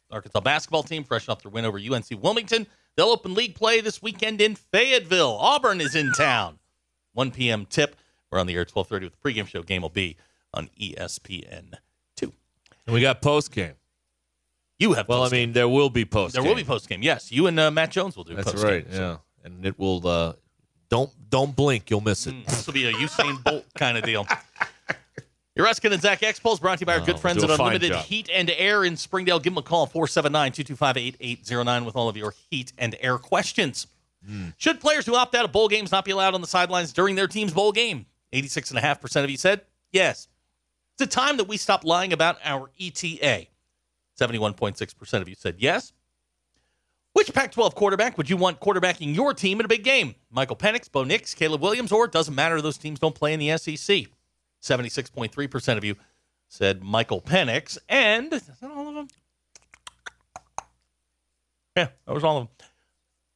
Arkansas 0.11 0.39
basketball 0.41 0.83
team 0.83 1.03
fresh 1.03 1.29
off 1.29 1.41
their 1.41 1.51
win 1.51 1.65
over 1.65 1.77
UNC 1.79 2.05
Wilmington. 2.21 2.67
They'll 2.95 3.07
open 3.09 3.33
league 3.33 3.55
play 3.55 3.79
this 3.81 4.01
weekend 4.01 4.41
in 4.41 4.55
Fayetteville. 4.55 5.37
Auburn 5.39 5.79
is 5.81 5.95
in 5.95 6.11
town. 6.11 6.59
1 7.13 7.31
p.m. 7.31 7.65
tip. 7.65 7.95
We're 8.31 8.39
on 8.39 8.47
the 8.47 8.55
air 8.55 8.65
12:30 8.65 9.01
with 9.03 9.13
the 9.21 9.29
pregame 9.29 9.47
show. 9.47 9.61
Game 9.63 9.81
will 9.81 9.89
be 9.89 10.17
on 10.53 10.69
ESPN 10.79 11.73
two. 12.15 12.33
And 12.85 12.93
we 12.93 13.01
got 13.01 13.21
post 13.21 13.51
game. 13.51 13.73
You 14.79 14.93
have 14.93 15.07
Well, 15.07 15.23
I 15.23 15.29
mean, 15.29 15.53
there 15.53 15.69
will 15.69 15.89
be 15.89 16.05
post. 16.05 16.33
there 16.33 16.43
will 16.43 16.55
be 16.55 16.63
post 16.63 16.89
game. 16.89 17.03
Yes, 17.03 17.31
you 17.31 17.47
and 17.47 17.59
uh, 17.59 17.69
Matt 17.71 17.91
Jones 17.91 18.15
will 18.17 18.23
do. 18.23 18.33
That's 18.35 18.51
post-game. 18.51 18.71
right. 18.71 18.87
Yeah, 18.89 19.17
and 19.43 19.65
it 19.65 19.77
will. 19.77 20.05
Uh, 20.07 20.33
don't 20.89 21.11
don't 21.29 21.55
blink. 21.55 21.89
You'll 21.89 22.01
miss 22.01 22.25
it. 22.27 22.33
Mm, 22.33 22.45
This 22.45 22.65
will 22.65 22.73
be 22.73 22.85
a 22.87 22.93
Usain 22.93 23.41
Bolt 23.43 23.65
kind 23.77 23.97
of 23.97 24.03
deal. 24.03 24.25
Your 25.61 25.69
Ruscin 25.69 25.93
and 25.93 26.01
Zach 26.01 26.21
Expos 26.21 26.59
brought 26.59 26.79
to 26.79 26.81
you 26.81 26.85
by 26.87 26.95
our 26.95 27.01
Oh, 27.01 27.05
good 27.05 27.19
friends 27.19 27.43
do 27.43 27.51
at 27.51 27.59
Unlimited 27.59 27.91
job. 27.91 28.03
Heat 28.05 28.31
and 28.33 28.49
Air 28.49 28.83
in 28.83 28.97
Springdale. 28.97 29.39
Give 29.39 29.53
them 29.53 29.59
a 29.59 29.61
call, 29.61 29.85
479 29.85 30.53
225 30.53 30.97
8809, 31.21 31.85
with 31.85 31.95
all 31.95 32.09
of 32.09 32.17
your 32.17 32.33
heat 32.49 32.73
and 32.79 32.95
air 32.99 33.19
questions. 33.19 33.85
Hmm. 34.25 34.47
Should 34.57 34.79
players 34.79 35.05
who 35.05 35.15
opt 35.15 35.35
out 35.35 35.45
of 35.45 35.51
bowl 35.51 35.67
games 35.67 35.91
not 35.91 36.03
be 36.03 36.09
allowed 36.09 36.33
on 36.33 36.41
the 36.41 36.47
sidelines 36.47 36.91
during 36.93 37.13
their 37.13 37.27
team's 37.27 37.53
bowl 37.53 37.71
game? 37.71 38.07
86.5% 38.33 39.23
of 39.23 39.29
you 39.29 39.37
said 39.37 39.61
yes. 39.91 40.27
It's 40.95 41.03
a 41.03 41.05
time 41.15 41.37
that 41.37 41.47
we 41.47 41.57
stop 41.57 41.83
lying 41.83 42.11
about 42.11 42.39
our 42.43 42.71
ETA. 42.79 43.45
71.6% 44.19 45.13
of 45.21 45.29
you 45.29 45.35
said 45.35 45.57
yes. 45.59 45.93
Which 47.13 47.31
Pac 47.35 47.51
12 47.51 47.75
quarterback 47.75 48.17
would 48.17 48.31
you 48.31 48.37
want 48.37 48.59
quarterbacking 48.59 49.13
your 49.13 49.35
team 49.35 49.59
in 49.59 49.65
a 49.65 49.69
big 49.69 49.83
game? 49.83 50.15
Michael 50.31 50.55
Penix, 50.55 50.91
Bo 50.91 51.03
Nix, 51.03 51.35
Caleb 51.35 51.61
Williams, 51.61 51.91
or 51.91 52.05
it 52.05 52.11
doesn't 52.11 52.33
matter, 52.33 52.59
those 52.63 52.79
teams 52.79 52.97
don't 52.97 53.13
play 53.13 53.33
in 53.33 53.39
the 53.39 53.55
SEC? 53.59 54.07
76.3% 54.61 55.77
of 55.77 55.83
you 55.83 55.95
said 56.47 56.83
Michael 56.83 57.21
Penix. 57.21 57.77
And 57.89 58.31
is 58.33 58.43
that 58.43 58.69
all 58.69 58.89
of 58.89 58.95
them? 58.95 59.07
Yeah, 61.75 61.87
that 62.05 62.13
was 62.13 62.23
all 62.23 62.37
of 62.37 62.47
them. 62.47 62.67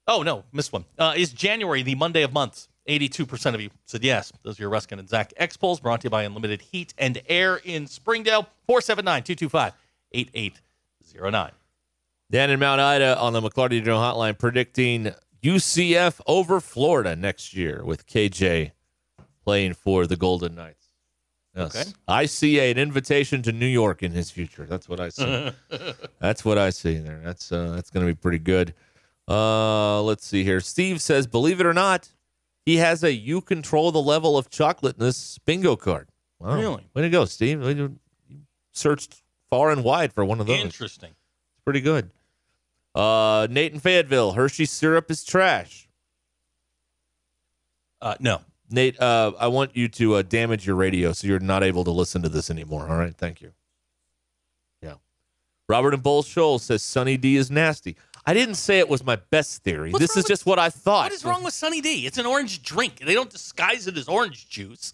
Oh, 0.08 0.22
no, 0.22 0.44
missed 0.52 0.74
one. 0.74 0.86
Uh, 0.98 1.14
is 1.16 1.34
January 1.34 1.82
the 1.82 1.96
Monday 1.96 2.22
of 2.24 2.34
months? 2.34 2.68
82% 2.88 3.56
of 3.56 3.62
you 3.62 3.70
said 3.86 4.04
yes. 4.04 4.32
Those 4.44 4.60
are 4.60 4.64
your 4.64 4.72
Ruscin 4.72 5.00
and 5.00 5.10
Zach 5.10 5.34
X 5.38 5.58
polls 5.58 5.80
brought 5.80 6.02
to 6.02 6.06
you 6.06 6.10
by 6.12 6.24
Unlimited 6.24 6.62
Heat 6.62 6.94
and 6.98 7.20
Air 7.28 7.60
in 7.64 7.88
Springdale. 7.88 8.48
479 8.68 9.24
225 9.24 9.74
8809. 10.12 11.52
Dan 12.32 12.50
in 12.50 12.60
Mount 12.60 12.82
Ida 12.82 13.18
on 13.18 13.34
the 13.34 13.42
McLarty 13.42 13.80
Daniel 13.80 13.98
Hotline 13.98 14.38
predicting 14.38 15.14
UCF 15.44 16.22
over 16.28 16.60
Florida 16.60 17.16
next 17.16 17.54
year 17.56 17.84
with 17.84 18.08
KJ 18.08 18.72
playing 19.44 19.74
for 19.74 20.08
the 20.08 20.16
Golden 20.16 20.56
Knights. 20.56 20.85
Yes. 21.56 21.76
Okay. 21.76 21.90
I 22.08 22.26
see 22.26 22.60
an 22.60 22.78
invitation 22.78 23.42
to 23.44 23.52
New 23.52 23.66
York 23.66 24.04
in 24.04 24.12
his 24.12 24.30
future. 24.30 24.66
That's 24.66 24.90
what 24.90 25.00
I 25.00 25.10
see. 25.10 25.52
that's 26.20 26.44
what 26.44 26.58
I 26.58 26.70
see 26.70 26.98
there. 26.98 27.22
That's 27.24 27.52
uh, 27.52 27.72
that's 27.76 27.90
going 27.90 28.06
to 28.06 28.12
be 28.12 28.16
pretty 28.16 28.40
good. 28.40 28.74
Uh, 29.28 30.02
let's 30.02 30.26
see 30.26 30.44
here. 30.44 30.60
Steve 30.60 31.02
says, 31.02 31.28
believe 31.28 31.60
it 31.60 31.66
or 31.66 31.74
not, 31.74 32.10
he 32.66 32.78
has 32.78 33.04
a 33.04 33.14
"you 33.14 33.42
control 33.42 33.92
the 33.92 34.02
level 34.02 34.38
of 34.38 34.50
chocolateness" 34.50 35.40
bingo 35.46 35.76
card. 35.76 36.10
Wow. 36.40 36.56
Really? 36.56 36.90
Way 36.94 37.04
to 37.04 37.10
go, 37.10 37.26
Steve. 37.26 37.64
You 37.64 37.98
searched 38.74 39.24
far 39.50 39.72
and 39.72 39.84
wide 39.84 40.12
for 40.12 40.26
one 40.26 40.42
of 40.42 40.48
those. 40.48 40.60
Interesting. 40.60 41.12
It's 41.12 41.64
pretty 41.64 41.82
good. 41.82 42.12
Uh, 42.94 43.48
Nate 43.50 43.74
in 43.74 43.80
Fayetteville, 43.80 44.34
Hershey 44.34 44.66
syrup 44.66 45.10
is 45.10 45.24
trash. 45.24 45.88
Uh, 48.02 48.16
no. 48.20 48.42
Nate, 48.76 49.00
uh, 49.02 49.32
I 49.40 49.48
want 49.48 49.76
you 49.76 49.88
to 49.88 50.16
uh, 50.16 50.22
damage 50.22 50.68
your 50.68 50.76
radio 50.76 51.14
so 51.14 51.26
you're 51.28 51.40
not 51.40 51.64
able 51.64 51.84
to 51.86 51.92
listen 51.92 52.22
to 52.22 52.30
this 52.30 52.50
anymore. 52.52 52.88
All 52.90 52.98
right, 52.98 53.16
thank 53.16 53.42
you. 53.42 53.54
Yeah. 54.82 54.96
Robert 55.68 55.94
and 55.94 56.04
Bull 56.04 56.22
Shoal 56.22 56.60
says 56.60 56.84
Sunny 56.84 57.18
D 57.18 57.38
is 57.38 57.50
nasty. 57.50 57.96
I 58.26 58.34
didn't 58.34 58.56
say 58.56 58.80
it 58.80 58.90
was 58.90 59.04
my 59.04 59.16
best 59.16 59.64
theory. 59.64 59.92
What's 59.92 60.02
this 60.04 60.12
is 60.12 60.18
with- 60.18 60.28
just 60.28 60.46
what 60.46 60.60
I 60.60 60.70
thought. 60.70 61.06
What 61.06 61.14
is 61.14 61.24
wrong 61.26 61.44
with 61.44 61.54
Sunny 61.54 61.80
D? 61.82 62.06
It's 62.06 62.18
an 62.18 62.26
orange 62.26 62.62
drink. 62.64 63.00
They 63.00 63.14
don't 63.14 63.30
disguise 63.30 63.88
it 63.88 63.98
as 63.98 64.08
orange 64.08 64.50
juice. 64.50 64.94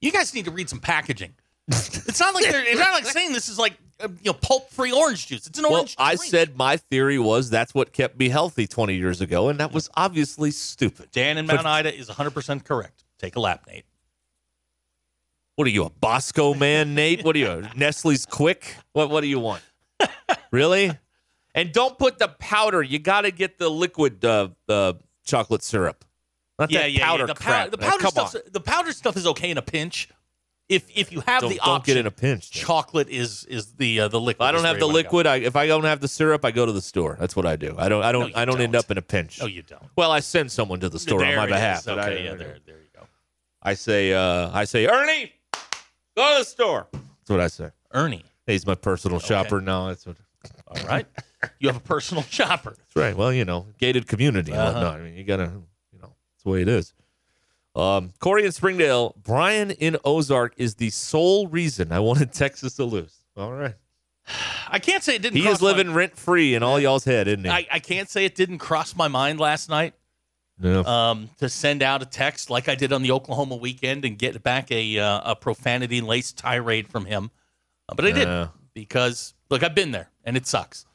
You 0.00 0.12
guys 0.12 0.32
need 0.34 0.44
to 0.46 0.50
read 0.50 0.68
some 0.68 0.80
packaging. 0.80 1.34
it's 1.68 2.20
not 2.20 2.34
like 2.34 2.44
they're. 2.50 2.64
It's 2.64 2.80
not 2.80 2.92
like 2.92 3.06
saying 3.06 3.32
this 3.32 3.48
is 3.48 3.58
like 3.58 3.74
you 4.00 4.08
know 4.26 4.32
pulp-free 4.32 4.92
orange 4.92 5.26
juice. 5.28 5.46
It's 5.46 5.58
an 5.58 5.64
Well, 5.64 5.74
orange. 5.74 5.94
I 5.98 6.16
drink. 6.16 6.30
said 6.30 6.56
my 6.56 6.76
theory 6.76 7.18
was 7.18 7.50
that's 7.50 7.74
what 7.74 7.92
kept 7.92 8.18
me 8.18 8.28
healthy 8.28 8.66
20 8.66 8.94
years 8.96 9.20
ago, 9.20 9.48
and 9.48 9.60
that 9.60 9.72
was 9.72 9.88
obviously 9.96 10.50
stupid. 10.50 11.10
Dan 11.12 11.38
in 11.38 11.46
But- 11.46 11.56
Mount 11.56 11.66
Ida 11.66 11.94
is 11.96 12.08
100 12.08 12.30
percent 12.30 12.64
correct. 12.64 13.04
Take 13.18 13.36
a 13.36 13.40
lap, 13.40 13.64
Nate. 13.68 13.84
What 15.56 15.66
are 15.66 15.70
you, 15.70 15.84
a 15.84 15.90
Bosco 15.90 16.54
man, 16.54 16.94
Nate? 16.94 17.24
What 17.24 17.36
are 17.36 17.38
you, 17.38 17.50
a 17.50 17.70
Nestle's 17.76 18.26
Quick? 18.26 18.74
What 18.92 19.10
What 19.10 19.20
do 19.20 19.26
you 19.26 19.38
want? 19.38 19.62
really? 20.50 20.90
And 21.54 21.70
don't 21.72 21.98
put 21.98 22.18
the 22.18 22.28
powder. 22.28 22.82
You 22.82 22.98
got 22.98 23.20
to 23.22 23.30
get 23.30 23.58
the 23.58 23.68
liquid 23.68 24.24
uh, 24.24 24.48
uh, 24.68 24.94
chocolate 25.24 25.62
syrup. 25.62 26.04
Not 26.58 26.70
yeah, 26.70 26.80
that 26.82 26.92
yeah, 26.92 27.04
powder 27.06 27.22
yeah. 27.22 27.26
The, 27.26 27.34
pow- 27.34 27.40
crap. 27.50 27.70
the 27.70 27.78
powder 27.78 27.98
Come 27.98 28.10
stuff. 28.10 28.34
The 28.50 28.60
powder 28.60 28.92
stuff 28.92 29.16
is 29.16 29.26
okay 29.26 29.50
in 29.50 29.58
a 29.58 29.62
pinch. 29.62 30.08
If 30.72 30.88
if 30.96 31.12
you 31.12 31.20
have 31.20 31.42
Don't, 31.42 31.50
the 31.52 31.60
don't 31.64 31.84
get 31.84 31.96
in 31.98 32.06
a 32.06 32.10
pinch. 32.10 32.50
chocolate 32.50 33.08
is 33.10 33.44
is 33.44 33.72
the 33.74 34.00
uh, 34.00 34.08
the 34.08 34.18
liquid. 34.20 34.44
If 34.44 34.48
I 34.48 34.52
don't 34.52 34.64
have 34.64 34.76
the 34.76 34.86
you 34.86 34.92
wanna 34.92 35.02
go. 35.02 35.08
liquid. 35.08 35.26
I, 35.26 35.36
if 35.36 35.54
I 35.54 35.66
don't 35.66 35.84
have 35.84 36.00
the 36.00 36.08
syrup, 36.08 36.44
I 36.44 36.50
go 36.50 36.64
to 36.64 36.72
the 36.72 36.80
store. 36.80 37.16
That's 37.20 37.36
what 37.36 37.44
I 37.46 37.56
do. 37.56 37.74
I 37.78 37.88
don't. 37.88 38.02
I 38.02 38.10
don't. 38.12 38.28
you 38.28 38.34
I 38.34 38.44
don't, 38.44 38.60
end 38.60 38.72
don't. 38.72 38.84
up 38.84 38.90
in 38.90 38.96
a 38.98 39.02
pinch. 39.02 39.40
No, 39.40 39.46
you 39.46 39.62
don't. 39.62 39.82
Well, 39.96 40.10
I 40.10 40.20
send 40.20 40.50
someone 40.50 40.80
to 40.80 40.88
the 40.88 40.98
store 40.98 41.18
there 41.20 41.38
on 41.38 41.48
my 41.50 41.54
behalf. 41.54 41.86
Okay, 41.86 42.00
I, 42.00 42.10
yeah, 42.24 42.34
there, 42.34 42.56
there 42.66 42.78
you 42.78 42.88
go. 42.96 43.02
I 43.62 43.74
say. 43.74 44.12
Uh, 44.14 44.50
I 44.52 44.64
say, 44.64 44.86
Ernie, 44.86 45.32
go 46.16 46.32
to 46.32 46.38
the 46.38 46.44
store. 46.44 46.86
That's 46.92 47.28
what 47.30 47.40
I 47.40 47.48
say. 47.48 47.70
Ernie. 47.92 48.24
He's 48.46 48.66
my 48.66 48.74
personal 48.74 49.18
shopper 49.20 49.60
now. 49.60 49.88
That's 49.88 50.06
what. 50.06 50.16
All 50.68 50.86
right. 50.88 51.06
you 51.60 51.68
have 51.68 51.76
a 51.76 51.80
personal 51.80 52.22
shopper. 52.30 52.70
That's 52.78 52.96
right. 52.96 53.14
Well, 53.16 53.32
you 53.32 53.44
know, 53.44 53.66
gated 53.78 54.08
community 54.08 54.52
Uh-huh. 54.52 54.88
I 54.88 54.98
mean, 55.00 55.14
you 55.14 55.22
gotta, 55.24 55.52
you 55.92 55.98
know, 56.00 56.14
it's 56.34 56.44
the 56.44 56.50
way 56.50 56.62
it 56.62 56.68
is. 56.68 56.94
Um, 57.74 58.10
Corey 58.18 58.44
in 58.44 58.52
Springdale, 58.52 59.14
Brian 59.22 59.70
in 59.70 59.96
Ozark 60.04 60.54
is 60.56 60.74
the 60.74 60.90
sole 60.90 61.46
reason 61.46 61.90
I 61.92 62.00
wanted 62.00 62.32
Texas 62.34 62.74
to 62.76 62.84
lose. 62.84 63.16
All 63.36 63.52
right. 63.52 63.74
I 64.68 64.78
can't 64.78 65.02
say 65.02 65.16
it 65.16 65.22
didn't. 65.22 65.36
He 65.36 65.42
cross 65.42 65.56
is 65.56 65.62
living 65.62 65.88
My, 65.88 65.94
rent 65.94 66.16
free 66.16 66.54
in 66.54 66.62
all 66.62 66.78
y'all's 66.78 67.04
head, 67.04 67.26
isn't 67.28 67.44
he? 67.44 67.50
I, 67.50 67.66
I 67.70 67.78
can't 67.80 68.08
say 68.08 68.24
it 68.24 68.34
didn't 68.34 68.58
cross 68.58 68.94
my 68.94 69.08
mind 69.08 69.40
last 69.40 69.68
night 69.68 69.94
yeah. 70.60 70.80
um, 70.86 71.28
to 71.38 71.48
send 71.48 71.82
out 71.82 72.02
a 72.02 72.06
text 72.06 72.48
like 72.48 72.68
I 72.68 72.74
did 72.76 72.92
on 72.92 73.02
the 73.02 73.10
Oklahoma 73.10 73.56
weekend 73.56 74.04
and 74.04 74.16
get 74.16 74.40
back 74.42 74.70
a 74.70 74.98
uh, 74.98 75.32
a 75.32 75.36
profanity 75.36 76.00
laced 76.00 76.38
tirade 76.38 76.86
from 76.88 77.04
him, 77.04 77.30
Uh, 77.88 77.94
but 77.94 78.04
I 78.04 78.12
didn't 78.12 78.28
Yeah. 78.28 78.48
because 78.74 79.34
look, 79.50 79.62
I've 79.64 79.74
been 79.74 79.90
there 79.90 80.10
and 80.24 80.36
it 80.36 80.46
sucks. 80.46 80.86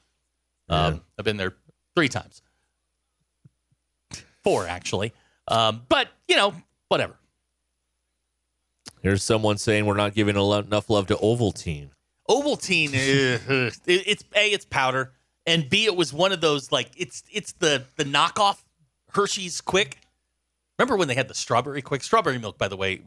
Um, 0.69 1.01
I've 1.17 1.25
been 1.25 1.37
there 1.37 1.53
three 1.95 2.09
times, 2.09 2.41
four 4.43 4.67
actually. 4.67 5.13
Um, 5.49 5.81
but 5.89 6.07
you 6.27 6.35
know, 6.35 6.53
whatever. 6.89 7.17
Here's 9.01 9.23
someone 9.23 9.57
saying 9.57 9.85
we're 9.85 9.95
not 9.95 10.13
giving 10.13 10.35
enough 10.35 10.89
love 10.89 11.07
to 11.07 11.15
Ovaltine. 11.15 11.89
Ovaltine, 12.29 12.89
uh, 12.89 13.71
it, 13.85 14.03
it's 14.07 14.23
a 14.35 14.51
it's 14.51 14.65
powder, 14.65 15.13
and 15.45 15.69
b 15.69 15.85
it 15.85 15.95
was 15.95 16.11
one 16.11 16.31
of 16.31 16.41
those 16.41 16.71
like 16.71 16.89
it's 16.97 17.23
it's 17.31 17.53
the 17.53 17.83
the 17.95 18.03
knockoff 18.03 18.57
Hershey's 19.13 19.61
Quick. 19.61 19.99
Remember 20.77 20.97
when 20.97 21.07
they 21.07 21.15
had 21.15 21.27
the 21.27 21.33
strawberry 21.33 21.81
Quick? 21.81 22.03
Strawberry 22.03 22.37
milk, 22.37 22.57
by 22.57 22.67
the 22.67 22.75
way, 22.77 23.01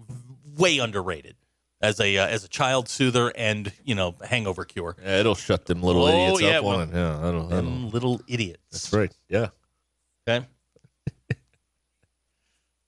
way 0.57 0.79
underrated 0.79 1.37
as 1.83 2.01
a 2.01 2.17
uh, 2.17 2.27
as 2.27 2.45
a 2.45 2.49
child 2.49 2.89
soother 2.89 3.33
and 3.37 3.73
you 3.85 3.95
know 3.95 4.15
hangover 4.25 4.65
cure. 4.65 4.97
Yeah, 5.03 5.21
it'll 5.21 5.35
shut 5.35 5.67
them 5.67 5.83
little 5.83 6.05
Oh, 6.07 6.09
idiots 6.37 6.41
yeah, 6.41 6.59
up 6.59 6.65
well. 6.65 6.79
Yeah, 6.81 7.19
that'll, 7.23 7.47
that'll, 7.49 7.71
little 7.71 8.21
idiots. 8.27 8.63
that's 8.71 8.93
right. 8.93 9.13
Yeah. 9.29 9.49
Okay. 10.29 10.47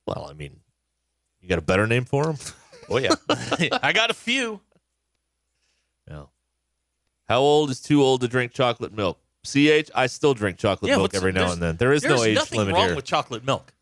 Well, 0.07 0.27
I 0.29 0.33
mean, 0.33 0.59
you 1.43 1.49
got 1.49 1.59
a 1.59 1.63
better 1.63 1.87
name 1.87 2.05
for 2.05 2.29
him? 2.31 2.37
Oh 2.89 2.99
yeah, 2.99 3.15
I 3.83 3.93
got 3.93 4.11
a 4.11 4.15
few. 4.15 4.61
Yeah. 6.09 6.25
How 7.29 7.41
old 7.41 7.71
is 7.71 7.81
too 7.81 8.03
old 8.03 8.21
to 8.23 8.29
drink 8.29 8.53
chocolate 8.53 8.93
milk? 8.93 9.19
CH, 9.45 9.91
I 9.95 10.07
still 10.07 10.35
drink 10.35 10.59
chocolate 10.59 10.89
Yeah, 10.91 10.97
milk 10.99 11.15
every 11.15 11.33
now 11.33 11.51
and 11.53 11.61
then. 11.61 11.77
There 11.77 11.93
is 11.93 12.05
no 12.05 12.23
age 12.23 12.37
nothing 12.37 12.59
limit 12.59 12.75
wrong 12.75 12.87
here. 12.87 12.95
with 12.97 13.05
chocolate 13.05 13.45
milk. 13.45 13.73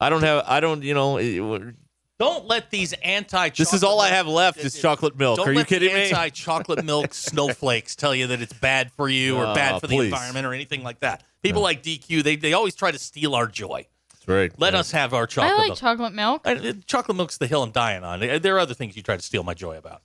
I 0.00 0.10
don't 0.10 0.22
have. 0.22 0.44
I 0.46 0.60
don't. 0.60 0.82
You 0.82 0.94
know. 0.94 1.18
it- 1.18 1.74
Don't 2.18 2.46
let 2.46 2.70
these 2.70 2.92
anti. 2.94 3.48
Chocolate 3.48 3.56
This 3.56 3.74
is 3.74 3.84
all 3.84 4.00
I 4.00 4.08
have 4.08 4.26
left 4.26 4.58
is 4.58 4.80
chocolate 4.80 5.16
milk. 5.16 5.38
Are 5.40 5.52
you 5.52 5.64
kidding 5.64 5.94
me? 5.94 6.10
Anti-chocolate 6.10 6.84
milk 6.84 7.14
snowflakes 7.14 7.94
tell 7.94 8.14
you 8.14 8.26
that 8.28 8.40
it's 8.40 8.52
bad 8.52 8.90
for 8.92 9.08
you 9.08 9.36
or 9.36 9.46
Oh, 9.46 9.54
bad 9.54 9.80
for 9.80 9.86
the 9.86 9.98
environment 9.98 10.46
or 10.46 10.52
anything 10.52 10.82
like 10.82 11.00
that. 11.00 11.22
People 11.42 11.62
like 11.62 11.82
DQ, 11.82 12.22
they 12.24 12.34
they 12.36 12.52
always 12.54 12.74
try 12.74 12.90
to 12.90 12.98
steal 12.98 13.34
our 13.36 13.46
joy. 13.46 13.86
That's 14.28 14.36
right. 14.36 14.60
Let 14.60 14.74
Yeah. 14.74 14.80
us 14.80 14.90
have 14.92 15.14
our 15.14 15.26
chocolate 15.26 15.54
I 15.54 15.58
like 15.58 15.66
milk. 15.68 15.78
chocolate 15.78 16.12
milk. 16.12 16.42
I- 16.44 16.54
uh, 16.56 16.72
chocolate 16.86 17.16
milk's 17.16 17.38
the 17.38 17.46
hill 17.46 17.62
I'm 17.62 17.70
dying 17.70 18.04
on. 18.04 18.20
There 18.20 18.56
are 18.56 18.58
other 18.58 18.74
things 18.74 18.96
you 18.96 19.02
try 19.02 19.16
to 19.16 19.22
steal 19.22 19.42
my 19.42 19.54
joy 19.54 19.76
about. 19.78 20.02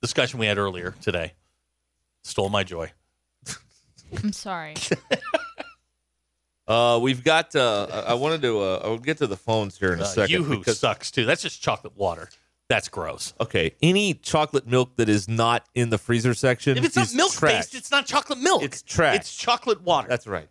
Discussion 0.00 0.40
we 0.40 0.46
had 0.46 0.58
earlier 0.58 0.94
today 1.00 1.34
stole 2.24 2.48
my 2.48 2.64
joy. 2.64 2.92
I'm 4.22 4.32
sorry. 4.32 4.74
Uh, 6.68 6.96
we've 7.02 7.24
got. 7.24 7.54
Uh, 7.56 7.88
I 7.92 7.98
I 8.12 8.14
wanted 8.14 8.40
to. 8.42 8.60
Uh, 8.60 8.80
I'll 8.84 8.96
get 8.98 9.18
to 9.18 9.26
the 9.26 9.36
phones 9.36 9.78
here 9.78 9.92
in 9.92 9.98
a 9.98 10.04
Uh, 10.04 10.06
second. 10.06 10.30
Yoo-hoo 10.30 10.58
because- 10.58 10.78
sucks 10.78 11.10
too. 11.10 11.24
That's 11.26 11.42
just 11.42 11.60
chocolate 11.60 11.96
water. 11.96 12.30
That's 12.68 12.88
gross. 12.88 13.34
okay, 13.40 13.74
any 13.82 14.14
chocolate 14.14 14.66
milk 14.66 14.94
that 14.96 15.08
is 15.08 15.28
not 15.28 15.66
in 15.74 15.90
the 15.90 15.98
freezer 15.98 16.32
section 16.34 16.78
If 16.78 16.84
it's 16.84 16.94
not 16.96 17.12
milk 17.14 17.32
trash. 17.32 17.52
based, 17.64 17.74
it's 17.74 17.90
not 17.90 18.06
chocolate 18.06 18.38
milk. 18.38 18.62
It's 18.62 18.80
trash. 18.80 19.16
It's 19.16 19.34
chocolate 19.34 19.82
water. 19.82 20.06
That's 20.08 20.26
right. 20.28 20.48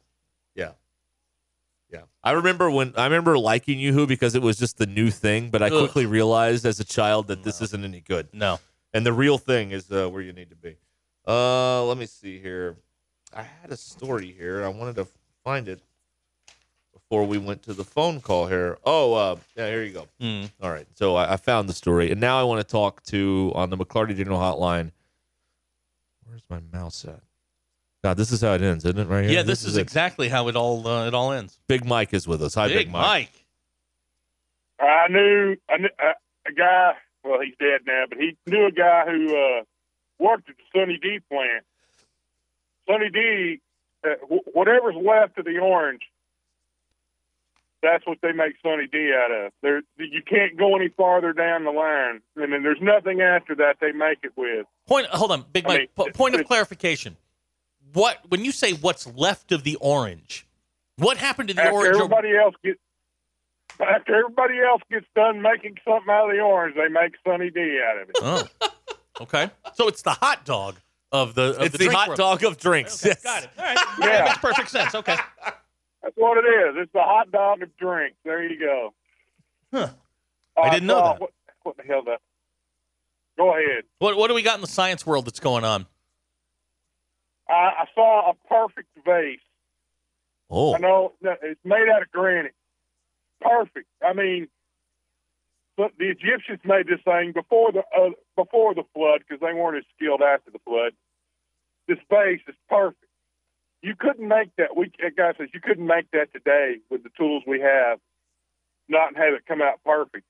Yeah. 1.92 2.02
I 2.24 2.32
remember 2.32 2.72
when 2.72 2.94
I 2.96 3.04
remember 3.04 3.38
liking 3.38 3.80
Yoo-hoo 3.80 4.08
because 4.08 4.34
it 4.36 4.42
was 4.42 4.58
just 4.58 4.78
the 4.78 4.86
new 4.86 5.12
thing, 5.12 5.50
but 5.50 5.62
I 5.62 5.68
Ugh. 5.68 5.80
quickly 5.80 6.06
realized 6.06 6.66
as 6.66 6.80
a 6.80 6.86
child 6.86 7.28
that 7.28 7.44
this 7.44 7.62
isn't 7.62 7.84
any 7.84 8.02
good. 8.02 8.30
no. 8.34 8.60
And 8.94 9.06
the 9.06 9.14
real 9.14 9.38
thing 9.38 9.72
is 9.72 9.90
uh, 9.90 10.10
where 10.10 10.22
you 10.22 10.34
need 10.34 10.50
to 10.50 10.56
be. 10.58 10.76
Uh, 11.26 11.86
let 11.86 11.98
me 11.98 12.06
see 12.06 12.40
here. 12.40 12.76
I 13.34 13.44
had 13.44 13.72
a 13.72 13.78
story 13.78 14.36
here. 14.38 14.66
I 14.66 14.68
wanted 14.68 14.96
to 14.98 15.08
find 15.46 15.70
it 15.70 15.80
before 16.94 17.26
we 17.26 17.38
went 17.38 17.64
to 17.64 17.74
the 17.74 17.86
phone 17.86 18.20
call 18.20 18.48
here. 18.48 18.78
Oh, 18.84 19.14
uh, 19.14 19.36
yeah, 19.56 19.68
here 19.70 19.84
you 19.84 19.94
go. 19.94 20.08
Mm. 20.20 20.52
All 20.62 20.70
right. 20.72 20.88
So 20.96 21.16
I, 21.16 21.34
I 21.34 21.38
found 21.38 21.70
the 21.70 21.74
story, 21.74 22.12
and 22.12 22.20
now 22.20 22.38
I 22.38 22.44
want 22.44 22.60
to 22.60 22.70
talk 22.70 23.02
to 23.04 23.54
on 23.56 23.70
the 23.70 23.78
McLarty 23.78 24.14
General 24.14 24.40
Hotline. 24.40 24.92
Where's 26.26 26.44
my 26.50 26.60
mouse 26.74 27.06
at? 27.06 27.22
God, 28.04 28.18
this 28.18 28.32
is 28.32 28.42
how 28.42 28.54
it 28.54 28.62
ends, 28.62 28.84
isn't 28.84 28.98
it? 29.00 29.08
Right 29.08 29.26
here. 29.26 29.34
Yeah, 29.34 29.44
this, 29.44 29.64
is, 29.64 29.78
it. 29.78 29.82
exactly 29.82 30.28
how 30.28 30.48
it 30.48 30.56
all 30.56 30.88
uh, 30.88 31.08
it 31.08 31.14
all 31.14 31.32
ends. 31.32 31.60
Big 31.68 31.86
Mike 31.86 32.14
is 32.14 32.28
with 32.28 32.42
us. 32.42 32.56
Hi, 32.56 32.68
Big, 32.68 32.78
Big 32.78 32.92
Mike. 32.92 33.46
I 34.80 35.08
knew 35.10 35.56
a, 35.70 35.76
a 36.48 36.54
guy. 36.54 36.94
Well, 37.24 37.40
he's 37.42 37.54
dead 37.60 37.82
now, 37.86 38.06
but 38.10 38.18
he 38.18 38.36
knew 38.48 38.66
a 38.66 38.72
guy 38.72 39.06
who 39.06 39.28
uh, 39.28 39.64
worked 40.18 40.50
at 40.50 40.56
the 40.58 40.80
Sunny 40.80 40.98
D 40.98 41.20
plant. 41.30 41.64
Sunny 42.90 43.10
D, 43.12 43.60
uh, 44.04 44.16
wh- 44.26 44.56
whatever's 44.56 44.96
left 44.96 45.38
of 45.38 45.46
the 45.46 45.60
orange, 45.60 46.02
that's 47.84 48.08
what 48.08 48.18
they 48.24 48.32
make 48.32 48.56
Sunny 48.64 48.88
D 48.92 49.14
out 49.16 49.32
of. 49.32 49.52
There, 49.62 49.84
you 49.98 50.24
can't 50.28 50.58
go 50.58 50.76
any 50.76 50.88
farther 50.88 51.32
down 51.34 51.64
the 51.66 51.72
line, 51.72 52.22
and 52.36 52.52
then 52.52 52.64
there's 52.64 52.82
nothing 52.82 53.22
after 53.22 53.54
that 53.54 53.76
they 53.80 53.92
make 53.92 54.18
it 54.24 54.32
with. 54.36 54.66
Point. 54.88 55.06
Hold 55.08 55.32
on, 55.32 55.46
Big 55.54 55.66
I 55.66 55.68
Mike. 55.68 55.80
mean, 55.80 55.88
po- 55.96 56.12
point 56.12 56.34
of 56.34 56.44
clarification. 56.48 57.16
What 57.94 58.20
when 58.30 58.44
you 58.46 58.52
say 58.52 58.74
what's 58.74 59.08
left 59.08 59.52
of 59.52 59.64
the 59.64 59.76
orange? 59.78 60.48
What 60.98 61.18
happened 61.18 61.50
to 61.50 61.56
the 61.56 61.62
After 61.64 61.74
orange? 61.76 61.96
everybody 61.96 62.36
else 62.38 62.56
gets 62.64 62.80
after 63.80 64.16
everybody 64.16 64.60
else 64.60 64.82
gets 64.92 65.06
done 65.16 65.42
making 65.42 65.78
something 65.88 66.10
out 66.10 66.30
of 66.30 66.36
the 66.36 66.42
orange, 66.42 66.76
they 66.76 66.88
make 66.90 67.14
Sunny 67.26 67.50
D 67.50 67.80
out 67.84 68.02
of 68.02 68.10
it. 68.10 68.16
Oh, 68.22 68.70
okay. 69.22 69.50
So 69.74 69.88
it's 69.88 70.02
the 70.04 70.12
hot 70.12 70.46
dog 70.46 70.76
of 71.12 71.34
the. 71.36 71.56
Of 71.56 71.62
It's 71.64 71.72
the 71.72 71.78
drink 71.86 71.94
hot 71.94 72.08
world. 72.10 72.18
dog 72.18 72.44
of 72.44 72.58
drinks. 72.58 73.04
Yes. 73.04 73.24
Got 73.24 73.44
it. 73.44 73.50
All 73.58 73.66
right. 73.66 73.78
Yeah. 74.00 74.06
That 74.06 74.26
makes 74.26 74.38
perfect 74.40 74.70
sense. 74.70 74.94
Okay. 74.96 75.16
That's 76.04 76.16
what 76.16 76.38
it 76.38 76.48
is. 76.48 76.76
It's 76.78 76.92
the 76.94 77.02
hot 77.02 77.32
dog 77.32 77.62
of 77.64 77.76
drinks. 77.78 78.18
There 78.24 78.44
you 78.44 78.60
go. 78.60 78.94
Huh. 79.74 79.90
Oh, 80.58 80.62
I 80.62 80.70
didn't 80.70 80.88
know 80.88 80.96
saw- 81.00 81.14
that. 81.14 81.22
What, 81.22 81.32
what 81.64 81.78
the 81.78 81.84
hell? 81.84 82.04
That? 82.04 82.20
Go 83.38 83.52
ahead. 83.56 83.84
What 84.00 84.18
What 84.18 84.28
do 84.28 84.34
we 84.36 84.42
got 84.44 84.56
in 84.56 84.62
the 84.62 84.68
science 84.68 85.06
world 85.08 85.26
that's 85.26 85.40
going 85.40 85.64
on? 85.64 85.88
I, 87.52 87.84
I 87.84 87.86
saw 87.94 88.32
a 88.32 88.34
perfect 88.48 88.90
vase. 89.06 89.40
Oh. 90.50 90.76
I 90.76 90.80
know 90.80 91.14
it's 91.22 91.60
made 91.64 91.88
out 91.94 92.02
of 92.02 92.12
granite. 92.12 92.56
Perfect. 93.42 93.88
I 94.06 94.14
mean, 94.14 94.48
but 95.78 95.92
the 95.98 96.10
Egyptians 96.10 96.60
made 96.64 96.88
this 96.88 97.00
thing 97.04 97.32
before 97.34 97.72
the 97.72 97.84
uh, 97.98 98.12
before 98.36 98.76
the 98.76 98.84
flood 98.94 99.22
because 99.28 99.40
they 99.42 99.54
weren't 99.54 99.78
as 99.78 99.84
skilled 99.96 100.22
after 100.22 100.52
the 100.52 100.60
flood. 100.60 100.94
This 101.88 101.98
vase 102.10 102.42
is 102.48 102.56
perfect. 102.70 103.06
You 103.82 103.96
couldn't 103.98 104.28
make 104.28 104.56
that. 104.58 104.76
We 104.76 104.92
a 105.06 105.12
guy 105.12 105.34
says 105.38 105.50
you 105.54 105.62
couldn't 105.62 105.88
make 105.88 106.12
that 106.12 106.32
today 106.34 106.78
with 106.90 107.04
the 107.04 107.10
tools 107.18 107.44
we 107.48 107.62
have, 107.62 108.00
not 108.88 109.16
have 109.16 109.34
it 109.34 109.46
come 109.48 109.62
out 109.62 109.80
perfect. 109.84 110.26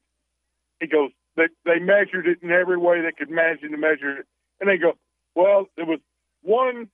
He 0.80 0.88
goes, 0.88 1.12
they 1.36 1.48
they 1.66 1.80
measured 1.80 2.28
it 2.28 2.40
in 2.42 2.52
every 2.52 2.78
way 2.78 3.02
they 3.02 3.12
could 3.12 3.30
imagine 3.30 3.72
to 3.72 3.78
measure 3.78 4.20
it, 4.20 4.26
and 4.60 4.70
they 4.70 4.78
go, 4.78 4.94
well, 5.36 5.66
it 5.76 5.88
was 5.88 6.00
one 6.44 6.88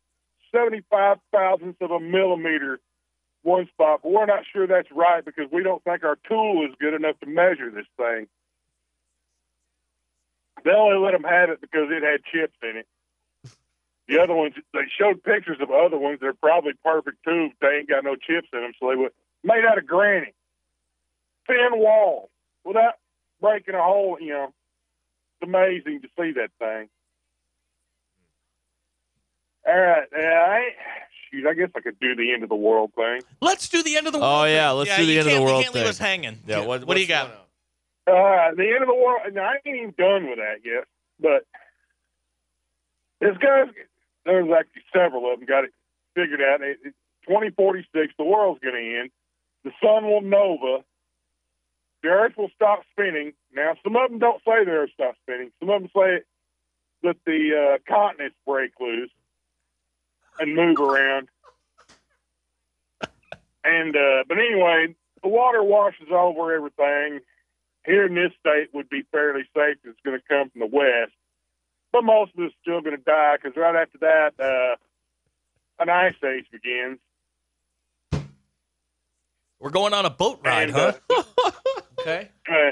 seventy 0.51 0.83
five 0.89 1.17
thousandth 1.31 1.81
of 1.81 1.91
a 1.91 1.99
millimeter 1.99 2.79
one 3.43 3.67
spot, 3.67 4.01
but 4.03 4.11
we're 4.11 4.25
not 4.25 4.43
sure 4.51 4.67
that's 4.67 4.91
right 4.91 5.23
because 5.23 5.45
we 5.51 5.63
don't 5.63 5.83
think 5.83 6.03
our 6.03 6.17
tool 6.27 6.65
is 6.67 6.75
good 6.79 6.93
enough 6.93 7.19
to 7.19 7.25
measure 7.25 7.71
this 7.71 7.85
thing. 7.95 8.27
They 10.65 10.71
only 10.71 10.97
let 10.97 11.11
them 11.11 11.23
have 11.23 11.49
it 11.49 11.61
because 11.61 11.87
it 11.89 12.03
had 12.03 12.23
chips 12.25 12.57
in 12.61 12.77
it. 12.77 12.87
The 14.07 14.19
other 14.21 14.33
ones, 14.33 14.53
they 14.73 14.87
showed 14.97 15.23
pictures 15.23 15.57
of 15.61 15.69
other 15.69 15.97
ones. 15.97 16.19
They're 16.21 16.33
probably 16.33 16.73
perfect 16.83 17.23
too. 17.23 17.49
They 17.61 17.79
ain't 17.79 17.89
got 17.89 18.03
no 18.03 18.15
chips 18.15 18.47
in 18.53 18.61
them, 18.61 18.71
so 18.79 18.89
they 18.89 18.95
were 18.95 19.11
made 19.43 19.65
out 19.65 19.77
of 19.77 19.85
granite, 19.85 20.35
thin 21.45 21.71
wall, 21.73 22.29
without 22.63 22.95
breaking 23.41 23.75
a 23.75 23.83
hole. 23.83 24.17
You 24.19 24.29
know, 24.29 24.53
it's 25.39 25.47
amazing 25.47 26.01
to 26.01 26.07
see 26.19 26.31
that 26.33 26.51
thing. 26.59 26.89
All 29.67 29.77
right, 29.77 30.07
yeah, 30.17 30.45
I 30.47 30.69
shoot, 31.29 31.45
I 31.45 31.53
guess 31.53 31.69
I 31.75 31.81
could 31.81 31.99
do 31.99 32.15
the 32.15 32.31
end 32.33 32.43
of 32.43 32.49
the 32.49 32.55
world 32.55 32.91
thing. 32.95 33.21
Let's 33.41 33.67
do 33.67 33.83
the 33.83 33.97
end 33.97 34.07
of 34.07 34.13
the 34.13 34.19
world. 34.19 34.41
Oh, 34.41 34.45
yeah, 34.45 34.71
let's 34.71 34.95
do 34.95 35.05
the 35.05 35.19
end 35.19 35.19
of 35.19 35.25
the 35.25 35.31
can't- 35.31 35.41
you 35.43 35.49
can't 35.63 35.75
leave 35.75 35.83
thing. 35.83 35.89
us 35.89 35.97
hanging. 35.97 36.39
Yeah, 36.47 36.65
what- 36.65 36.85
what 36.85 36.95
do 36.95 37.01
you 37.01 37.13
what's 37.13 37.27
got? 37.29 37.47
All 38.07 38.13
right, 38.23 38.55
the 38.55 38.63
end 38.69 38.81
of 38.81 38.87
the 38.87 38.95
world. 38.95 39.21
And 39.25 39.37
I 39.37 39.55
ain't 39.65 39.75
even 39.75 39.93
done 39.97 40.29
with 40.29 40.37
that 40.39 40.63
yet. 40.63 40.85
But 41.19 41.45
this 43.19 43.35
guy's 43.37 43.67
there's 44.25 44.49
actually 44.51 44.83
several 44.93 45.31
of 45.31 45.39
them 45.39 45.45
got 45.47 45.63
it 45.65 45.71
figured 46.15 46.41
out. 46.41 46.61
It, 46.61 46.77
it, 46.83 46.93
2046, 47.27 48.13
the 48.17 48.23
world's 48.23 48.59
going 48.61 48.75
to 48.75 48.99
end. 48.99 49.11
The 49.63 49.71
sun 49.83 50.05
will 50.05 50.21
nova. 50.21 50.83
The 52.03 52.09
Earth 52.09 52.33
will 52.37 52.49
stop 52.55 52.83
spinning. 52.91 53.33
Now, 53.53 53.75
some 53.83 53.95
of 53.95 54.09
them 54.09 54.19
don't 54.19 54.39
say 54.45 54.63
the 54.65 54.71
Earth 54.71 54.91
stop 54.93 55.15
spinning. 55.23 55.51
Some 55.59 55.69
of 55.69 55.81
them 55.81 55.91
say 55.95 56.21
that 57.03 57.15
the 57.25 57.75
uh, 57.75 57.77
continents 57.91 58.35
break 58.45 58.71
loose 58.79 59.09
and 60.39 60.55
move 60.55 60.79
around. 60.79 61.29
And 63.63 63.95
uh, 63.95 64.23
but 64.27 64.37
anyway, 64.37 64.95
the 65.23 65.29
water 65.29 65.63
washes 65.63 66.07
over 66.11 66.53
everything. 66.53 67.19
Here 67.85 68.05
in 68.05 68.15
this 68.15 68.31
state 68.39 68.69
would 68.73 68.89
be 68.89 69.03
fairly 69.11 69.43
safe. 69.55 69.77
It's 69.83 69.99
going 70.03 70.19
to 70.19 70.23
come 70.27 70.49
from 70.49 70.59
the 70.59 70.67
west, 70.67 71.13
but 71.91 72.03
most 72.03 72.31
of 72.37 72.43
it's 72.43 72.55
still 72.61 72.81
going 72.81 72.97
to 72.97 73.03
die 73.03 73.37
because 73.41 73.55
right 73.57 73.75
after 73.75 73.97
that, 73.99 74.31
uh, 74.39 74.75
an 75.81 75.89
ice 75.89 76.15
age 76.23 76.45
begins. 76.51 76.99
We're 79.59 79.69
going 79.71 79.93
on 79.93 80.05
a 80.05 80.09
boat 80.09 80.39
ride, 80.43 80.69
And, 80.69 80.71
huh? 80.71 80.93
uh, 81.09 81.51
okay. 81.99 82.29
Uh, 82.47 82.71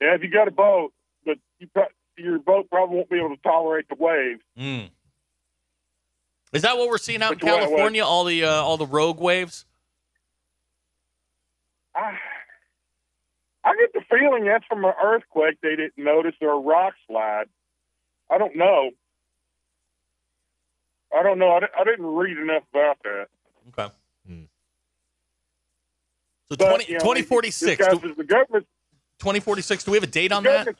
yeah, 0.00 0.14
if 0.14 0.22
you 0.22 0.30
got 0.30 0.48
a 0.48 0.52
boat, 0.52 0.92
but 1.26 1.36
you 1.58 1.66
pro- 1.74 1.88
your 2.16 2.38
boat 2.38 2.68
probably 2.70 2.96
won't 2.96 3.10
be 3.10 3.16
able 3.18 3.30
to 3.36 3.42
tolerate 3.42 3.86
the 3.88 3.96
waves. 3.96 4.40
Mm. 4.58 4.90
Is 6.52 6.62
that 6.62 6.76
what 6.76 6.88
we're 6.88 6.98
seeing 6.98 7.22
out 7.22 7.32
in 7.32 7.38
Which 7.38 7.44
way- 7.44 7.50
California? 7.58 8.04
All 8.04 8.24
the 8.24 8.44
uh, 8.44 8.50
all 8.50 8.76
the 8.76 8.86
rogue 8.86 9.20
waves. 9.20 9.64
I, 11.94 12.16
I 13.64 13.76
get 13.76 13.92
the 13.92 14.00
feeling 14.10 14.44
that's 14.44 14.64
from 14.66 14.84
an 14.84 14.92
earthquake 15.02 15.58
they 15.62 15.76
didn't 15.76 15.98
notice 15.98 16.34
or 16.40 16.50
a 16.50 16.58
rock 16.58 16.94
slide. 17.06 17.46
I 18.30 18.38
don't 18.38 18.56
know. 18.56 18.90
I 21.16 21.22
don't 21.22 21.38
know. 21.38 21.50
I, 21.50 21.60
I 21.78 21.84
didn't 21.84 22.06
read 22.06 22.36
enough 22.38 22.62
about 22.72 22.98
that. 23.04 23.26
Okay. 23.68 23.92
So 26.50 26.56
But, 26.56 26.68
20, 26.68 26.84
you 26.86 26.92
know, 26.94 26.98
2046. 27.00 27.86
Do, 28.00 28.14
the 28.16 28.24
government 28.24 28.66
2046. 29.20 29.84
Do 29.84 29.90
we 29.92 29.96
have 29.98 30.02
a 30.04 30.06
date 30.08 30.32
on 30.32 30.42
that? 30.44 30.74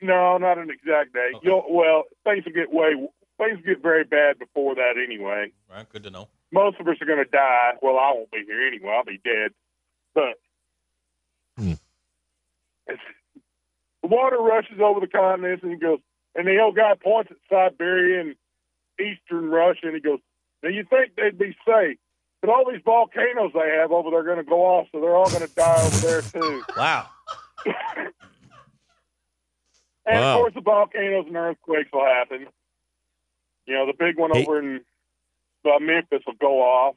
No, 0.00 0.38
not 0.38 0.56
an 0.58 0.70
exact 0.70 1.12
date. 1.12 1.34
You'll, 1.42 1.64
well, 1.70 2.04
things 2.24 2.44
will 2.46 2.52
get 2.52 2.72
way 2.72 2.94
things 3.38 3.60
get 3.64 3.82
very 3.82 4.04
bad 4.04 4.38
before 4.38 4.74
that 4.74 4.94
anyway. 5.02 5.52
All 5.70 5.76
right, 5.76 5.88
good 5.88 6.02
to 6.04 6.10
know. 6.10 6.28
Most 6.52 6.78
of 6.80 6.86
us 6.88 6.96
are 7.00 7.06
going 7.06 7.24
to 7.24 7.30
die. 7.30 7.72
Well, 7.82 7.98
I 7.98 8.12
won't 8.14 8.30
be 8.30 8.44
here 8.46 8.66
anyway. 8.66 8.92
I'll 8.96 9.04
be 9.04 9.20
dead. 9.24 9.50
But 10.14 10.38
hmm. 11.58 11.72
it's, 12.86 13.02
the 14.02 14.08
water 14.08 14.38
rushes 14.38 14.78
over 14.80 15.00
the 15.00 15.08
continents, 15.08 15.62
and 15.62 15.72
he 15.72 15.78
goes, 15.78 15.98
and 16.34 16.46
the 16.46 16.58
old 16.60 16.76
guy 16.76 16.92
points 17.02 17.30
at 17.32 17.38
Siberia 17.50 18.20
and 18.20 18.34
eastern 19.00 19.50
Russia, 19.50 19.80
and 19.86 19.94
he 19.94 20.00
goes, 20.00 20.20
"Now 20.62 20.68
you 20.68 20.84
think 20.88 21.16
they'd 21.16 21.38
be 21.38 21.56
safe?" 21.66 21.98
But 22.40 22.50
all 22.50 22.70
these 22.70 22.82
volcanoes 22.84 23.52
they 23.54 23.76
have 23.80 23.90
over 23.90 24.10
there 24.10 24.20
are 24.20 24.24
going 24.24 24.36
to 24.36 24.44
go 24.44 24.60
off, 24.66 24.88
so 24.92 25.00
they're 25.00 25.16
all 25.16 25.30
going 25.30 25.46
to 25.48 25.54
die 25.54 25.82
over 25.82 25.96
there 25.96 26.22
too. 26.22 26.62
Wow. 26.76 27.08
And 30.06 30.20
Wow. 30.20 30.34
of 30.34 30.40
course, 30.40 30.54
the 30.54 30.60
volcanoes 30.60 31.24
and 31.26 31.36
earthquakes 31.36 31.88
will 31.92 32.04
happen. 32.04 32.46
You 33.66 33.74
know, 33.74 33.86
the 33.86 33.94
big 33.98 34.18
one 34.18 34.30
Hey. 34.32 34.42
over 34.42 34.58
in 34.58 34.80
uh, 35.64 35.78
Memphis 35.78 36.22
will 36.26 36.34
go 36.40 36.60
off. 36.60 36.96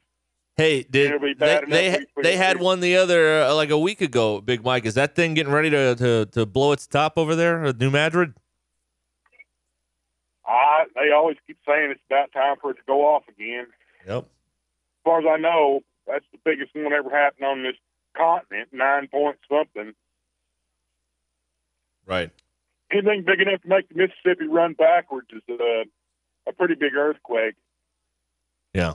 Hey, 0.58 0.84
did 0.84 1.22
they 1.38 1.62
they, 1.68 2.06
they 2.24 2.36
had 2.36 2.60
one 2.60 2.80
the 2.80 2.98
other 2.98 3.44
uh, 3.44 3.54
like 3.54 3.70
a 3.70 3.78
week 3.78 4.02
ago, 4.02 4.42
Big 4.42 4.64
Mike. 4.64 4.86
Is 4.86 4.96
that 4.96 5.16
thing 5.16 5.36
getting 5.36 5.54
ready 5.54 5.70
to, 5.70 5.96
to, 5.96 6.26
to 6.26 6.46
blow 6.48 6.72
its 6.72 6.88
top 6.88 7.14
over 7.16 7.36
there 7.36 7.64
at 7.66 7.78
New 7.78 7.92
Madrid? 7.92 8.34
I, 10.48 10.86
they 10.96 11.12
always 11.12 11.38
keep 11.46 11.58
saying 11.68 11.92
it's 11.92 12.02
about 12.10 12.32
time 12.32 12.56
for 12.60 12.72
it 12.72 12.76
to 12.76 12.82
go 12.88 13.06
off 13.06 13.24
again. 13.28 13.68
Yep. 14.08 14.24
As 14.24 15.04
far 15.04 15.20
as 15.20 15.26
I 15.30 15.38
know, 15.38 15.82
that's 16.08 16.26
the 16.32 16.40
biggest 16.44 16.74
one 16.74 16.92
ever 16.92 17.10
happened 17.12 17.46
on 17.46 17.62
this 17.64 17.76
continent, 18.16 18.70
nine 18.72 19.10
point 19.10 19.38
something. 19.48 19.94
Right. 22.08 22.32
Anything 22.92 23.26
big 23.26 23.42
enough 23.42 23.62
to 23.62 23.68
make 23.68 23.90
the 23.90 23.96
Mississippi 23.96 24.48
run 24.48 24.74
backwards 24.74 25.28
is 25.34 25.42
a, 25.50 25.84
a 26.48 26.54
pretty 26.54 26.76
big 26.76 26.96
earthquake. 26.96 27.56
Yeah. 28.74 28.94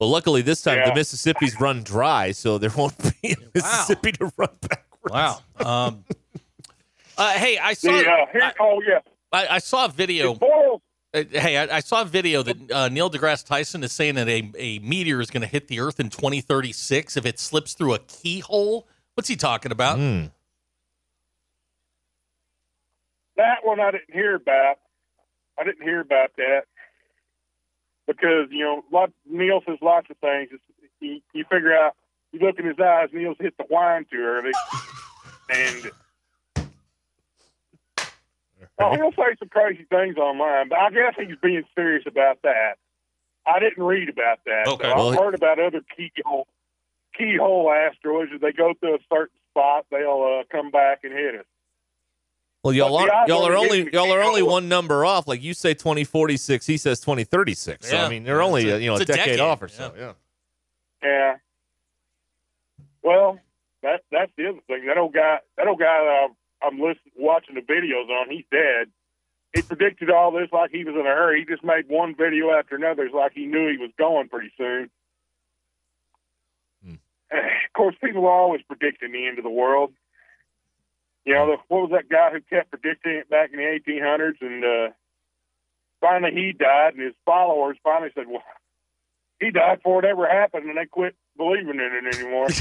Well, 0.00 0.10
luckily 0.10 0.42
this 0.42 0.62
time 0.62 0.80
the 0.84 0.94
Mississippi's 0.94 1.60
run 1.60 1.82
dry, 1.82 2.32
so 2.32 2.58
there 2.58 2.70
won't 2.76 2.96
be 3.22 3.32
a 3.32 3.36
Mississippi 3.54 4.12
to 4.12 4.32
run 4.36 4.50
backwards. 4.60 5.12
Wow. 5.12 5.38
Um, 5.64 6.04
uh, 7.16 7.30
hey, 7.32 7.58
I 7.58 7.74
saw. 7.74 7.92
The, 7.92 8.10
uh, 8.10 8.26
here, 8.32 8.52
oh, 8.60 8.82
yeah. 8.86 8.98
I, 9.32 9.46
I 9.56 9.58
saw 9.58 9.84
a 9.84 9.88
video. 9.88 10.34
Uh, 11.14 11.24
hey, 11.30 11.56
I, 11.58 11.76
I 11.76 11.80
saw 11.80 12.02
a 12.02 12.04
video 12.04 12.42
that 12.42 12.72
uh, 12.72 12.88
Neil 12.88 13.10
deGrasse 13.10 13.46
Tyson 13.46 13.84
is 13.84 13.92
saying 13.92 14.14
that 14.16 14.28
a, 14.28 14.50
a 14.56 14.78
meteor 14.80 15.20
is 15.20 15.30
going 15.30 15.42
to 15.42 15.46
hit 15.46 15.68
the 15.68 15.78
Earth 15.78 16.00
in 16.00 16.08
2036 16.08 17.16
if 17.16 17.26
it 17.26 17.38
slips 17.38 17.74
through 17.74 17.94
a 17.94 17.98
keyhole. 17.98 18.88
What's 19.14 19.28
he 19.28 19.36
talking 19.36 19.70
about? 19.72 19.98
Hmm. 19.98 20.26
That 23.36 23.58
one 23.62 23.78
I 23.80 23.90
didn't 23.90 24.12
hear 24.12 24.34
about. 24.34 24.78
I 25.58 25.64
didn't 25.64 25.82
hear 25.82 26.00
about 26.00 26.30
that 26.36 26.62
because 28.06 28.48
you 28.50 28.64
know, 28.64 28.84
lot, 28.90 29.10
Neil 29.28 29.60
says 29.66 29.78
lots 29.82 30.08
of 30.10 30.16
things. 30.18 30.48
It's, 30.52 30.62
you, 31.00 31.20
you 31.32 31.44
figure 31.50 31.74
out. 31.74 31.94
You 32.32 32.40
look 32.40 32.58
in 32.58 32.64
his 32.64 32.78
eyes. 32.80 33.10
Neil's 33.12 33.36
hit 33.38 33.54
the 33.58 33.66
wine 33.68 34.06
too 34.10 34.16
early, 34.16 34.52
and 35.50 35.92
oh, 38.78 38.94
he'll 38.94 39.12
say 39.12 39.36
some 39.38 39.48
crazy 39.48 39.84
things 39.90 40.16
online. 40.16 40.70
But 40.70 40.78
I 40.78 40.90
guess 40.90 41.14
he's 41.18 41.36
being 41.42 41.64
serious 41.74 42.04
about 42.06 42.40
that. 42.42 42.78
I 43.46 43.58
didn't 43.58 43.84
read 43.84 44.08
about 44.08 44.38
that. 44.46 44.66
Okay. 44.66 44.88
So 44.88 44.96
Well, 44.96 45.10
I've 45.10 45.18
heard 45.18 45.34
about 45.34 45.58
other 45.58 45.82
keyhole 45.94 46.46
keyhole 47.16 47.70
asteroids. 47.70 48.30
If 48.32 48.40
they 48.40 48.52
go 48.52 48.72
through 48.80 48.94
a 48.94 48.98
certain 49.12 49.36
spot, 49.50 49.86
they'll 49.90 50.40
uh, 50.40 50.44
come 50.50 50.70
back 50.70 51.00
and 51.04 51.12
hit 51.12 51.34
us. 51.34 51.46
Well, 52.62 52.72
y'all 52.72 52.96
But 52.96 53.10
are 53.10 53.28
y'all 53.28 53.44
are 53.44 53.56
only 53.56 53.92
y'all 53.92 54.12
are 54.12 54.22
only 54.22 54.42
one 54.42 54.68
number 54.68 55.04
off. 55.04 55.26
Like 55.26 55.42
you 55.42 55.52
say, 55.52 55.74
twenty 55.74 56.04
forty 56.04 56.36
six. 56.36 56.64
He 56.64 56.76
says 56.76 57.00
twenty 57.00 57.24
thirty 57.24 57.54
six. 57.54 57.88
So 57.88 57.96
Yeah. 57.96 58.06
I 58.06 58.08
mean, 58.08 58.22
they're 58.22 58.42
only 58.42 58.70
a- 58.70 58.76
uh, 58.76 58.78
you 58.78 58.86
know 58.86 58.96
a 58.96 59.04
decade, 59.04 59.16
decade, 59.16 59.40
off 59.40 59.62
or 59.62 59.66
yeah. 59.66 59.76
so. 59.76 59.92
Yeah. 59.98 60.12
Yeah. 61.02 61.36
Well, 63.02 63.40
that 63.82 64.02
that's 64.12 64.30
the 64.36 64.48
other 64.48 64.60
thing. 64.68 64.86
That 64.86 64.96
old 64.96 65.12
guy, 65.12 65.38
that 65.56 65.66
old 65.66 65.80
guy 65.80 65.86
that 65.86 66.28
I'm, 66.28 66.36
I'm 66.62 66.78
listening, 66.80 67.12
watching 67.16 67.56
the 67.56 67.62
videos 67.62 68.08
on, 68.08 68.30
he's 68.30 68.44
dead. 68.52 68.88
He 69.54 69.62
predicted 69.62 70.10
all 70.10 70.30
this 70.30 70.48
like 70.52 70.70
he 70.70 70.84
was 70.84 70.94
in 70.94 71.00
a 71.00 71.04
hurry. 71.04 71.40
He 71.40 71.46
just 71.46 71.64
made 71.64 71.88
one 71.88 72.14
video 72.14 72.52
after 72.52 72.76
another. 72.76 73.02
It's 73.02 73.14
like 73.14 73.32
he 73.32 73.46
knew 73.46 73.70
he 73.70 73.76
was 73.76 73.90
going 73.98 74.28
pretty 74.28 74.52
soon. 74.56 74.88
Of 77.32 77.72
course, 77.74 77.94
people 78.04 78.26
are 78.26 78.30
always 78.30 78.60
predicting 78.68 79.12
the 79.12 79.26
end 79.26 79.38
of 79.38 79.44
the 79.44 79.50
world. 79.50 79.94
You 81.24 81.34
know, 81.34 81.46
the, 81.46 81.56
what 81.68 81.82
was 81.82 81.90
that 81.92 82.08
guy 82.08 82.30
who 82.32 82.40
kept 82.40 82.70
predicting 82.70 83.12
it 83.12 83.30
back 83.30 83.50
in 83.52 83.58
the 83.58 83.64
1800s? 83.64 84.40
And 84.40 84.64
uh, 84.64 84.92
finally 86.00 86.32
he 86.32 86.52
died, 86.52 86.94
and 86.94 87.02
his 87.02 87.14
followers 87.24 87.76
finally 87.84 88.10
said, 88.14 88.26
well, 88.28 88.42
he 89.40 89.50
died 89.50 89.78
before 89.78 90.04
it 90.04 90.08
ever 90.08 90.28
happened, 90.28 90.66
and 90.66 90.76
they 90.76 90.86
quit 90.86 91.14
believing 91.36 91.80
in 91.80 92.06
it 92.06 92.16
anymore. 92.16 92.48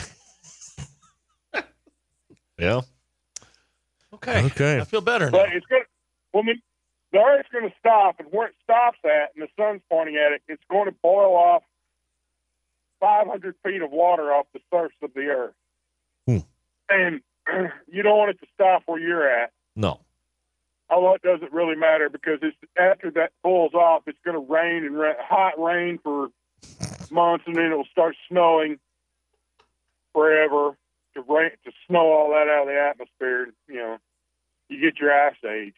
Yeah. 2.61 2.81
Okay. 4.13 4.43
Okay. 4.45 4.79
I 4.79 4.83
feel 4.83 5.01
better 5.01 5.25
now. 5.25 5.31
But 5.31 5.51
it's 5.51 5.65
going 5.65 5.81
to, 5.81 5.87
well, 6.31 6.43
I 6.43 6.45
mean, 6.45 6.61
the 7.11 7.17
Earth's 7.17 7.49
going 7.51 7.67
to 7.67 7.75
stop, 7.79 8.19
and 8.19 8.27
where 8.31 8.47
it 8.47 8.53
stops 8.63 8.99
at, 9.03 9.31
and 9.35 9.41
the 9.41 9.47
sun's 9.57 9.81
pointing 9.89 10.15
at 10.15 10.31
it, 10.31 10.43
it's 10.47 10.63
going 10.69 10.85
to 10.85 10.95
boil 11.01 11.35
off 11.35 11.63
500 12.99 13.55
feet 13.65 13.81
of 13.81 13.89
water 13.89 14.31
off 14.31 14.45
the 14.53 14.59
surface 14.71 14.95
of 15.01 15.11
the 15.15 15.21
Earth. 15.21 15.55
Hmm. 16.27 16.37
And 16.87 17.21
you 17.91 18.03
don't 18.03 18.17
want 18.17 18.31
it 18.31 18.39
to 18.39 18.47
stop 18.53 18.83
where 18.85 18.99
you're 18.99 19.27
at. 19.27 19.51
No. 19.75 19.99
Although 20.89 21.15
it 21.15 21.21
doesn't 21.21 21.53
really 21.53 21.75
matter 21.75 22.09
because 22.09 22.39
it's 22.41 22.57
after 22.77 23.11
that 23.11 23.31
boils 23.43 23.73
off, 23.73 24.03
it's 24.07 24.19
going 24.25 24.35
to 24.35 24.53
rain 24.53 24.83
and 24.83 24.97
ra- 24.97 25.13
hot 25.19 25.59
rain 25.61 25.99
for 26.03 26.29
months, 27.09 27.45
and 27.47 27.55
then 27.55 27.65
it'll 27.65 27.85
start 27.85 28.15
snowing 28.27 28.77
forever 30.13 30.75
to 31.13 31.21
rain 31.21 31.51
to 31.65 31.71
snow 31.87 32.11
all 32.11 32.29
that 32.31 32.47
out 32.49 32.63
of 32.63 32.67
the 32.67 32.79
atmosphere. 32.79 33.47
You 33.67 33.75
know, 33.75 33.97
you 34.67 34.81
get 34.81 34.99
your 34.99 35.11
ice 35.13 35.35
age. 35.49 35.75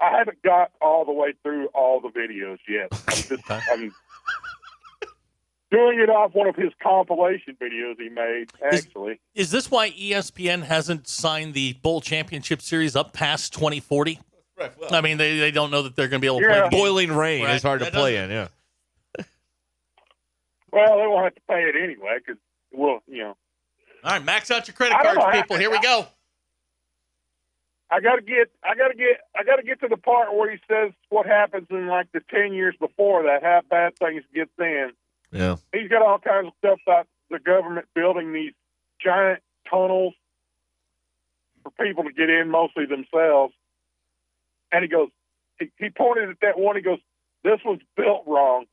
I 0.00 0.18
haven't 0.18 0.42
got 0.42 0.72
all 0.80 1.04
the 1.04 1.12
way 1.12 1.34
through 1.42 1.68
all 1.68 2.00
the 2.00 2.08
videos 2.08 2.58
yet. 2.68 2.88
I'm 2.92 3.16
just 3.16 3.50
I'm 3.50 3.94
doing 5.70 6.00
it 6.00 6.08
off 6.08 6.34
one 6.34 6.46
of 6.48 6.56
his 6.56 6.72
compilation 6.82 7.56
videos 7.60 7.96
he 7.98 8.08
made. 8.08 8.46
Actually, 8.64 9.20
Is 9.34 9.50
this 9.50 9.70
why 9.70 9.90
ESPN 9.90 10.62
hasn't 10.62 11.08
signed 11.08 11.54
the 11.54 11.74
Bowl 11.74 12.00
Championship 12.00 12.62
Series 12.62 12.96
up 12.96 13.12
past 13.12 13.52
2040? 13.52 14.20
I 14.90 15.00
mean, 15.00 15.18
they, 15.18 15.38
they 15.38 15.50
don't 15.50 15.70
know 15.70 15.82
that 15.82 15.96
they're 15.96 16.08
going 16.08 16.20
to 16.20 16.24
be 16.24 16.28
able 16.28 16.40
to 16.40 16.46
Yeah. 16.46 16.68
play. 16.68 16.78
Boiling 16.78 17.12
rain 17.12 17.44
Right. 17.44 17.56
is 17.56 17.62
hard 17.62 17.80
to 17.80 17.90
play 17.90 18.16
in. 18.16 18.30
Yeah. 18.30 18.48
well, 20.72 20.96
they 20.98 21.06
won't 21.06 21.24
have 21.24 21.34
to 21.34 21.40
pay 21.48 21.62
it 21.62 21.74
anyway 21.76 22.18
because 22.18 22.40
well, 22.72 23.00
you 23.06 23.18
know. 23.18 23.36
All 24.04 24.12
right, 24.12 24.24
max 24.24 24.50
out 24.50 24.68
your 24.68 24.74
credit 24.74 24.98
cards, 25.02 25.18
know. 25.18 25.30
people. 25.32 25.56
Here 25.56 25.70
we 25.70 25.80
go. 25.80 26.06
I 27.90 28.00
gotta 28.00 28.22
get, 28.22 28.50
I 28.64 28.74
gotta 28.74 28.94
get, 28.94 29.20
I 29.36 29.44
gotta 29.44 29.62
get 29.62 29.80
to 29.80 29.88
the 29.88 29.96
part 29.96 30.34
where 30.34 30.50
he 30.50 30.58
says 30.68 30.92
what 31.08 31.24
happens 31.26 31.66
in 31.70 31.86
like 31.86 32.10
the 32.12 32.20
ten 32.30 32.52
years 32.52 32.74
before 32.80 33.22
that, 33.24 33.42
how 33.42 33.60
bad 33.70 33.96
things 33.98 34.24
get 34.34 34.48
then. 34.58 34.92
Yeah. 35.32 35.56
He's 35.72 35.88
got 35.88 36.02
all 36.02 36.18
kinds 36.18 36.48
of 36.48 36.52
stuff 36.58 36.78
about 36.86 37.06
the 37.30 37.38
government 37.38 37.86
building 37.94 38.32
these 38.32 38.52
giant 39.02 39.40
tunnels 39.68 40.14
for 41.62 41.70
people 41.84 42.04
to 42.04 42.12
get 42.12 42.30
in, 42.30 42.50
mostly 42.50 42.86
themselves. 42.86 43.52
And 44.72 44.82
he 44.82 44.88
goes, 44.88 45.08
he, 45.58 45.70
he 45.78 45.90
pointed 45.90 46.28
at 46.30 46.36
that 46.42 46.58
one. 46.58 46.76
He 46.76 46.82
goes, 46.82 46.98
"This 47.44 47.60
was 47.64 47.78
built 47.96 48.24
wrong. 48.26 48.66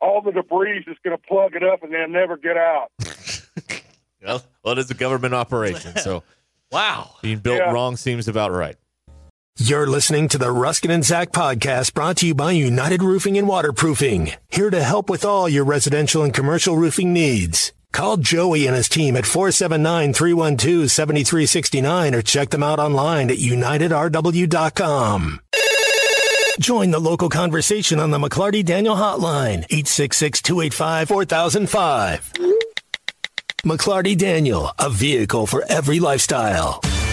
All 0.00 0.20
the 0.20 0.32
debris 0.32 0.84
is 0.86 0.96
going 1.02 1.16
to 1.16 1.22
plug 1.26 1.54
it 1.54 1.62
up, 1.62 1.82
and 1.82 1.92
they'll 1.92 2.08
never 2.08 2.36
get 2.36 2.56
out." 2.56 2.88
Well, 4.24 4.42
well, 4.64 4.72
it 4.72 4.78
is 4.78 4.90
a 4.90 4.94
government 4.94 5.34
operation, 5.34 5.94
so 5.98 6.24
Wow. 6.72 7.10
being 7.22 7.38
built 7.38 7.58
Yeah. 7.58 7.70
wrong 7.70 7.96
seems 7.96 8.26
about 8.26 8.50
right. 8.50 8.74
You're 9.58 9.86
listening 9.86 10.28
to 10.28 10.36
the 10.36 10.48
Ruscin 10.48 10.92
and 10.92 11.02
Zach 11.02 11.32
podcast 11.32 11.94
brought 11.94 12.18
to 12.18 12.26
you 12.26 12.34
by 12.34 12.52
United 12.52 13.02
Roofing 13.02 13.38
and 13.38 13.48
Waterproofing. 13.48 14.32
Here 14.50 14.68
to 14.68 14.82
help 14.82 15.08
with 15.08 15.24
all 15.24 15.48
your 15.48 15.64
residential 15.64 16.22
and 16.22 16.34
commercial 16.34 16.76
roofing 16.76 17.14
needs. 17.14 17.72
Call 17.90 18.18
Joey 18.18 18.66
and 18.66 18.76
his 18.76 18.86
team 18.86 19.16
at 19.16 19.24
479-312-7369 19.24 22.12
or 22.12 22.20
check 22.20 22.50
them 22.50 22.62
out 22.62 22.78
online 22.78 23.30
at 23.30 23.38
unitedrw.com. 23.38 25.40
Join 26.60 26.90
the 26.90 27.00
local 27.00 27.30
conversation 27.30 27.98
on 27.98 28.10
the 28.10 28.18
McLarty 28.18 28.62
Daniel 28.62 28.96
Hotline, 28.96 29.66
866-285-4005. 29.68 32.52
McLarty 33.64 34.18
Daniel, 34.18 34.70
a 34.78 34.90
vehicle 34.90 35.46
for 35.46 35.64
every 35.70 35.98
lifestyle. 35.98 36.82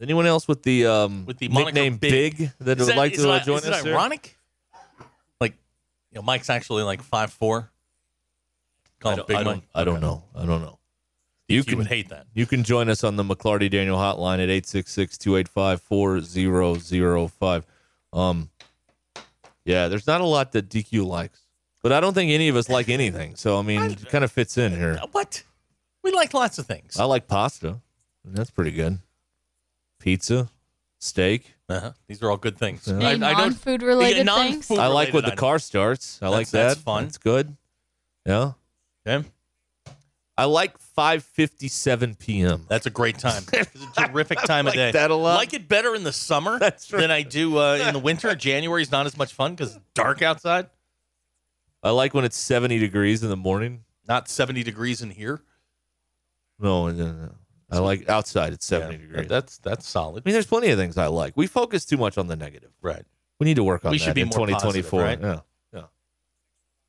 Anyone 0.00 0.26
else 0.26 0.46
with 0.48 0.62
the 0.62 0.86
um 0.86 1.26
With 1.26 1.36
the 1.38 1.48
nickname 1.48 1.96
Big. 1.98 2.38
Big, 2.38 2.50
that 2.60 2.80
Is 2.80 2.86
would 2.86 2.96
like 2.96 3.12
to 3.14 3.30
uh, 3.30 3.36
it- 3.36 3.44
join 3.44 3.58
is 3.58 3.66
us? 3.66 3.80
it 3.80 3.84
here? 3.86 3.94
ironic? 3.94 4.36
Like, 5.40 5.52
you 6.10 6.16
know, 6.16 6.22
Mike's 6.22 6.48
actually 6.50 6.82
like 6.84 7.02
five 7.02 7.32
four. 7.32 7.70
Call 9.00 9.12
I 9.12 9.16
don't, 9.16 9.28
Big 9.28 9.36
I 9.36 9.42
don't, 9.42 9.54
Mike. 9.56 9.64
I 9.74 9.84
don't 9.84 10.00
know. 10.00 10.24
I 10.34 10.46
don't 10.46 10.62
know. 10.62 10.78
You 11.48 11.62
You 11.66 11.76
would 11.78 11.88
hate 11.88 12.08
that. 12.10 12.26
You 12.32 12.46
can 12.46 12.62
join 12.64 12.88
us 12.88 13.02
on 13.02 13.16
the 13.16 13.24
McLarty 13.24 13.68
Daniel 13.70 13.96
hotline 13.98 14.38
at 14.42 14.48
866-285-4005. 14.64 17.64
Um 18.12 18.50
Yeah, 19.64 19.88
there's 19.88 20.06
not 20.06 20.20
a 20.20 20.24
lot 20.26 20.52
that 20.52 20.68
DQ 20.68 21.04
likes. 21.06 21.40
But 21.82 21.92
I 21.92 22.00
don't 22.00 22.14
think 22.14 22.30
any 22.30 22.48
of 22.48 22.56
us 22.56 22.68
like 22.68 22.88
anything. 22.88 23.36
So 23.36 23.58
I 23.58 23.62
mean, 23.62 23.82
it 23.82 24.08
kind 24.08 24.24
of 24.24 24.30
fits 24.32 24.58
in 24.58 24.72
here. 24.72 25.00
What? 25.12 25.42
We 26.02 26.12
like 26.12 26.34
lots 26.34 26.58
of 26.58 26.66
things. 26.66 26.98
I 26.98 27.04
like 27.04 27.26
pasta. 27.26 27.78
That's 28.24 28.50
pretty 28.50 28.72
good. 28.72 28.98
Pizza, 30.00 30.50
steak. 30.98 31.54
Uh-huh. 31.68 31.92
These 32.08 32.20
are 32.22 32.30
all 32.30 32.36
good 32.36 32.58
things. 32.58 32.88
Yeah. 32.88 33.10
Any 33.10 33.18
non-food 33.20 33.82
related 33.82 34.16
Yeah, 34.18 34.22
non- 34.24 34.50
things? 34.50 34.66
food 34.66 34.78
I 34.80 34.88
like 34.88 35.12
when 35.12 35.24
the 35.24 35.36
car 35.36 35.60
starts. 35.60 36.18
I 36.20 36.26
like 36.28 36.48
that. 36.50 36.68
that's 36.68 36.80
fun. 36.80 37.04
It's 37.04 37.18
good. 37.18 37.56
Yeah. 38.26 38.52
Okay. 39.06 39.26
I 40.36 40.44
like 40.46 40.76
5:57 40.96 42.18
p.m. 42.18 42.64
That's 42.68 42.86
a 42.86 42.90
great 42.90 43.18
time. 43.18 43.42
It's 43.52 43.98
a 43.98 44.08
terrific 44.08 44.40
time 44.42 44.64
like 44.64 44.74
of 44.74 44.78
day. 44.78 44.90
that 44.92 45.10
a 45.10 45.14
lot. 45.14 45.36
Like 45.36 45.52
it 45.54 45.68
better 45.68 45.94
in 45.94 46.02
the 46.02 46.12
summer 46.12 46.58
That's 46.60 46.86
than 46.88 47.10
I 47.10 47.22
do 47.22 47.58
uh, 47.58 47.74
in 47.86 47.92
the 47.92 47.98
winter. 48.00 48.34
January's 48.34 48.90
not 48.90 49.06
as 49.06 49.16
much 49.18 49.32
fun 49.34 49.54
because 49.54 49.76
it's 49.76 49.84
dark 49.94 50.22
outside. 50.22 50.70
I 51.82 51.90
like 51.90 52.14
when 52.14 52.24
it's 52.24 52.36
70 52.38 52.78
degrees 52.78 53.22
in 53.22 53.28
the 53.30 53.36
morning. 53.36 53.84
Not 54.08 54.28
70 54.28 54.62
degrees 54.62 55.02
in 55.02 55.10
here. 55.10 55.40
No, 56.58 56.88
no, 56.90 57.12
no. 57.12 57.30
I 57.72 57.78
like 57.78 58.08
outside 58.08 58.52
it's 58.52 58.66
70 58.66 58.92
Yeah, 58.94 58.98
degrees. 59.06 59.28
That's 59.28 59.58
that's 59.58 59.88
solid. 59.88 60.22
I 60.24 60.28
mean, 60.28 60.32
there's 60.32 60.46
plenty 60.46 60.68
of 60.70 60.78
things 60.78 60.96
I 60.98 61.06
like. 61.06 61.36
We 61.36 61.46
focus 61.46 61.84
too 61.84 61.96
much 61.96 62.18
on 62.18 62.26
the 62.26 62.36
negative. 62.36 62.70
Right. 62.82 63.04
We 63.38 63.44
need 63.44 63.54
to 63.56 63.64
work 63.64 63.84
on 63.84 63.92
We 63.92 63.98
that 63.98 64.04
should 64.04 64.14
be 64.14 64.20
in 64.22 64.28
more 64.28 64.46
positive, 64.46 64.86
2024. 64.86 65.00
right? 65.02 65.20
Yeah. 65.20 65.40
Yeah. 65.72 65.86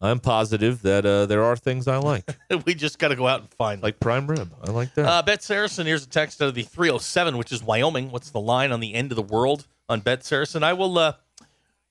I'm 0.02 0.20
positive 0.20 0.82
that 0.82 1.06
uh, 1.06 1.28
there 1.28 1.44
are 1.44 1.56
things 1.56 1.88
I 1.88 1.98
like, 1.98 2.30
we 2.66 2.74
just 2.74 2.98
got 3.00 3.10
to 3.10 3.16
go 3.16 3.28
out 3.28 3.42
and 3.42 3.50
find 3.52 3.78
them. 3.80 3.84
like 3.84 4.00
prime 4.00 4.28
rib. 4.28 4.52
I 4.64 4.72
like 4.72 4.94
that. 4.96 5.06
Uh, 5.06 5.22
Bet 5.22 5.44
Saracen, 5.44 5.86
here's 5.86 6.04
a 6.04 6.10
text 6.10 6.42
out 6.42 6.48
of 6.50 6.56
the 6.56 6.64
307, 6.64 7.38
which 7.38 7.52
is 7.52 7.64
Wyoming. 7.64 8.12
What's 8.12 8.32
the 8.32 8.40
line 8.42 8.72
on 8.72 8.80
the 8.80 8.94
end 8.96 9.12
of 9.12 9.16
the 9.16 9.22
world 9.22 9.68
on 9.88 10.00
Bet 10.00 10.24
Saracen? 10.26 10.64
I 10.64 10.74
will, 10.74 10.98
uh, 10.98 11.14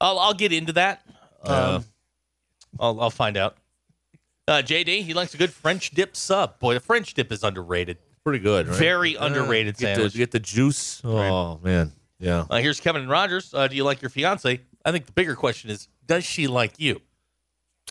I'll, 0.01 0.19
I'll 0.19 0.35
get 0.35 0.53
into 0.53 0.73
that. 0.75 1.03
Um, 1.45 1.85
I'll, 2.79 3.01
I'll 3.01 3.11
find 3.11 3.37
out. 3.37 3.57
Uh, 4.49 4.63
JD, 4.63 5.03
he 5.05 5.15
likes 5.15 5.33
a 5.33 5.37
good 5.37 5.53
French 5.53 5.93
dip 5.93 6.17
sub. 6.17 6.59
Boy, 6.59 6.75
the 6.75 6.81
French 6.81 7.15
dip 7.15 7.31
is 7.31 7.45
underrated. 7.45 7.99
Pretty 8.25 8.39
good, 8.41 8.69
right? 8.69 8.77
Very 8.77 9.15
underrated 9.15 9.77
get 9.77 9.95
sandwich. 9.97 10.13
The, 10.13 10.19
get 10.19 10.31
the 10.31 10.41
juice. 10.41 11.01
Oh 11.05 11.59
man, 11.63 11.93
yeah. 12.19 12.45
Uh, 12.51 12.59
here's 12.59 12.81
Kevin 12.81 13.03
and 13.03 13.11
Rogers. 13.11 13.55
Uh, 13.55 13.67
do 13.69 13.77
you 13.77 13.85
like 13.85 14.03
your 14.03 14.11
fiance? 14.11 14.61
I 14.85 14.93
think 14.93 15.07
the 15.07 15.13
bigger 15.13 15.35
question 15.35 15.71
is, 15.71 15.89
does 16.07 16.25
she 16.25 16.47
like 16.47 16.75
you? 16.79 17.01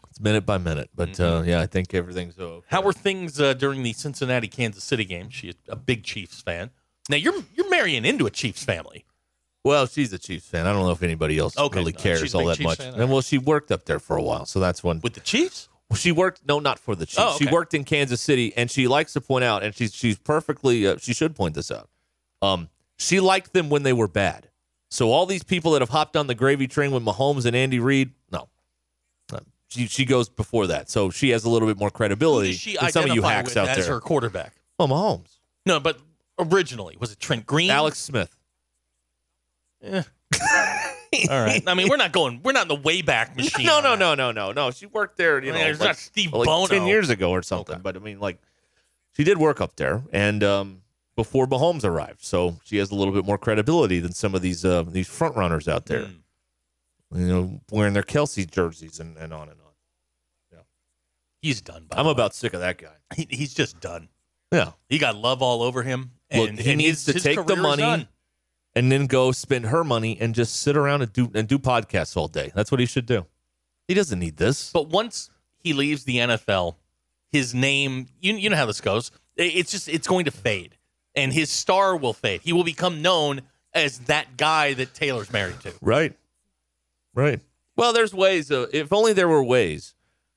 It's 0.09 0.19
minute 0.19 0.45
by 0.45 0.57
minute, 0.57 0.89
but 0.95 1.09
Mm-hmm. 1.09 1.23
uh, 1.23 1.41
yeah, 1.43 1.59
I 1.61 1.65
think 1.65 1.93
everything's 1.93 2.37
okay. 2.39 2.65
How 2.69 2.81
were 2.81 2.93
things 2.93 3.39
uh, 3.39 3.53
during 3.53 3.83
the 3.83 3.93
Cincinnati 3.93 4.47
Kansas 4.47 4.83
City 4.83 5.03
game? 5.05 5.29
She's 5.29 5.55
a 5.67 5.75
big 5.75 6.03
Chiefs 6.03 6.41
fan. 6.41 6.69
Now 7.09 7.17
you're 7.17 7.33
you're 7.55 7.69
marrying 7.69 8.05
into 8.05 8.25
a 8.27 8.29
Chiefs 8.31 8.63
family. 8.63 9.05
Well, 9.63 9.87
she's 9.87 10.13
a 10.13 10.17
Chiefs 10.19 10.47
fan. 10.47 10.67
I 10.67 10.73
don't 10.73 10.83
know 10.83 10.91
if 10.91 11.03
anybody 11.03 11.37
else 11.37 11.57
Okay, 11.57 11.79
really 11.79 11.91
no, 11.91 11.99
cares 11.99 12.33
all 12.35 12.45
that 12.45 12.57
Chiefs 12.57 12.65
much. 12.65 12.77
fan, 12.77 12.93
And 12.99 13.11
well, 13.11 13.21
she 13.21 13.37
worked 13.37 13.71
up 13.71 13.85
there 13.85 13.99
for 13.99 14.15
a 14.15 14.21
while, 14.21 14.45
so 14.45 14.59
that's 14.59 14.83
when. 14.83 14.99
With 15.01 15.13
the 15.15 15.19
Chiefs? 15.21 15.68
Well, 15.89 15.97
She 15.97 16.11
worked 16.11 16.41
no, 16.47 16.59
not 16.59 16.77
for 16.79 16.95
the 16.95 17.05
Chiefs. 17.05 17.17
Oh, 17.19 17.35
okay. 17.35 17.45
She 17.45 17.51
worked 17.51 17.73
in 17.73 17.83
Kansas 17.83 18.21
City, 18.21 18.53
and 18.55 18.69
she 18.69 18.87
likes 18.87 19.13
to 19.13 19.21
point 19.21 19.43
out, 19.43 19.63
and 19.63 19.73
she's 19.75 19.93
she's 19.93 20.17
perfectly. 20.17 20.85
Uh, 20.87 20.97
she 20.97 21.13
should 21.13 21.35
point 21.35 21.55
this 21.55 21.71
out. 21.71 21.89
Um, 22.41 22.69
she 22.97 23.19
liked 23.19 23.53
them 23.53 23.69
when 23.69 23.83
they 23.83 23.93
were 23.93 24.07
bad. 24.07 24.49
So 24.91 25.11
all 25.11 25.25
these 25.25 25.43
people 25.43 25.71
that 25.71 25.81
have 25.81 25.89
hopped 25.89 26.15
on 26.15 26.27
the 26.27 26.35
gravy 26.35 26.67
train 26.67 26.91
with 26.91 27.03
Mahomes 27.03 27.45
and 27.45 27.55
Andy 27.55 27.79
Reid, 27.79 28.11
no, 28.31 28.49
she 29.69 29.87
she 29.87 30.05
goes 30.05 30.29
before 30.29 30.67
that. 30.67 30.89
So 30.89 31.09
she 31.09 31.29
has 31.29 31.43
a 31.45 31.49
little 31.49 31.67
bit 31.67 31.77
more 31.77 31.89
credibility 31.91 32.53
than 32.79 32.91
some 32.91 33.09
of 33.09 33.15
you 33.15 33.21
hacks 33.21 33.55
out 33.55 33.67
as 33.67 33.85
there. 33.85 33.95
her 33.95 34.01
quarterback? 34.01 34.53
Oh, 34.79 34.87
Mahomes, 34.87 35.37
No, 35.65 35.79
but 35.79 35.99
originally 36.39 36.97
was 36.99 37.11
it 37.11 37.19
Trent 37.19 37.45
Green? 37.45 37.69
Alex 37.69 37.99
Smith. 37.99 38.35
Eh. 39.83 40.03
All 41.29 41.41
right. 41.41 41.63
I 41.67 41.73
mean, 41.73 41.87
we're 41.89 41.97
not 41.97 42.11
going. 42.11 42.41
We're 42.43 42.51
not 42.51 42.63
in 42.63 42.67
the 42.67 42.77
wayback 42.89 43.35
machine. 43.35 43.65
No, 43.65 43.79
no, 43.81 43.95
no, 43.95 44.15
no, 44.15 44.31
no, 44.31 44.51
no. 44.51 44.71
She 44.71 44.85
worked 44.85 45.17
there, 45.17 45.43
you 45.43 45.49
I 45.51 45.53
know, 45.53 45.59
mean, 45.61 45.69
it's 45.71 45.79
like, 45.79 45.89
not 45.89 45.95
Steve 45.97 46.33
like 46.33 46.45
Bono. 46.45 46.67
ten 46.67 46.85
years 46.87 47.09
ago 47.09 47.31
or 47.31 47.41
something. 47.41 47.79
But 47.79 47.95
I 47.95 47.99
mean, 47.99 48.19
like, 48.19 48.39
she 49.13 49.23
did 49.23 49.37
work 49.37 49.59
up 49.61 49.75
there, 49.75 50.03
and 50.13 50.43
um, 50.43 50.81
before 51.15 51.47
Mahomes 51.47 51.83
arrived, 51.83 52.23
so 52.23 52.57
she 52.63 52.77
has 52.77 52.91
a 52.91 52.95
little 52.95 53.13
bit 53.13 53.25
more 53.25 53.37
credibility 53.37 53.99
than 53.99 54.11
some 54.13 54.35
of 54.35 54.41
these 54.41 54.63
uh, 54.63 54.83
these 54.83 55.07
front 55.07 55.35
runners 55.35 55.67
out 55.67 55.85
there. 55.87 56.05
Hmm. 56.05 57.17
You 57.19 57.25
know, 57.27 57.61
wearing 57.71 57.93
their 57.93 58.03
Kelce 58.03 58.49
jerseys 58.49 58.99
and, 58.99 59.17
and 59.17 59.33
on 59.33 59.49
and 59.49 59.59
on. 59.59 59.71
Yeah, 60.51 60.59
he's 61.41 61.59
done. 61.59 61.85
By 61.89 61.97
I'm 61.97 62.05
way. 62.05 62.11
about 62.11 62.35
sick 62.35 62.53
of 62.53 62.59
that 62.59 62.77
guy. 62.77 62.93
He, 63.15 63.25
he's 63.31 63.55
just 63.55 63.79
done. 63.79 64.09
Yeah, 64.51 64.73
He 64.89 64.99
got 64.99 65.15
love 65.15 65.41
all 65.41 65.63
over 65.63 65.81
him. 65.81 66.11
And, 66.29 66.57
Look, 66.57 66.65
he 66.65 66.75
needs 66.75 67.03
his- 67.07 67.15
to 67.15 67.19
take 67.35 67.45
the 67.47 67.55
money. 67.55 68.07
And 68.75 68.91
then 68.91 69.07
go 69.07 69.31
spend 69.31 69.65
her 69.67 69.83
money 69.83 70.17
and 70.19 70.35
just 70.35 70.61
sit 70.61 70.77
around 70.77 71.01
and 71.01 71.13
do 71.13 71.31
and 71.33 71.47
do 71.47 71.57
podcasts 71.59 72.15
all 72.15 72.27
day. 72.27 72.51
That's 72.55 72.71
what 72.71 72.79
he 72.79 72.85
should 72.85 73.05
do. 73.05 73.25
He 73.87 73.93
doesn't 73.93 74.19
need 74.19 74.37
this. 74.37 74.71
But 74.71 74.89
once 74.89 75.29
he 75.57 75.73
leaves 75.73 76.03
the 76.03 76.17
NFL, 76.17 76.75
his 77.31 77.53
name, 77.53 78.07
you, 78.21 78.35
you 78.35 78.49
know 78.49 78.55
how 78.55 78.65
this 78.65 78.81
goes. 78.81 79.11
It's 79.35 79.71
just, 79.71 79.89
it's 79.89 80.07
going 80.07 80.25
to 80.25 80.31
fade. 80.31 80.75
And 81.15 81.33
his 81.33 81.49
star 81.49 81.97
will 81.97 82.13
fade. 82.13 82.41
He 82.41 82.53
will 82.53 82.63
become 82.63 83.01
known 83.01 83.41
as 83.73 83.99
that 84.01 84.37
guy 84.37 84.73
that 84.73 84.93
Taylor's 84.93 85.31
married 85.33 85.59
to. 85.61 85.73
Right. 85.81 86.13
Right. 87.15 87.39
Well, 87.75 87.93
there's 87.93 88.13
ways. 88.13 88.51
Uh, 88.51 88.67
if 88.71 88.93
only 88.93 89.13
there 89.13 89.27
were 89.27 89.43
ways 89.43 89.95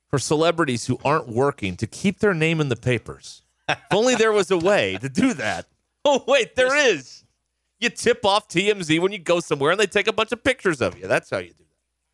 for 0.08 0.18
celebrities 0.18 0.86
who 0.86 0.98
aren't 1.04 1.28
working 1.28 1.76
to 1.76 1.86
keep 1.86 2.20
their 2.20 2.34
name 2.34 2.60
in 2.60 2.68
the 2.68 2.76
papers. 2.76 3.42
if 3.68 3.78
only 3.90 4.14
there 4.14 4.32
was 4.32 4.50
a 4.50 4.58
way 4.58 4.98
to 5.00 5.08
do 5.08 5.34
that. 5.34 5.66
Oh, 6.04 6.24
wait, 6.26 6.56
there 6.56 6.74
is. 6.74 7.21
You 7.82 7.90
tip 7.90 8.24
off 8.24 8.48
TMZ 8.48 9.00
when 9.00 9.10
you 9.12 9.18
go 9.18 9.40
somewhere 9.40 9.72
and 9.72 9.80
they 9.80 9.86
take 9.86 10.06
a 10.06 10.12
bunch 10.12 10.30
of 10.32 10.44
pictures 10.44 10.80
of 10.80 10.96
you. 10.98 11.06
That's 11.08 11.28
how 11.30 11.38
you 11.38 11.48
do 11.48 11.54
that. 11.58 11.62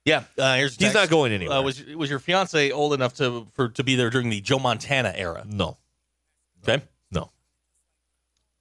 Yeah, 0.04 0.22
uh, 0.42 0.56
here's 0.56 0.76
He's 0.76 0.94
not 0.94 1.10
going 1.10 1.32
anywhere. 1.32 1.58
Uh, 1.58 1.62
was 1.62 1.84
was 1.84 2.08
your 2.08 2.18
fiance 2.18 2.70
old 2.70 2.94
enough 2.94 3.14
to 3.16 3.46
for 3.52 3.68
to 3.68 3.84
be 3.84 3.94
there 3.94 4.08
during 4.08 4.30
the 4.30 4.40
Joe 4.40 4.58
Montana 4.58 5.12
era? 5.14 5.44
No. 5.46 5.76
Okay, 6.66 6.82
No. 7.10 7.30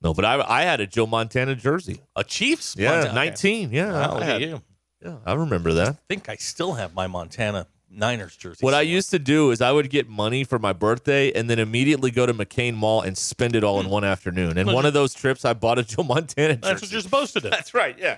No, 0.01 0.13
but 0.13 0.25
I 0.25 0.41
I 0.41 0.63
had 0.63 0.81
a 0.81 0.87
Joe 0.87 1.07
Montana 1.07 1.55
jersey. 1.55 2.01
a 2.15 2.23
Chiefs. 2.23 2.75
Yeah, 2.77 2.91
Montana- 2.91 3.13
19. 3.13 3.71
Yeah. 3.71 3.91
Wow, 3.93 4.17
I, 4.17 4.23
had- 4.25 4.41
yeah, 4.41 5.15
I 5.25 5.33
remember 5.33 5.73
that. 5.73 5.89
I 5.89 5.97
think 6.09 6.27
I 6.27 6.35
still 6.35 6.73
have 6.73 6.93
my 6.93 7.07
Montana 7.07 7.67
Niners 7.89 8.35
jersey. 8.35 8.65
What 8.65 8.73
I 8.73 8.81
used 8.81 9.11
to 9.11 9.19
do 9.19 9.51
is 9.51 9.61
I 9.61 9.71
would 9.71 9.89
get 9.89 10.07
money 10.09 10.43
for 10.43 10.59
my 10.59 10.73
birthday 10.73 11.31
and 11.31 11.49
then 11.49 11.59
immediately 11.59 12.11
go 12.11 12.25
to 12.25 12.33
McCain 12.33 12.75
Mall 12.75 13.01
and 13.01 13.17
spend 13.17 13.55
it 13.55 13.63
all 13.63 13.79
in 13.79 13.89
one 13.89 14.03
afternoon. 14.03 14.57
And 14.57 14.71
one 14.71 14.85
of 14.85 14.93
those 14.93 15.13
trips, 15.13 15.45
I 15.45 15.53
bought 15.53 15.79
a 15.79 15.83
Joe 15.83 16.03
Montana 16.03 16.55
jersey. 16.55 16.61
That's 16.61 16.81
what 16.81 16.91
you're 16.91 17.01
supposed 17.01 17.33
to 17.33 17.39
do. 17.39 17.49
That's 17.49 17.73
right. 17.73 17.97
Yeah. 17.97 18.17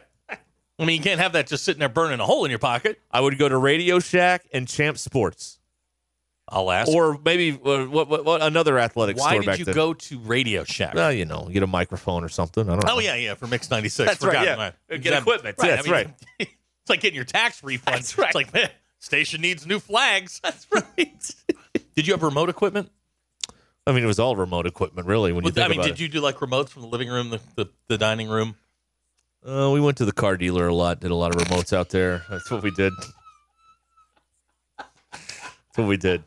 I 0.80 0.86
mean, 0.86 0.96
you 0.98 1.04
can't 1.04 1.20
have 1.20 1.34
that 1.34 1.48
just 1.48 1.66
sitting 1.66 1.80
there 1.80 1.90
burning 1.90 2.20
a 2.22 2.26
hole 2.26 2.46
in 2.46 2.50
your 2.52 2.60
pocket. 2.60 3.02
I 3.12 3.20
would 3.20 3.38
go 3.38 3.50
to 3.50 3.58
Radio 3.58 4.00
Shack 4.00 4.48
and 4.54 4.66
Champ 4.66 4.98
Sports, 4.98 5.60
I'll 6.48 6.72
ask. 6.72 6.90
or 6.90 7.20
maybe 7.24 7.52
uh, 7.52 7.84
what, 7.86 8.08
what, 8.08 8.24
what 8.24 8.42
another 8.42 8.80
athletic 8.80 9.18
why 9.18 9.32
store 9.32 9.42
did 9.42 9.46
back 9.46 9.60
you 9.60 9.66
then. 9.66 9.76
go 9.76 9.94
to 9.94 10.20
Radio 10.20 10.64
Shack? 10.64 10.94
Well, 10.94 11.12
you 11.12 11.26
know, 11.26 11.50
get 11.52 11.64
a 11.64 11.68
microphone 11.68 12.24
or 12.24 12.30
something. 12.30 12.64
I 12.64 12.72
don't 12.76 12.86
know. 12.86 12.94
oh 12.96 13.00
yeah, 13.00 13.16
yeah, 13.16 13.36
for 13.36 13.46
Mix 13.46 13.70
ninety 13.70 13.90
six. 13.90 14.10
That's 14.10 14.24
right, 14.24 14.46
yeah. 14.90 14.98
Get 14.98 15.14
equipment. 15.20 15.58
Yeah, 15.62 15.76
that's 15.76 15.90
right. 15.90 16.10
It's 16.40 16.90
like 16.90 17.02
getting 17.02 17.18
your 17.18 17.26
tax 17.26 17.64
refund. 17.64 17.98
That's 17.98 18.18
right. 18.18 18.30
It's 18.30 18.36
like 18.36 18.52
man, 18.52 18.70
station 19.00 19.42
needs 19.42 19.66
new 19.66 19.80
flags. 19.80 20.40
That's 20.44 20.68
right. 20.72 21.36
did 21.96 22.08
you 22.08 22.14
have 22.14 22.24
remote 22.24 22.50
equipment? 22.50 22.92
I 23.88 23.92
mean, 23.92 24.04
it 24.04 24.08
was 24.08 24.20
all 24.20 24.36
remote 24.36 24.68
equipment, 24.68 25.08
really. 25.08 25.32
When 25.32 25.44
you 25.44 25.48
Well, 25.48 25.54
think 25.54 25.66
I 25.66 25.70
mean, 25.70 25.80
about 25.80 25.88
did 25.88 25.94
it. 25.96 26.00
you 26.02 26.08
do 26.10 26.20
like 26.22 26.36
remotes 26.36 26.70
from 26.70 26.84
the 26.84 26.88
living 26.88 27.10
room, 27.10 27.32
the, 27.32 27.40
the, 27.56 27.70
the 27.88 27.98
dining 27.98 28.30
room? 28.30 28.56
Uh, 29.44 29.72
we 29.74 29.80
went 29.80 29.98
to 29.98 30.06
the 30.06 30.12
car 30.12 30.38
dealer 30.38 30.68
a 30.68 30.74
lot. 30.76 31.00
Did 31.00 31.12
a 31.12 31.16
lot 31.16 31.34
of 31.34 31.42
remotes 31.42 31.74
out 31.74 31.90
there. 31.90 32.24
That's 32.30 32.52
what 32.52 32.62
we 32.62 32.72
did. 32.72 32.94
That's 34.78 35.78
what 35.78 35.88
we 35.88 35.98
did. 35.98 36.24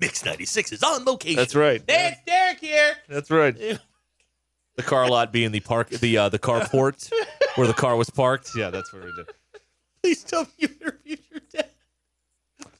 Mix 0.00 0.24
ninety 0.24 0.44
six 0.44 0.72
is 0.72 0.82
on 0.82 1.04
location. 1.04 1.36
That's 1.36 1.54
right. 1.54 1.80
Hey, 1.86 2.08
it's 2.16 2.24
Derek 2.26 2.58
here. 2.58 2.94
That's 3.08 3.30
right. 3.30 3.56
The 3.56 4.82
car 4.82 5.08
lot 5.08 5.32
being 5.32 5.52
the 5.52 5.60
park, 5.60 5.90
the 5.90 6.18
uh, 6.18 6.28
the 6.28 6.40
carport 6.40 7.08
where 7.54 7.68
the 7.68 7.72
car 7.74 7.94
was 7.94 8.10
parked. 8.10 8.50
Yeah, 8.56 8.70
that's 8.70 8.92
where 8.92 9.04
we 9.04 9.12
did. 9.14 9.26
Please 10.02 10.24
tell 10.24 10.42
me 10.42 10.48
you 10.58 10.68
interviewed 10.80 11.20
your 11.30 11.40
dad. 11.52 11.70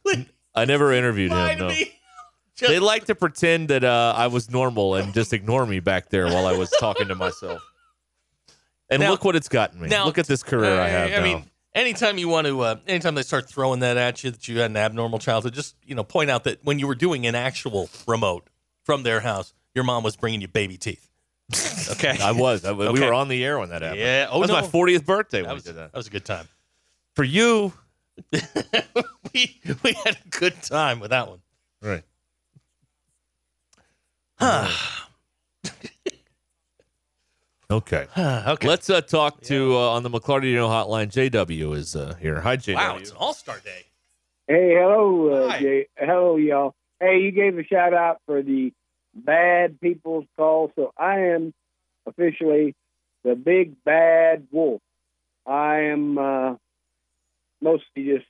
Please 0.04 0.26
I 0.54 0.64
never 0.64 0.92
interviewed 0.92 1.30
lie 1.30 1.52
him. 1.52 1.58
No. 1.60 1.68
me. 1.68 1.92
They 2.60 2.78
like 2.78 3.06
to 3.06 3.16
pretend 3.16 3.68
that 3.70 3.82
uh, 3.82 4.14
I 4.16 4.28
was 4.28 4.48
normal 4.48 4.94
and 4.94 5.12
just 5.14 5.32
ignore 5.32 5.66
me 5.66 5.80
back 5.80 6.10
there 6.10 6.26
while 6.26 6.46
I 6.46 6.56
was 6.56 6.70
talking 6.78 7.08
to 7.08 7.16
myself. 7.16 7.60
And 8.88 9.00
Now- 9.00 9.10
look 9.10 9.24
what 9.24 9.34
it's 9.34 9.48
gotten 9.48 9.80
me. 9.80 9.88
now- 9.88 10.04
look 10.04 10.16
at 10.18 10.26
this 10.26 10.44
career 10.44 10.80
I 10.80 10.86
Uh, 10.86 10.88
have 10.90 11.06
I 11.08 11.16
now. 11.16 11.22
mean, 11.22 11.50
anytime 11.74 12.18
you 12.18 12.28
want 12.28 12.46
to, 12.46 12.60
uh, 12.60 12.76
anytime 12.86 13.16
they 13.16 13.22
start 13.22 13.48
throwing 13.48 13.80
that 13.80 13.96
at 13.96 14.22
you 14.22 14.30
that 14.30 14.46
you 14.46 14.60
had 14.60 14.70
an 14.70 14.76
abnormal 14.76 15.18
childhood, 15.18 15.54
just 15.54 15.74
you 15.84 15.96
know, 15.96 16.04
point 16.04 16.30
out 16.30 16.44
that 16.44 16.62
when 16.62 16.78
you 16.78 16.86
were 16.86 16.94
doing 16.94 17.26
an 17.26 17.34
actual 17.34 17.90
remote 18.06 18.48
from 18.84 19.02
their 19.02 19.20
house, 19.20 19.54
your 19.74 19.82
mom 19.82 20.04
was 20.04 20.14
bringing 20.14 20.40
you 20.40 20.46
baby 20.48 20.76
teeth. 20.76 21.08
Okay, 21.92 22.16
I 22.22 22.30
was. 22.32 22.64
I, 22.64 22.72
we 22.72 23.00
were 23.00 23.12
on 23.12 23.26
the 23.28 23.44
air 23.44 23.58
when 23.58 23.70
that 23.70 23.82
happened. 23.82 24.00
Yeah. 24.00 24.28
Oh 24.30 24.34
that 24.34 24.38
was 24.40 24.48
no. 24.50 24.60
my 24.60 24.66
40th 24.66 25.04
birthday 25.04 25.40
when 25.42 25.48
that 25.48 25.54
was 25.54 25.64
did 25.64 25.74
that. 25.76 25.90
that 25.92 25.96
was 25.98 26.06
a 26.06 26.10
good 26.10 26.24
time. 26.24 26.46
For 27.14 27.24
you, 27.24 27.72
we 28.32 29.60
we 29.82 29.92
had 30.04 30.16
a 30.24 30.28
good 30.30 30.62
time 30.62 31.00
with 31.00 31.10
that 31.10 31.28
one. 31.28 31.40
right? 31.82 32.02
okay. 37.70 38.06
okay. 38.18 38.66
Let's 38.66 38.88
uh, 38.90 39.02
talk 39.02 39.40
to 39.42 39.76
uh, 39.76 39.90
on 39.90 40.02
the 40.02 40.10
McLarty 40.10 40.54
hotline. 40.54 41.10
JW 41.12 41.76
is 41.76 41.94
uh, 41.94 42.14
here. 42.20 42.40
Hi, 42.40 42.56
JW. 42.56 42.74
Wow, 42.74 42.96
it's 42.96 43.10
an 43.10 43.16
All 43.18 43.34
Star 43.34 43.58
Day. 43.62 43.84
Hey, 44.48 44.74
hello, 44.74 45.28
uh, 45.28 45.48
Hi. 45.50 45.60
Jay. 45.60 45.86
Hello, 45.96 46.36
y'all. 46.36 46.74
Hey, 46.98 47.20
you 47.20 47.30
gave 47.30 47.58
a 47.58 47.64
shout 47.64 47.94
out 47.94 48.20
for 48.26 48.42
the 48.42 48.72
bad 49.14 49.80
people's 49.80 50.26
call, 50.36 50.72
so 50.74 50.92
I 50.96 51.20
am 51.20 51.54
officially 52.06 52.74
the 53.22 53.34
big 53.34 53.82
bad 53.84 54.48
wolf. 54.50 54.80
I 55.46 55.80
am 55.80 56.18
uh, 56.18 56.54
mostly 57.62 58.04
just 58.04 58.26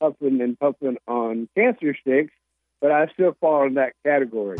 puffing 0.00 0.40
and 0.40 0.58
puffing 0.58 0.96
on 1.08 1.48
cancer 1.56 1.96
sticks, 2.00 2.32
but 2.80 2.90
I 2.92 3.06
still 3.14 3.36
fall 3.40 3.66
in 3.66 3.74
that 3.74 3.92
category. 4.04 4.58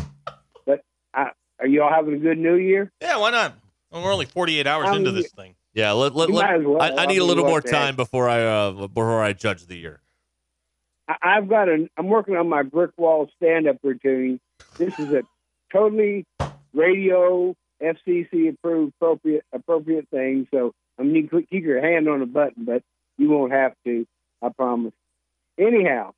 But 0.65 0.81
I, 1.13 1.31
are 1.59 1.67
y'all 1.67 1.93
having 1.93 2.15
a 2.15 2.17
good 2.17 2.37
New 2.37 2.55
Year? 2.55 2.91
Yeah, 3.01 3.17
why 3.17 3.31
not? 3.31 3.53
Well, 3.91 4.03
we're 4.03 4.11
only 4.13 4.25
48 4.25 4.67
hours 4.67 4.89
Um, 4.89 4.97
into 4.97 5.11
this 5.11 5.31
thing. 5.31 5.55
Yeah, 5.73 5.91
let, 5.91 6.15
let, 6.15 6.29
let- 6.29 6.65
well. 6.65 6.81
I, 6.81 6.89
I 6.89 7.03
I 7.03 7.05
need 7.05 7.19
a 7.19 7.23
little 7.23 7.45
more 7.45 7.61
time 7.61 7.87
heck? 7.87 7.97
before 7.97 8.27
I 8.27 8.43
uh, 8.43 8.71
before 8.87 9.21
I 9.21 9.33
judge 9.33 9.65
the 9.67 9.75
year. 9.77 10.01
I- 11.07 11.17
I've 11.21 11.47
got 11.47 11.69
an. 11.69 11.89
I'm 11.97 12.07
working 12.07 12.35
on 12.35 12.49
my 12.49 12.63
brick 12.63 12.91
wall 12.97 13.29
stand-up 13.37 13.77
routine. 13.83 14.39
This 14.77 14.93
is 14.97 15.11
a 15.13 15.21
totally 15.71 16.25
radio 16.73 17.55
FCC 17.81 18.49
approved 18.49 18.93
appropriate 18.99 19.45
appropriate 19.53 20.09
thing. 20.09 20.47
So 20.51 20.73
I 20.99 21.03
mean, 21.03 21.15
you 21.15 21.27
can 21.27 21.43
keep 21.43 21.63
your 21.63 21.79
hand 21.81 22.09
on 22.09 22.19
the 22.21 22.25
button, 22.25 22.65
but 22.65 22.81
you 23.17 23.29
won't 23.29 23.51
have 23.51 23.73
to. 23.85 24.05
I 24.41 24.49
promise. 24.49 24.93
Anyhow, 25.57 26.13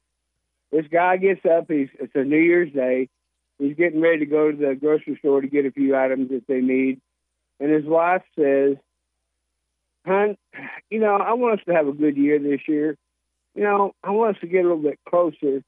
this 0.72 0.86
guy 0.92 1.18
gets 1.18 1.46
up. 1.46 1.66
He's 1.70 1.90
it's 2.00 2.16
a 2.16 2.24
New 2.24 2.38
Year's 2.38 2.72
Day. 2.74 3.10
He's 3.58 3.76
getting 3.76 4.02
ready 4.02 4.20
to 4.20 4.26
go 4.26 4.52
to 4.52 4.58
the 4.58 4.76
grocery 4.76 5.18
store 5.20 5.42
to 5.42 5.48
get 5.48 5.66
a 5.66 5.72
few 5.72 5.96
items 5.96 6.30
that 6.30 6.48
they 6.48 6.62
need, 6.62 7.00
and 7.60 7.72
his 7.72 7.86
wife 7.86 8.24
says, 8.38 8.78
"Hun, 10.06 10.38
you 10.90 11.00
know, 11.00 11.16
I 11.16 11.34
want 11.34 11.60
us 11.60 11.66
to 11.68 11.74
have 11.74 11.88
a 11.88 11.94
good 11.94 12.18
year 12.18 12.40
this 12.40 12.62
year." 12.68 12.98
you 13.56 13.64
know, 13.64 13.94
I 14.04 14.12
want 14.12 14.38
us 14.38 14.42
to 14.42 14.48
get 14.48 14.60
a 14.60 14.64
little 14.64 14.78
bit 14.78 15.00
closer. 15.08 15.64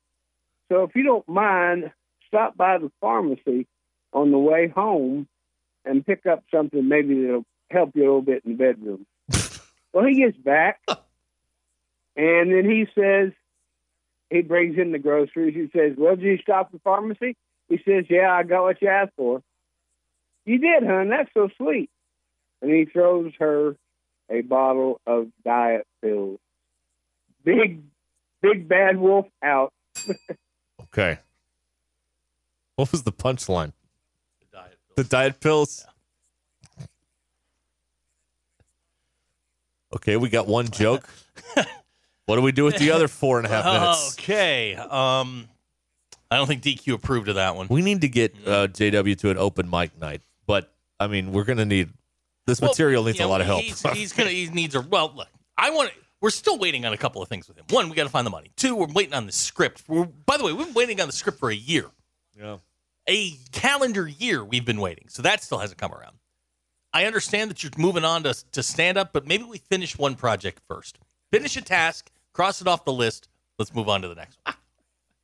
So 0.69 0.83
if 0.83 0.95
you 0.95 1.03
don't 1.03 1.27
mind, 1.27 1.91
stop 2.27 2.55
by 2.55 2.77
the 2.77 2.91
pharmacy 3.01 3.67
on 4.13 4.31
the 4.31 4.37
way 4.37 4.69
home 4.69 5.27
and 5.83 6.05
pick 6.05 6.25
up 6.25 6.43
something 6.53 6.87
maybe 6.87 7.21
that'll 7.21 7.45
help 7.69 7.91
you 7.95 8.03
a 8.03 8.05
little 8.05 8.21
bit 8.21 8.43
in 8.45 8.53
the 8.53 8.57
bedroom. 8.57 9.05
well, 9.93 10.05
he 10.05 10.15
gets 10.15 10.37
back 10.37 10.79
and 12.15 12.51
then 12.51 12.69
he 12.69 12.87
says, 12.95 13.31
he 14.29 14.41
brings 14.41 14.77
in 14.77 14.91
the 14.91 14.99
groceries. 14.99 15.55
He 15.55 15.69
says, 15.77 15.93
Well, 15.97 16.15
did 16.15 16.25
you 16.25 16.37
stop 16.37 16.67
at 16.67 16.71
the 16.71 16.79
pharmacy? 16.79 17.35
He 17.67 17.77
says, 17.85 18.05
Yeah, 18.09 18.31
I 18.31 18.43
got 18.43 18.63
what 18.63 18.81
you 18.81 18.87
asked 18.87 19.13
for. 19.17 19.41
You 20.45 20.57
did, 20.57 20.83
hon. 20.83 21.09
That's 21.09 21.29
so 21.33 21.49
sweet. 21.57 21.89
And 22.61 22.71
he 22.71 22.85
throws 22.85 23.33
her 23.39 23.75
a 24.29 24.41
bottle 24.41 25.01
of 25.05 25.27
diet 25.43 25.85
pills 26.01 26.39
big, 27.43 27.83
big 28.41 28.67
bad 28.67 28.97
wolf 28.97 29.27
out. 29.43 29.73
Okay. 30.95 31.19
What 32.75 32.91
was 32.91 33.03
the 33.03 33.13
punchline? 33.13 33.71
The 34.97 35.05
diet 35.05 35.39
pills. 35.39 35.85
Okay, 39.95 40.17
we 40.17 40.27
got 40.27 40.47
one 40.47 40.69
joke. 40.69 41.07
what 42.31 42.37
do 42.37 42.43
we 42.43 42.53
do 42.53 42.63
with 42.63 42.77
the 42.77 42.91
other 42.91 43.09
four 43.09 43.39
and 43.39 43.45
a 43.45 43.49
half 43.49 43.65
minutes? 43.65 44.13
Okay. 44.17 44.73
Um, 44.73 45.49
I 46.31 46.37
don't 46.37 46.47
think 46.47 46.63
DQ 46.63 46.93
approved 46.93 47.27
of 47.27 47.35
that 47.35 47.57
one. 47.57 47.67
We 47.69 47.81
need 47.81 47.99
to 47.99 48.07
get 48.07 48.33
uh, 48.47 48.67
JW 48.67 49.17
to 49.17 49.31
an 49.31 49.37
open 49.37 49.69
mic 49.69 49.99
night, 49.99 50.21
but 50.47 50.71
I 50.97 51.07
mean, 51.07 51.33
we're 51.33 51.43
going 51.43 51.57
to 51.57 51.65
need 51.65 51.89
this 52.47 52.61
material 52.61 53.03
needs 53.03 53.19
Yeah, 53.19 53.25
a 53.25 53.27
lot 53.27 53.41
of 53.41 53.47
help. 53.47 53.63
He's, 53.63 53.81
he's 53.91 54.13
gonna. 54.13 54.29
He 54.29 54.47
needs 54.47 54.75
a. 54.75 54.79
Well, 54.79 55.11
look, 55.13 55.27
I 55.57 55.71
want. 55.71 55.89
to 55.89 55.95
We're 56.21 56.29
still 56.29 56.57
waiting 56.57 56.85
on 56.85 56.93
a 56.93 56.97
couple 56.97 57.21
of 57.21 57.27
things 57.27 57.49
with 57.49 57.57
him. 57.57 57.65
One, 57.69 57.89
we 57.89 57.97
got 57.97 58.03
to 58.03 58.09
find 58.09 58.25
the 58.25 58.31
money. 58.31 58.51
Two, 58.55 58.77
we're 58.77 58.87
waiting 58.87 59.13
on 59.13 59.25
the 59.25 59.33
script. 59.33 59.83
We're, 59.89 60.05
by 60.05 60.37
the 60.37 60.45
way, 60.45 60.53
we've 60.53 60.67
been 60.67 60.73
waiting 60.73 61.01
on 61.01 61.07
the 61.07 61.13
script 61.13 61.37
for 61.37 61.49
a 61.49 61.55
year. 61.55 61.87
Yeah. 62.39 62.59
A 63.09 63.31
calendar 63.51 64.07
year 64.07 64.41
we've 64.45 64.63
been 64.63 64.79
waiting, 64.79 65.09
so 65.09 65.21
that 65.21 65.43
still 65.43 65.57
hasn't 65.57 65.79
come 65.79 65.91
around. 65.91 66.15
I 66.93 67.03
understand 67.03 67.51
that 67.51 67.61
you're 67.61 67.73
moving 67.77 68.05
on 68.05 68.23
to 68.23 68.33
to 68.53 68.63
stand 68.63 68.97
up, 68.97 69.11
but 69.11 69.27
maybe 69.27 69.43
we 69.43 69.57
finish 69.57 69.97
one 69.97 70.15
project 70.15 70.61
first. 70.69 70.97
Finish 71.29 71.55
a 71.57 71.61
task, 71.61 72.11
cross 72.33 72.61
it 72.61 72.67
off 72.67 72.85
the 72.85 72.93
list. 72.93 73.29
Let's 73.57 73.73
move 73.73 73.89
on 73.89 74.01
to 74.01 74.07
the 74.07 74.15
next 74.15 74.37
one. 74.43 74.55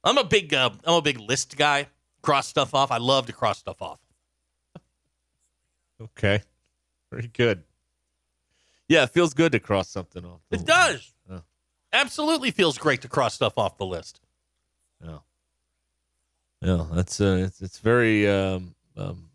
I'm 0.04 0.18
a 0.18 0.24
big 0.24 0.54
uh, 0.54 0.70
I'm 0.86 0.96
a 0.96 1.02
big 1.02 1.20
list 1.20 1.58
guy. 1.58 1.88
Cross 2.22 2.48
stuff 2.48 2.74
off. 2.74 2.92
I 2.92 2.98
love 2.98 3.26
to 3.28 3.34
cross 3.34 3.60
stuff 3.60 3.82
off. 3.82 4.00
Okay. 6.02 6.42
Very 7.12 7.28
good. 7.28 7.64
Yeah, 8.88 9.04
it 9.04 9.10
feels 9.10 9.34
good 9.34 9.52
to 9.54 9.60
cross 9.60 9.90
something 9.90 10.24
off. 10.26 10.42
It 10.52 10.66
does. 10.66 11.14
Yeah. 11.30 11.40
Absolutely 11.92 12.52
feels 12.52 12.78
great 12.78 13.02
to 13.02 13.08
cross 13.08 13.34
stuff 13.34 13.58
off 13.58 13.78
the 13.78 13.86
list. 13.86 14.22
Yeah. 15.04 15.18
Yeah, 16.62 16.86
that's 16.92 17.22
uh, 17.22 17.44
it's, 17.46 17.62
it's 17.62 17.80
very 17.80 18.28
um, 18.28 18.76
um, 18.96 19.30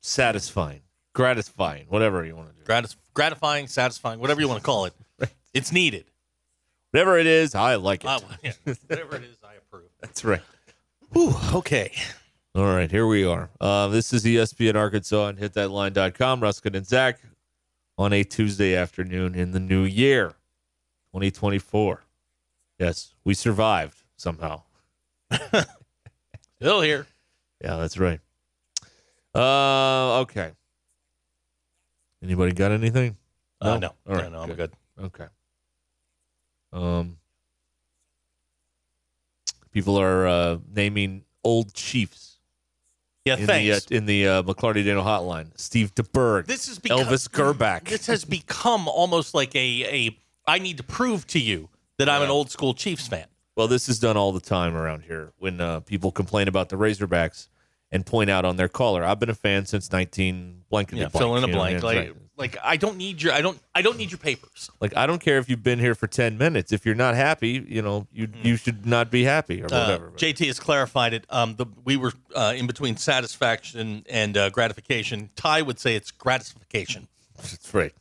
satisfying, 0.00 0.82
gratifying, 1.12 1.86
whatever 1.88 2.24
you 2.24 2.36
want 2.36 2.50
to 2.50 2.54
do. 2.54 2.62
Gratis- 2.64 2.96
gratifying, 3.14 3.66
satisfying, 3.66 4.20
whatever 4.20 4.40
you 4.40 4.48
want 4.48 4.60
to 4.60 4.64
call 4.66 4.86
it. 4.86 4.94
It's 5.54 5.70
needed. 5.70 6.06
Whatever 6.94 7.18
it 7.18 7.26
is, 7.26 7.56
I 7.56 7.74
like 7.74 8.04
it. 8.04 8.06
Uh, 8.06 8.20
yeah, 8.40 8.52
whatever 8.86 9.16
it 9.16 9.24
is, 9.24 9.36
I 9.42 9.54
approve. 9.54 9.88
That's 10.00 10.24
right. 10.24 10.42
Whew, 11.12 11.34
okay. 11.52 11.90
All 12.54 12.66
right, 12.66 12.88
here 12.88 13.08
we 13.08 13.24
are. 13.24 13.50
Uh, 13.60 13.88
this 13.88 14.12
is 14.12 14.24
ESPN 14.24 14.76
Arkansas 14.76 15.26
and 15.26 15.36
hitthatline.com. 15.36 16.40
Ruscin 16.40 16.76
and 16.76 16.86
Zach 16.86 17.18
on 17.98 18.12
a 18.12 18.22
Tuesday 18.22 18.76
afternoon 18.76 19.34
in 19.34 19.50
the 19.50 19.58
new 19.58 19.82
year, 19.82 20.34
2024. 21.14 22.04
Yes, 22.78 23.12
we 23.24 23.34
survived 23.34 23.98
somehow. 24.16 24.62
Still 26.60 26.80
here. 26.80 27.08
Yeah, 27.60 27.74
that's 27.74 27.98
right. 27.98 28.20
Uh, 29.34 30.20
okay. 30.20 30.52
Anybody 32.22 32.52
got 32.52 32.70
anything? 32.70 33.16
Uh, 33.60 33.78
no. 33.78 33.94
All 34.08 34.14
right, 34.14 34.30
No, 34.30 34.38
no, 34.38 34.42
I'm 34.44 34.54
good. 34.54 34.70
Okay. 34.96 35.26
Um, 36.74 37.18
people 39.70 39.98
are 39.98 40.26
uh, 40.26 40.58
naming 40.74 41.24
old 41.42 41.72
chiefs. 41.72 42.38
Yeah, 43.24 43.36
in 43.36 43.46
thanks. 43.46 43.86
The, 43.86 43.94
uh, 43.94 43.98
in 43.98 44.06
the 44.06 44.28
uh, 44.28 44.42
McLarty 44.42 44.84
Daniel 44.84 45.02
hotline, 45.04 45.58
Steve 45.58 45.94
DeBerg, 45.94 46.46
This 46.46 46.68
is 46.68 46.78
Elvis 46.80 47.28
Grbac. 47.28 47.84
This 47.88 48.06
has 48.06 48.24
become 48.24 48.86
almost 48.86 49.34
like 49.34 49.54
a, 49.54 49.84
a 49.84 50.18
I 50.46 50.58
need 50.58 50.76
to 50.76 50.82
prove 50.82 51.26
to 51.28 51.38
you 51.38 51.70
that 51.98 52.08
I'm 52.08 52.22
an 52.22 52.30
old 52.30 52.50
school 52.50 52.74
Chiefs 52.74 53.08
fan. 53.08 53.26
Well, 53.56 53.68
this 53.68 53.88
is 53.88 54.00
done 54.00 54.16
all 54.16 54.32
the 54.32 54.40
time 54.40 54.76
around 54.76 55.04
here 55.04 55.32
when 55.38 55.60
uh, 55.60 55.80
people 55.80 56.10
complain 56.10 56.48
about 56.48 56.68
the 56.68 56.76
Razorbacks 56.76 57.48
and 57.92 58.04
point 58.04 58.28
out 58.28 58.44
on 58.44 58.56
their 58.56 58.68
caller. 58.68 59.04
I've 59.04 59.20
been 59.20 59.30
a 59.30 59.34
fan 59.34 59.64
since 59.64 59.92
19 59.92 60.64
blank. 60.68 60.90
Yeah, 60.90 61.06
blank, 61.06 61.12
fill 61.12 61.36
in 61.36 61.44
a 61.44 61.46
you 61.46 61.52
know, 61.52 61.58
blank. 61.58 61.82
Like, 61.82 61.96
right. 61.96 62.16
Like 62.36 62.56
I 62.62 62.76
don't 62.76 62.96
need 62.96 63.22
your 63.22 63.32
I 63.32 63.40
don't 63.40 63.58
I 63.74 63.82
don't 63.82 63.96
need 63.96 64.10
your 64.10 64.18
papers. 64.18 64.70
Like 64.80 64.96
I 64.96 65.06
don't 65.06 65.20
care 65.20 65.38
if 65.38 65.48
you've 65.48 65.62
been 65.62 65.78
here 65.78 65.94
for 65.94 66.06
10 66.06 66.36
minutes. 66.38 66.72
If 66.72 66.84
you're 66.84 66.94
not 66.94 67.14
happy, 67.14 67.64
you 67.68 67.82
know, 67.82 68.06
you 68.12 68.28
you 68.42 68.56
should 68.56 68.86
not 68.86 69.10
be 69.10 69.24
happy 69.24 69.62
or 69.62 69.66
Uh, 69.66 69.80
whatever. 69.86 70.10
JT 70.16 70.46
has 70.46 70.58
clarified 70.58 71.12
it. 71.14 71.24
Um, 71.30 71.56
the, 71.56 71.66
we 71.84 71.96
were 71.96 72.12
uh, 72.34 72.54
in 72.56 72.66
between 72.66 72.96
satisfaction 72.96 74.04
and 74.08 74.36
uh, 74.36 74.50
gratification. 74.50 75.30
Ty 75.36 75.62
would 75.62 75.78
say 75.78 75.94
it's 75.94 76.10
gratification. 76.10 77.08
That's 77.36 77.72
right. 77.72 77.92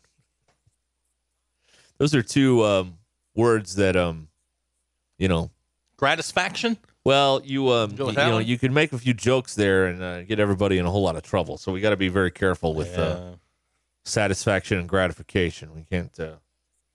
Those 1.97 2.15
are 2.15 2.23
two 2.23 2.63
um, 2.63 2.97
words 3.35 3.75
that 3.75 3.95
um, 3.95 4.29
you 5.17 5.27
know, 5.27 5.51
Gratisfaction? 5.97 6.77
Well, 7.05 7.41
you 7.43 7.69
um, 7.69 7.91
you, 7.97 8.07
you 8.07 8.13
know, 8.13 8.39
you 8.39 8.57
can 8.57 8.73
make 8.73 8.93
a 8.93 8.97
few 8.97 9.13
jokes 9.13 9.55
there 9.55 9.85
and 9.85 10.01
uh, 10.01 10.23
get 10.23 10.39
everybody 10.39 10.77
in 10.77 10.85
a 10.85 10.91
whole 10.91 11.03
lot 11.03 11.15
of 11.15 11.23
trouble. 11.23 11.57
So 11.57 11.71
we 11.71 11.81
got 11.81 11.91
to 11.91 11.97
be 11.97 12.09
very 12.09 12.31
careful 12.31 12.73
with 12.73 12.97
uh, 12.97 13.33
satisfaction 14.03 14.77
and 14.79 14.87
gratification. 14.87 15.73
We 15.75 15.83
can't 15.83 16.17
uh, 16.19 16.35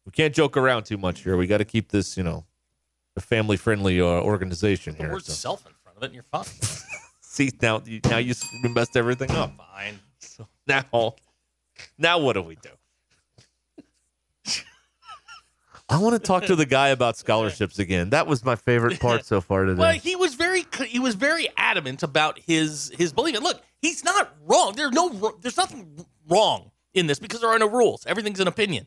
we 0.04 0.12
can't 0.12 0.34
joke 0.34 0.56
around 0.56 0.84
too 0.84 0.96
much 0.98 1.22
here. 1.22 1.36
We 1.36 1.46
got 1.46 1.58
to 1.58 1.64
keep 1.64 1.90
this, 1.90 2.16
you 2.16 2.22
know, 2.22 2.44
a 3.16 3.20
family 3.20 3.56
friendly 3.56 4.00
uh, 4.00 4.04
organization 4.04 4.94
The 4.94 5.04
here. 5.04 5.12
word 5.12 5.24
So- 5.24 5.32
self 5.32 5.66
in 5.66 5.72
front 5.82 5.96
of 5.96 6.02
it, 6.02 6.06
and 6.06 6.14
you're 6.14 6.22
fine. 6.24 6.44
See 7.20 7.50
now, 7.62 7.82
you, 7.84 8.00
now 8.04 8.16
you 8.18 8.34
messed 8.64 8.96
everything 8.96 9.30
up. 9.30 9.56
fine. 9.56 9.98
So 10.18 10.48
now, 10.66 11.14
now 11.96 12.18
what 12.18 12.32
do 12.32 12.42
we 12.42 12.56
do? 12.56 12.70
I 15.90 15.96
want 15.98 16.14
to 16.14 16.18
talk 16.18 16.44
to 16.46 16.56
the 16.56 16.66
guy 16.66 16.88
about 16.88 17.16
scholarships 17.16 17.78
again. 17.78 18.10
That 18.10 18.26
was 18.26 18.44
my 18.44 18.56
favorite 18.56 19.00
part 19.00 19.24
so 19.24 19.40
far 19.40 19.64
today. 19.64 19.80
Well, 19.80 19.92
he 19.94 20.16
was 20.16 20.34
very 20.34 20.66
he 20.86 20.98
was 20.98 21.14
very 21.14 21.48
adamant 21.56 22.02
about 22.02 22.38
his 22.38 22.92
his 22.98 23.10
belief. 23.12 23.36
And 23.36 23.44
look, 23.44 23.62
he's 23.80 24.04
not 24.04 24.34
wrong. 24.44 24.74
There's 24.76 24.92
no 24.92 25.34
there's 25.40 25.56
nothing 25.56 26.04
wrong 26.28 26.70
in 26.98 27.06
this 27.06 27.18
because 27.18 27.40
there 27.40 27.50
are 27.50 27.58
no 27.58 27.68
rules. 27.68 28.06
Everything's 28.06 28.40
an 28.40 28.48
opinion. 28.48 28.86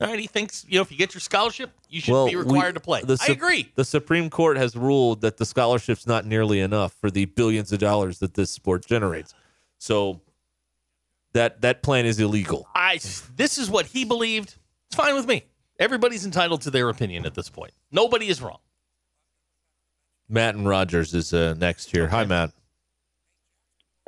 All 0.00 0.06
right, 0.08 0.18
he 0.18 0.28
thinks 0.28 0.64
you 0.68 0.76
know 0.78 0.82
if 0.82 0.92
you 0.92 0.96
get 0.96 1.12
your 1.12 1.20
scholarship, 1.20 1.70
you 1.88 2.00
should 2.00 2.26
be 2.26 2.36
we- 2.36 2.42
required 2.42 2.74
to 2.74 2.80
play. 2.80 3.02
the 3.02 3.18
I 3.26 3.32
agree. 3.32 3.72
The 3.74 3.84
Supreme 3.84 4.30
Court 4.30 4.56
has 4.56 4.76
ruled 4.76 5.22
that 5.22 5.38
the 5.38 5.44
scholarship's 5.44 6.06
not 6.06 6.24
nearly 6.24 6.60
enough 6.60 6.92
for 7.00 7.10
the 7.10 7.24
billions 7.24 7.72
of 7.72 7.80
dollars 7.80 8.20
that 8.20 8.34
this 8.34 8.50
sport 8.50 8.86
generates. 8.86 9.34
So 9.78 10.20
that 11.32 11.62
that 11.62 11.82
plan 11.82 12.06
is 12.06 12.20
illegal. 12.20 12.68
I 12.74 13.00
this 13.36 13.58
is 13.58 13.68
what 13.68 13.86
he 13.86 14.04
believed. 14.04 14.54
It's 14.86 14.96
fine 14.96 15.14
with 15.16 15.26
me. 15.26 15.44
Everybody's 15.80 16.24
entitled 16.24 16.62
to 16.62 16.70
their 16.70 16.88
opinion 16.88 17.26
at 17.26 17.34
this 17.34 17.48
point. 17.48 17.72
Nobody 17.90 18.28
is 18.28 18.40
wrong. 18.40 18.58
Matt 20.28 20.54
and 20.54 20.68
Rogers 20.68 21.14
is 21.14 21.32
uh, 21.32 21.54
next 21.54 21.90
here. 21.90 22.08
Hi, 22.08 22.24
Matt. 22.24 22.52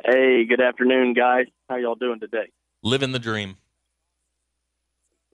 Hey, 0.05 0.44
good 0.44 0.61
afternoon, 0.61 1.14
guys. 1.14 1.46
How 1.68 1.76
y'all 1.76 1.94
doing 1.94 2.20
today? 2.20 2.51
Living 2.83 3.12
the 3.12 3.18
dream. 3.18 3.57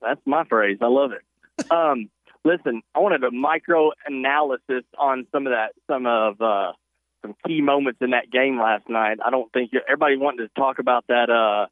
That's 0.01 0.21
my 0.25 0.43
phrase. 0.45 0.77
I 0.81 0.87
love 0.87 1.11
it. 1.11 1.23
um, 1.71 2.09
listen, 2.43 2.81
I 2.95 2.99
wanted 2.99 3.23
a 3.23 3.31
micro 3.31 3.91
analysis 4.05 4.83
on 4.97 5.27
some 5.31 5.47
of 5.47 5.53
that, 5.53 5.73
some 5.87 6.05
of 6.05 6.41
uh, 6.41 6.73
some 7.21 7.35
key 7.45 7.61
moments 7.61 7.99
in 8.01 8.11
that 8.11 8.31
game 8.31 8.59
last 8.59 8.89
night. 8.89 9.17
I 9.25 9.29
don't 9.29 9.51
think 9.51 9.71
everybody 9.87 10.17
wanted 10.17 10.47
to 10.47 10.59
talk 10.59 10.79
about 10.79 11.05
that. 11.07 11.29
Uh, 11.29 11.67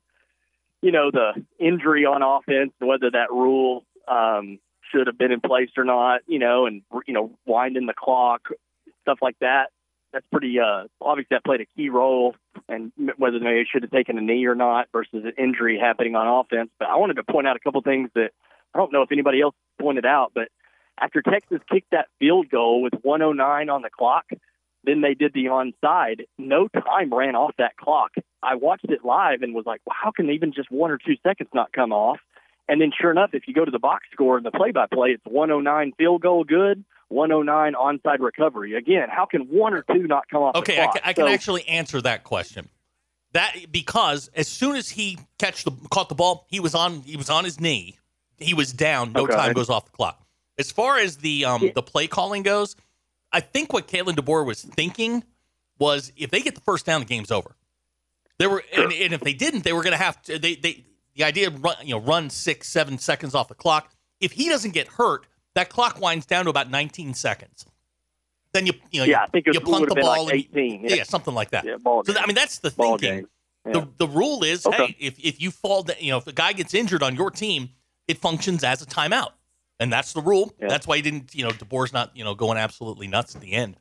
you 0.82 0.91
know, 0.91 1.11
the 1.11 1.43
injury 1.59 2.05
on 2.05 2.21
offense, 2.21 2.73
whether 2.80 3.11
that 3.11 3.32
rule 3.32 3.86
um, 4.07 4.59
should 4.91 5.07
have 5.07 5.17
been 5.17 5.32
in 5.32 5.41
place 5.41 5.69
or 5.78 5.84
not. 5.84 6.21
You 6.28 6.39
know, 6.39 6.65
and 6.65 6.82
you 7.07 7.13
know, 7.13 7.32
winding 7.45 7.86
the 7.86 7.93
clock, 7.93 8.49
stuff 9.01 9.19
like 9.21 9.38
that. 9.39 9.71
That's 10.16 10.26
pretty 10.32 10.57
uh, 10.61 10.86
obviously 11.01 11.36
that 11.36 11.43
played 11.43 11.59
a 11.59 11.66
key 11.76 11.89
role, 11.89 12.36
and 12.70 12.93
whether 13.18 13.38
they 13.38 13.66
should 13.70 13.82
have 13.84 13.91
taken 13.91 14.18
a 14.18 14.22
knee 14.22 14.45
or 14.45 14.55
not 14.55 14.88
versus 14.93 15.26
an 15.26 15.34
injury 15.38 15.78
happening 15.78 16.16
on 16.16 16.26
offense. 16.26 16.70
But 16.80 16.88
I 16.88 16.95
wanted 16.95 17.16
to 17.16 17.24
point 17.26 17.47
out 17.47 17.57
a 17.57 17.59
couple 17.59 17.82
things 17.82 18.09
that 18.16 18.30
I 18.74 18.78
don't 18.78 18.93
know 18.93 19.01
if 19.01 19.11
anybody 19.11 19.41
else 19.41 19.55
pointed 19.78 20.05
out, 20.05 20.32
but 20.34 20.47
after 20.97 21.22
Texas 21.22 21.59
kicked 21.70 21.91
that 21.91 22.07
field 22.18 22.49
goal 22.49 22.82
with 22.82 22.93
109 23.01 23.70
on 23.70 23.82
the 23.82 23.89
clock, 23.89 24.24
then 24.86 25.01
they 25.01 25.16
did 25.16 25.34
the 25.34 25.47
onside. 25.47 26.28
No 26.38 26.70
time 26.70 27.13
ran 27.13 27.36
off 27.36 27.51
that 27.57 27.76
clock. 27.76 28.11
I 28.41 28.55
watched 28.55 28.89
it 28.89 29.03
live 29.03 29.41
and 29.41 29.53
was 29.53 29.66
like, 29.66 29.82
well, 29.86 29.97
how 30.01 30.11
can 30.11 30.30
even 30.30 30.53
just 30.53 30.72
one 30.72 30.91
or 30.91 30.97
two 30.97 31.16
seconds 31.24 31.49
not 31.53 31.74
come 31.74 31.91
off? 31.91 32.20
And 32.68 32.82
then 32.82 32.91
sure 32.99 33.11
enough, 33.11 33.32
if 33.34 33.47
you 33.47 33.53
go 33.53 33.63
to 33.66 33.72
the 33.72 33.80
box 33.80 34.05
score 34.11 34.38
and 34.38 34.45
the 34.45 34.51
play 34.51 34.72
by 34.72 34.88
play, 34.91 35.09
it's 35.11 35.24
109 35.26 35.93
field 35.97 36.22
goal 36.22 36.43
good, 36.43 36.84
109 37.09 37.74
onside 37.74 38.20
recovery. 38.20 38.76
Again, 38.76 39.07
how 39.09 39.26
can 39.26 39.41
one 39.43 39.74
or 39.74 39.84
two 39.84 40.07
not 40.07 40.28
come 40.30 40.41
off 40.41 40.55
Okay, 40.55 40.76
the 40.76 40.82
I 40.82 40.86
clock? 40.86 40.93
can, 40.95 41.01
I 41.05 41.13
can 41.13 41.26
So- 41.26 41.34
actually 41.34 41.68
answer 41.68 42.01
that 42.01 42.24
question. 42.24 42.68
That 43.34 43.53
because 43.72 44.30
as 44.34 44.47
soon 44.47 44.78
as 44.78 44.89
he 44.89 45.20
catch 45.39 45.66
the 45.66 45.72
caught 45.91 46.07
the 46.09 46.16
ball, 46.16 46.45
he 46.49 46.59
was 46.61 46.74
on 46.74 47.01
he 47.01 47.18
was 47.18 47.30
on 47.30 47.43
his 47.43 47.59
knee. 47.59 47.97
He 48.38 48.53
was 48.53 48.72
down. 48.72 49.11
No 49.11 49.24
Okay. 49.26 49.36
time 49.36 49.51
goes 49.53 49.70
off 49.70 49.86
the 49.86 49.91
clock. 49.91 50.26
As 50.57 50.72
far 50.72 50.97
as 50.99 51.18
the 51.18 51.43
um 51.43 51.70
the 51.76 51.84
play 51.84 52.07
calling 52.07 52.43
goes, 52.43 52.78
I 53.34 53.41
think 53.41 53.74
what 53.74 53.89
Kalen 53.89 54.16
DeBoer 54.16 54.45
was 54.45 54.61
thinking 54.63 55.24
was 55.78 56.13
if 56.16 56.32
they 56.32 56.39
get 56.39 56.55
the 56.55 56.61
first 56.61 56.86
down, 56.86 57.01
the 57.01 57.05
game's 57.05 57.30
over. 57.30 57.57
They 58.38 58.47
were, 58.47 58.63
and, 58.74 58.91
and 58.93 59.13
if 59.13 59.20
they 59.22 59.34
didn't, 59.34 59.63
they 59.66 59.74
were 59.74 59.84
going 59.84 59.91
to 59.97 60.01
have 60.03 60.22
to. 60.24 60.39
They, 60.39 60.55
they, 60.55 60.86
the 61.16 61.24
idea 61.24 61.47
of 61.47 61.63
run, 61.63 61.76
you 61.84 61.95
know, 61.95 62.01
run 62.01 62.30
six, 62.30 62.68
seven 62.70 62.97
seconds 62.97 63.34
off 63.36 63.47
the 63.47 63.55
clock. 63.55 63.91
If 64.20 64.32
he 64.34 64.49
doesn't 64.49 64.72
get 64.72 64.88
hurt, 64.88 65.26
that 65.55 65.70
clock 65.70 65.99
winds 65.99 66.26
down 66.26 66.45
to 66.45 66.49
about 66.49 66.70
19 66.70 67.13
seconds. 67.13 67.66
then 68.53 68.66
you 68.66 68.74
you 68.91 68.99
know 69.01 69.05
Yeah, 69.05 69.20
you, 69.20 69.24
I 69.24 69.28
think 69.28 69.47
you 69.47 69.59
punt 69.59 69.89
the 69.89 69.95
ball 69.95 70.26
like 70.26 70.34
and- 70.34 70.57
18, 70.57 70.84
Yeah. 70.84 70.95
yeah. 70.95 71.03
something 71.03 71.34
like 71.34 71.49
that. 71.51 71.66
Yeah, 71.66 71.76
ball 71.78 72.03
so 72.05 72.13
I 72.18 72.26
mean 72.26 72.36
that's 72.36 72.59
the 72.59 72.72
Ball 72.72 72.97
thinking. 72.97 73.18
game. 73.20 73.28
Yeah. 73.66 73.74
The 73.74 73.88
the 73.97 74.07
rule 74.07 74.43
is 74.43 74.66
Okay. 74.66 74.78
hey 74.88 74.95
if 74.99 75.20
if 75.20 75.41
you 75.41 75.51
fall 75.51 75.84
da- 75.84 75.95
you 75.99 76.11
know 76.11 76.18
if 76.20 76.28
a 76.28 76.32
guy 76.32 76.53
gets 76.53 76.74
injured 76.74 77.03
on 77.03 77.16
your 77.16 77.32
team 77.32 77.70
it 78.07 78.18
functions 78.20 78.63
as 78.63 78.82
a 78.82 78.86
timeout 78.86 79.32
and 79.80 79.91
that's 79.91 80.13
the 80.13 80.22
rule. 80.22 80.53
That's 80.59 80.88
why 80.88 80.95
you 80.95 81.01
didn't 81.01 81.36
you 81.36 81.43
know 81.43 81.49
DeBoer's 81.51 81.91
not 81.91 82.16
you 82.16 82.24
know 82.24 82.34
going 82.36 82.57
absolutely 82.57 83.07
nuts 83.07 83.36
at 83.36 83.41
the 83.41 83.51
end. 83.51 83.76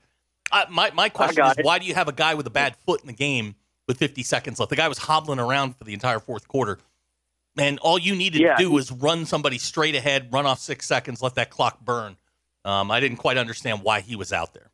I, 0.50 0.66
my 0.70 0.90
my 0.92 1.08
question 1.08 1.44
is 1.46 1.58
it. 1.58 1.64
why 1.64 1.78
do 1.78 1.86
you 1.86 1.94
have 1.94 2.08
a 2.08 2.12
guy 2.12 2.34
with 2.34 2.46
a 2.48 2.50
bad 2.50 2.74
foot 2.84 3.00
in 3.00 3.06
the 3.06 3.12
game 3.12 3.54
with 3.86 3.98
50 3.98 4.22
seconds 4.24 4.58
left? 4.58 4.70
The 4.70 4.76
guy 4.76 4.88
was 4.88 4.98
hobbling 4.98 5.38
around 5.38 5.76
for 5.76 5.84
the 5.84 5.92
entire 5.94 6.18
fourth 6.18 6.48
quarter. 6.48 6.78
And 7.56 7.78
all 7.80 7.98
you 7.98 8.14
needed 8.16 8.40
Yeah. 8.40 8.56
to 8.56 8.62
do 8.64 8.70
was 8.70 8.90
run 8.90 9.26
somebody 9.26 9.58
straight 9.58 9.94
ahead, 9.94 10.32
run 10.32 10.44
off 10.46 10.58
six 10.58 10.86
seconds, 10.86 11.22
let 11.22 11.34
that 11.36 11.50
clock 11.50 11.80
burn. 11.84 12.16
Um, 12.64 12.90
I 12.90 12.98
didn't 13.00 13.18
quite 13.18 13.36
understand 13.36 13.82
why 13.82 14.00
he 14.00 14.16
was 14.16 14.32
out 14.32 14.54
there. 14.54 14.70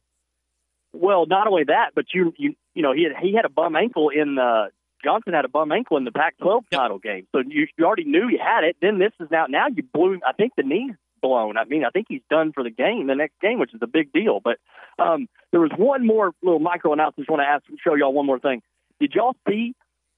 Well, 0.93 1.26
not 1.26 1.47
only 1.47 1.64
that, 1.64 1.91
but 1.95 2.07
you 2.14 2.33
you 2.37 2.55
you 2.74 2.83
know 2.83 2.93
he 2.93 3.05
had 3.05 3.12
he 3.22 3.35
had 3.35 3.45
a 3.45 3.49
bum 3.49 3.76
ankle 3.76 4.09
in 4.09 4.35
the 4.37 4.70
Johnson 5.05 5.33
had 5.33 5.45
a 5.45 5.49
bum 5.49 5.72
ankle 5.72 5.97
in 5.97 6.05
the 6.05 6.12
Pac-12 6.12 6.64
title 6.70 6.99
game, 6.99 7.26
so 7.33 7.43
you 7.47 7.66
you 7.78 7.85
already 7.85 8.05
knew 8.05 8.28
you 8.28 8.39
had 8.39 8.64
it. 8.64 8.76
Then 8.81 8.99
this 8.99 9.12
is 9.20 9.28
now 9.31 9.47
now 9.47 9.66
you 9.68 9.83
blew. 9.83 10.18
I 10.26 10.33
think 10.33 10.53
the 10.57 10.62
knee's 10.62 10.95
blown. 11.22 11.57
I 11.59 11.64
mean, 11.64 11.85
I 11.85 11.91
think 11.91 12.07
he's 12.09 12.22
done 12.31 12.53
for 12.53 12.62
the 12.64 12.70
game, 12.70 13.07
the 13.07 13.14
next 13.14 13.39
game, 13.41 13.59
which 13.59 13.74
is 13.74 13.81
a 13.83 13.87
big 13.87 14.12
deal. 14.12 14.41
But 14.41 14.59
um, 14.99 15.28
there 15.53 15.61
was 15.61 15.70
one 15.76 16.07
more 16.07 16.33
little 16.43 16.59
micro 16.61 16.93
analysis. 16.93 17.26
I 17.28 17.33
want 17.33 17.43
to 17.43 17.47
ask, 17.47 17.64
show 17.85 17.95
y'all 17.95 18.12
one 18.12 18.26
more 18.26 18.39
thing. 18.41 18.62
Did 19.01 19.12
y'all 19.14 19.37
see 19.49 19.74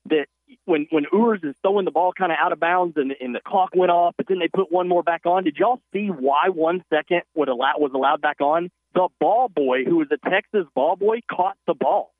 that 0.08 0.26
when 0.64 0.86
when 0.90 1.04
Ewers 1.12 1.40
is 1.42 1.54
throwing 1.62 1.84
the 1.84 1.90
ball 1.90 2.12
kind 2.16 2.32
of 2.32 2.38
out 2.40 2.52
of 2.52 2.60
bounds 2.60 2.96
and, 2.96 3.12
and 3.20 3.34
the 3.34 3.40
clock 3.46 3.70
went 3.74 3.90
off, 3.90 4.14
but 4.16 4.26
then 4.28 4.38
they 4.38 4.48
put 4.48 4.70
one 4.72 4.88
more 4.88 5.02
back 5.02 5.26
on? 5.26 5.44
Did 5.44 5.56
y'all 5.56 5.80
see 5.92 6.08
why 6.08 6.48
one 6.48 6.84
second 6.92 7.22
would 7.34 7.48
allow 7.48 7.72
was 7.78 7.92
allowed 7.94 8.20
back 8.20 8.40
on? 8.40 8.70
The 8.94 9.08
ball 9.20 9.48
boy, 9.48 9.84
who 9.84 9.96
was 9.96 10.08
a 10.12 10.28
Texas 10.30 10.66
ball 10.74 10.96
boy, 10.96 11.20
caught 11.30 11.56
the 11.66 11.74
ball. 11.74 12.12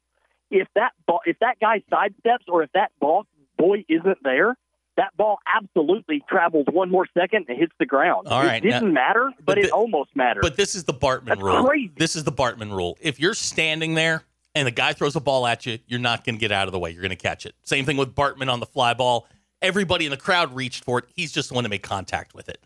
If 0.51 0.69
that 0.75 0.93
ball, 1.07 1.21
if 1.27 1.39
that 1.41 1.57
guy 1.61 1.83
sidesteps 1.93 2.49
or 2.49 2.63
if 2.63 2.71
that 2.73 2.93
ball 3.01 3.27
boy 3.59 3.85
isn't 3.89 4.19
there, 4.23 4.57
that 4.97 5.17
ball 5.17 5.39
absolutely 5.47 6.23
travels 6.29 6.67
one 6.71 6.91
more 6.91 7.07
second 7.17 7.47
and 7.49 7.59
hits 7.59 7.73
the 7.79 7.87
ground. 7.87 8.29
All 8.29 8.43
right, 8.43 8.63
it 8.63 8.69
didn't 8.69 8.89
now- 8.93 9.01
matter, 9.01 9.33
but, 9.45 9.59
it 9.59 9.71
almost 9.71 10.15
mattered. 10.15 10.43
But 10.43 10.57
this 10.57 10.75
is 10.75 10.85
the 10.85 10.93
Bartman 10.95 11.27
That's 11.27 11.41
rule. 11.41 11.65
crazy. 11.65 11.93
This 11.97 12.15
is 12.17 12.25
the 12.25 12.33
Bartman 12.33 12.71
rule. 12.77 12.99
If 13.01 13.19
you're 13.19 13.35
standing 13.35 13.95
there 13.95 14.23
and 14.55 14.67
the 14.67 14.71
guy 14.73 14.93
throws 14.93 15.17
a 15.17 15.21
ball 15.21 15.47
at 15.47 15.65
you, 15.67 15.79
you're 15.87 16.01
not 16.01 16.25
going 16.25 16.35
to 16.37 16.41
get 16.41 16.53
out 16.53 16.69
of 16.69 16.73
the 16.73 16.79
way. 16.79 16.91
You're 16.91 17.03
going 17.03 17.11
to 17.11 17.17
catch 17.17 17.47
it. 17.47 17.55
Same 17.63 17.85
thing 17.85 17.97
with 17.97 18.15
Bartman 18.15 18.53
on 18.53 18.61
the 18.61 18.67
fly 18.67 18.95
ball. 18.95 19.27
Everybody 19.61 20.05
in 20.05 20.11
the 20.11 20.17
crowd 20.17 20.55
reached 20.55 20.85
for 20.85 20.99
it. 20.99 21.05
He's 21.15 21.33
just 21.33 21.49
the 21.49 21.55
one 21.55 21.65
to 21.65 21.71
make 21.71 21.83
contact 21.83 22.35
with 22.35 22.49
it. 22.49 22.59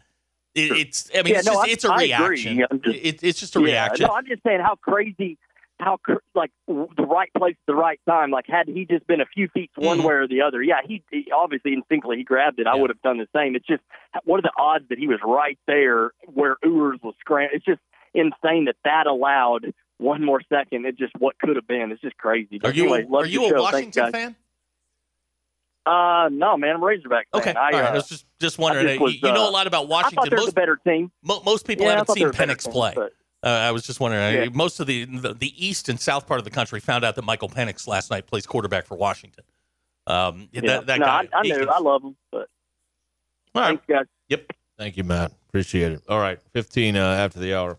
It- 0.54 0.72
it's. 0.72 1.10
I 1.14 1.22
mean, 1.22 1.34
Yeah, 1.34 1.38
it's, 1.40 1.46
no, 1.46 1.52
just, 1.54 1.66
I- 1.66 1.70
it's 1.70 1.84
a 1.84 1.92
I 1.92 1.96
reaction. 1.98 2.58
Just- 2.84 2.96
It- 3.04 3.22
it's 3.22 3.40
just 3.40 3.56
a 3.56 3.60
Yeah, 3.60 3.64
reaction. 3.66 4.06
No, 4.06 4.14
I'm 4.14 4.26
just 4.26 4.42
saying 4.42 4.60
how 4.60 4.74
crazy, 4.76 5.38
how 5.78 5.98
cr- 5.98 6.14
like 6.34 6.50
the 6.66 6.86
right 7.06 7.30
place 7.36 7.52
at 7.60 7.66
the 7.66 7.74
right 7.74 8.00
time. 8.08 8.30
Like 8.30 8.46
had 8.48 8.66
he 8.66 8.86
just 8.86 9.06
been 9.06 9.20
a 9.20 9.26
few 9.26 9.48
feet 9.48 9.70
one 9.76 9.98
Mm-hmm. 9.98 10.06
way 10.06 10.14
or 10.14 10.26
the 10.26 10.40
other, 10.40 10.62
yeah, 10.62 10.76
he, 10.86 11.02
he 11.10 11.30
obviously 11.30 11.74
instinctively 11.74 12.16
he 12.16 12.24
grabbed 12.24 12.58
it. 12.58 12.66
I 12.66 12.74
would 12.74 12.88
have 12.88 13.02
done 13.02 13.18
the 13.18 13.28
same. 13.36 13.54
It's 13.54 13.66
just 13.66 13.82
what 14.24 14.38
are 14.38 14.42
the 14.42 14.52
odds 14.58 14.86
that 14.88 14.98
he 14.98 15.06
was 15.06 15.18
right 15.22 15.58
there 15.66 16.12
where 16.32 16.56
Ewers 16.64 16.98
was 17.02 17.14
scram? 17.20 17.50
It's 17.52 17.64
just 17.66 17.80
insane 18.14 18.64
that 18.64 18.76
that 18.84 19.06
allowed 19.06 19.74
one 19.98 20.24
more 20.24 20.40
second. 20.48 20.84
It 20.86 20.96
just 20.98 21.12
what 21.18 21.38
could 21.38 21.56
have 21.56 21.66
been. 21.66 21.90
It's 21.92 22.00
just 22.02 22.16
crazy. 22.16 22.60
Are 22.64 22.70
you 22.72 22.92
anyway, 22.94 23.06
a, 23.10 23.16
are 23.16 23.26
you 23.26 23.46
a 23.46 23.48
show. 23.50 23.62
Washington 23.62 24.12
fan? 24.12 24.36
Uh, 25.84 26.28
no, 26.32 26.56
man, 26.56 26.74
I'm 26.76 26.82
Razorback 26.84 27.28
fan. 27.32 27.40
Okay, 27.40 27.54
I, 27.54 27.70
right. 27.70 27.74
uh, 27.74 27.88
I 27.90 27.92
was 27.94 28.08
just 28.08 28.26
just 28.40 28.58
wondering. 28.58 28.86
Just 28.88 29.00
uh, 29.00 29.04
was, 29.04 29.14
you, 29.14 29.20
you 29.28 29.34
know 29.34 29.46
uh, 29.46 29.50
a 29.50 29.52
lot 29.52 29.66
about 29.68 29.84
I 29.84 29.88
Washington. 29.88 30.16
thought 30.16 30.30
they 30.30 30.36
were 30.36 30.42
most, 30.42 30.54
better 30.54 30.76
team. 30.84 31.12
mo- 31.22 31.42
most 31.44 31.66
people 31.66 31.84
Yeah, 31.86 31.96
haven't 31.98 32.14
seen 32.14 32.28
Penix 32.30 32.64
team, 32.64 32.72
play. 32.72 32.92
but- 32.96 33.12
Uh, 33.44 33.48
I 33.50 33.70
was 33.70 33.84
just 33.84 34.00
wondering. 34.00 34.34
Yeah. 34.34 34.48
Most 34.52 34.80
of 34.80 34.88
the, 34.88 35.04
the 35.04 35.32
the 35.34 35.52
east 35.64 35.88
and 35.88 36.00
south 36.00 36.26
part 36.26 36.38
of 36.40 36.44
the 36.44 36.50
country 36.50 36.80
found 36.80 37.04
out 37.04 37.14
that 37.14 37.22
Michael 37.22 37.48
Penix 37.48 37.86
last 37.86 38.10
night 38.10 38.26
plays 38.26 38.46
quarterback 38.46 38.86
for 38.86 38.96
Washington. 38.96 39.44
Um, 40.08 40.48
Yeah. 40.52 40.62
that, 40.62 40.86
that 40.86 40.98
no, 41.00 41.06
guy. 41.06 41.28
I, 41.32 41.38
I 41.38 41.42
knew. 41.42 41.68
I 41.68 41.78
love 41.78 42.02
him, 42.02 42.16
but 42.32 42.48
All 43.54 43.62
right. 43.62 43.66
thanks, 43.68 43.84
guys. 43.88 44.06
Yep. 44.28 44.52
Thank 44.78 44.96
you, 44.96 45.04
Matt. 45.04 45.32
Appreciate 45.48 45.92
it. 45.92 46.02
All 46.08 46.18
right, 46.18 46.38
15 46.52 46.96
uh, 46.96 47.00
after 47.00 47.38
the 47.38 47.54
hour. 47.54 47.78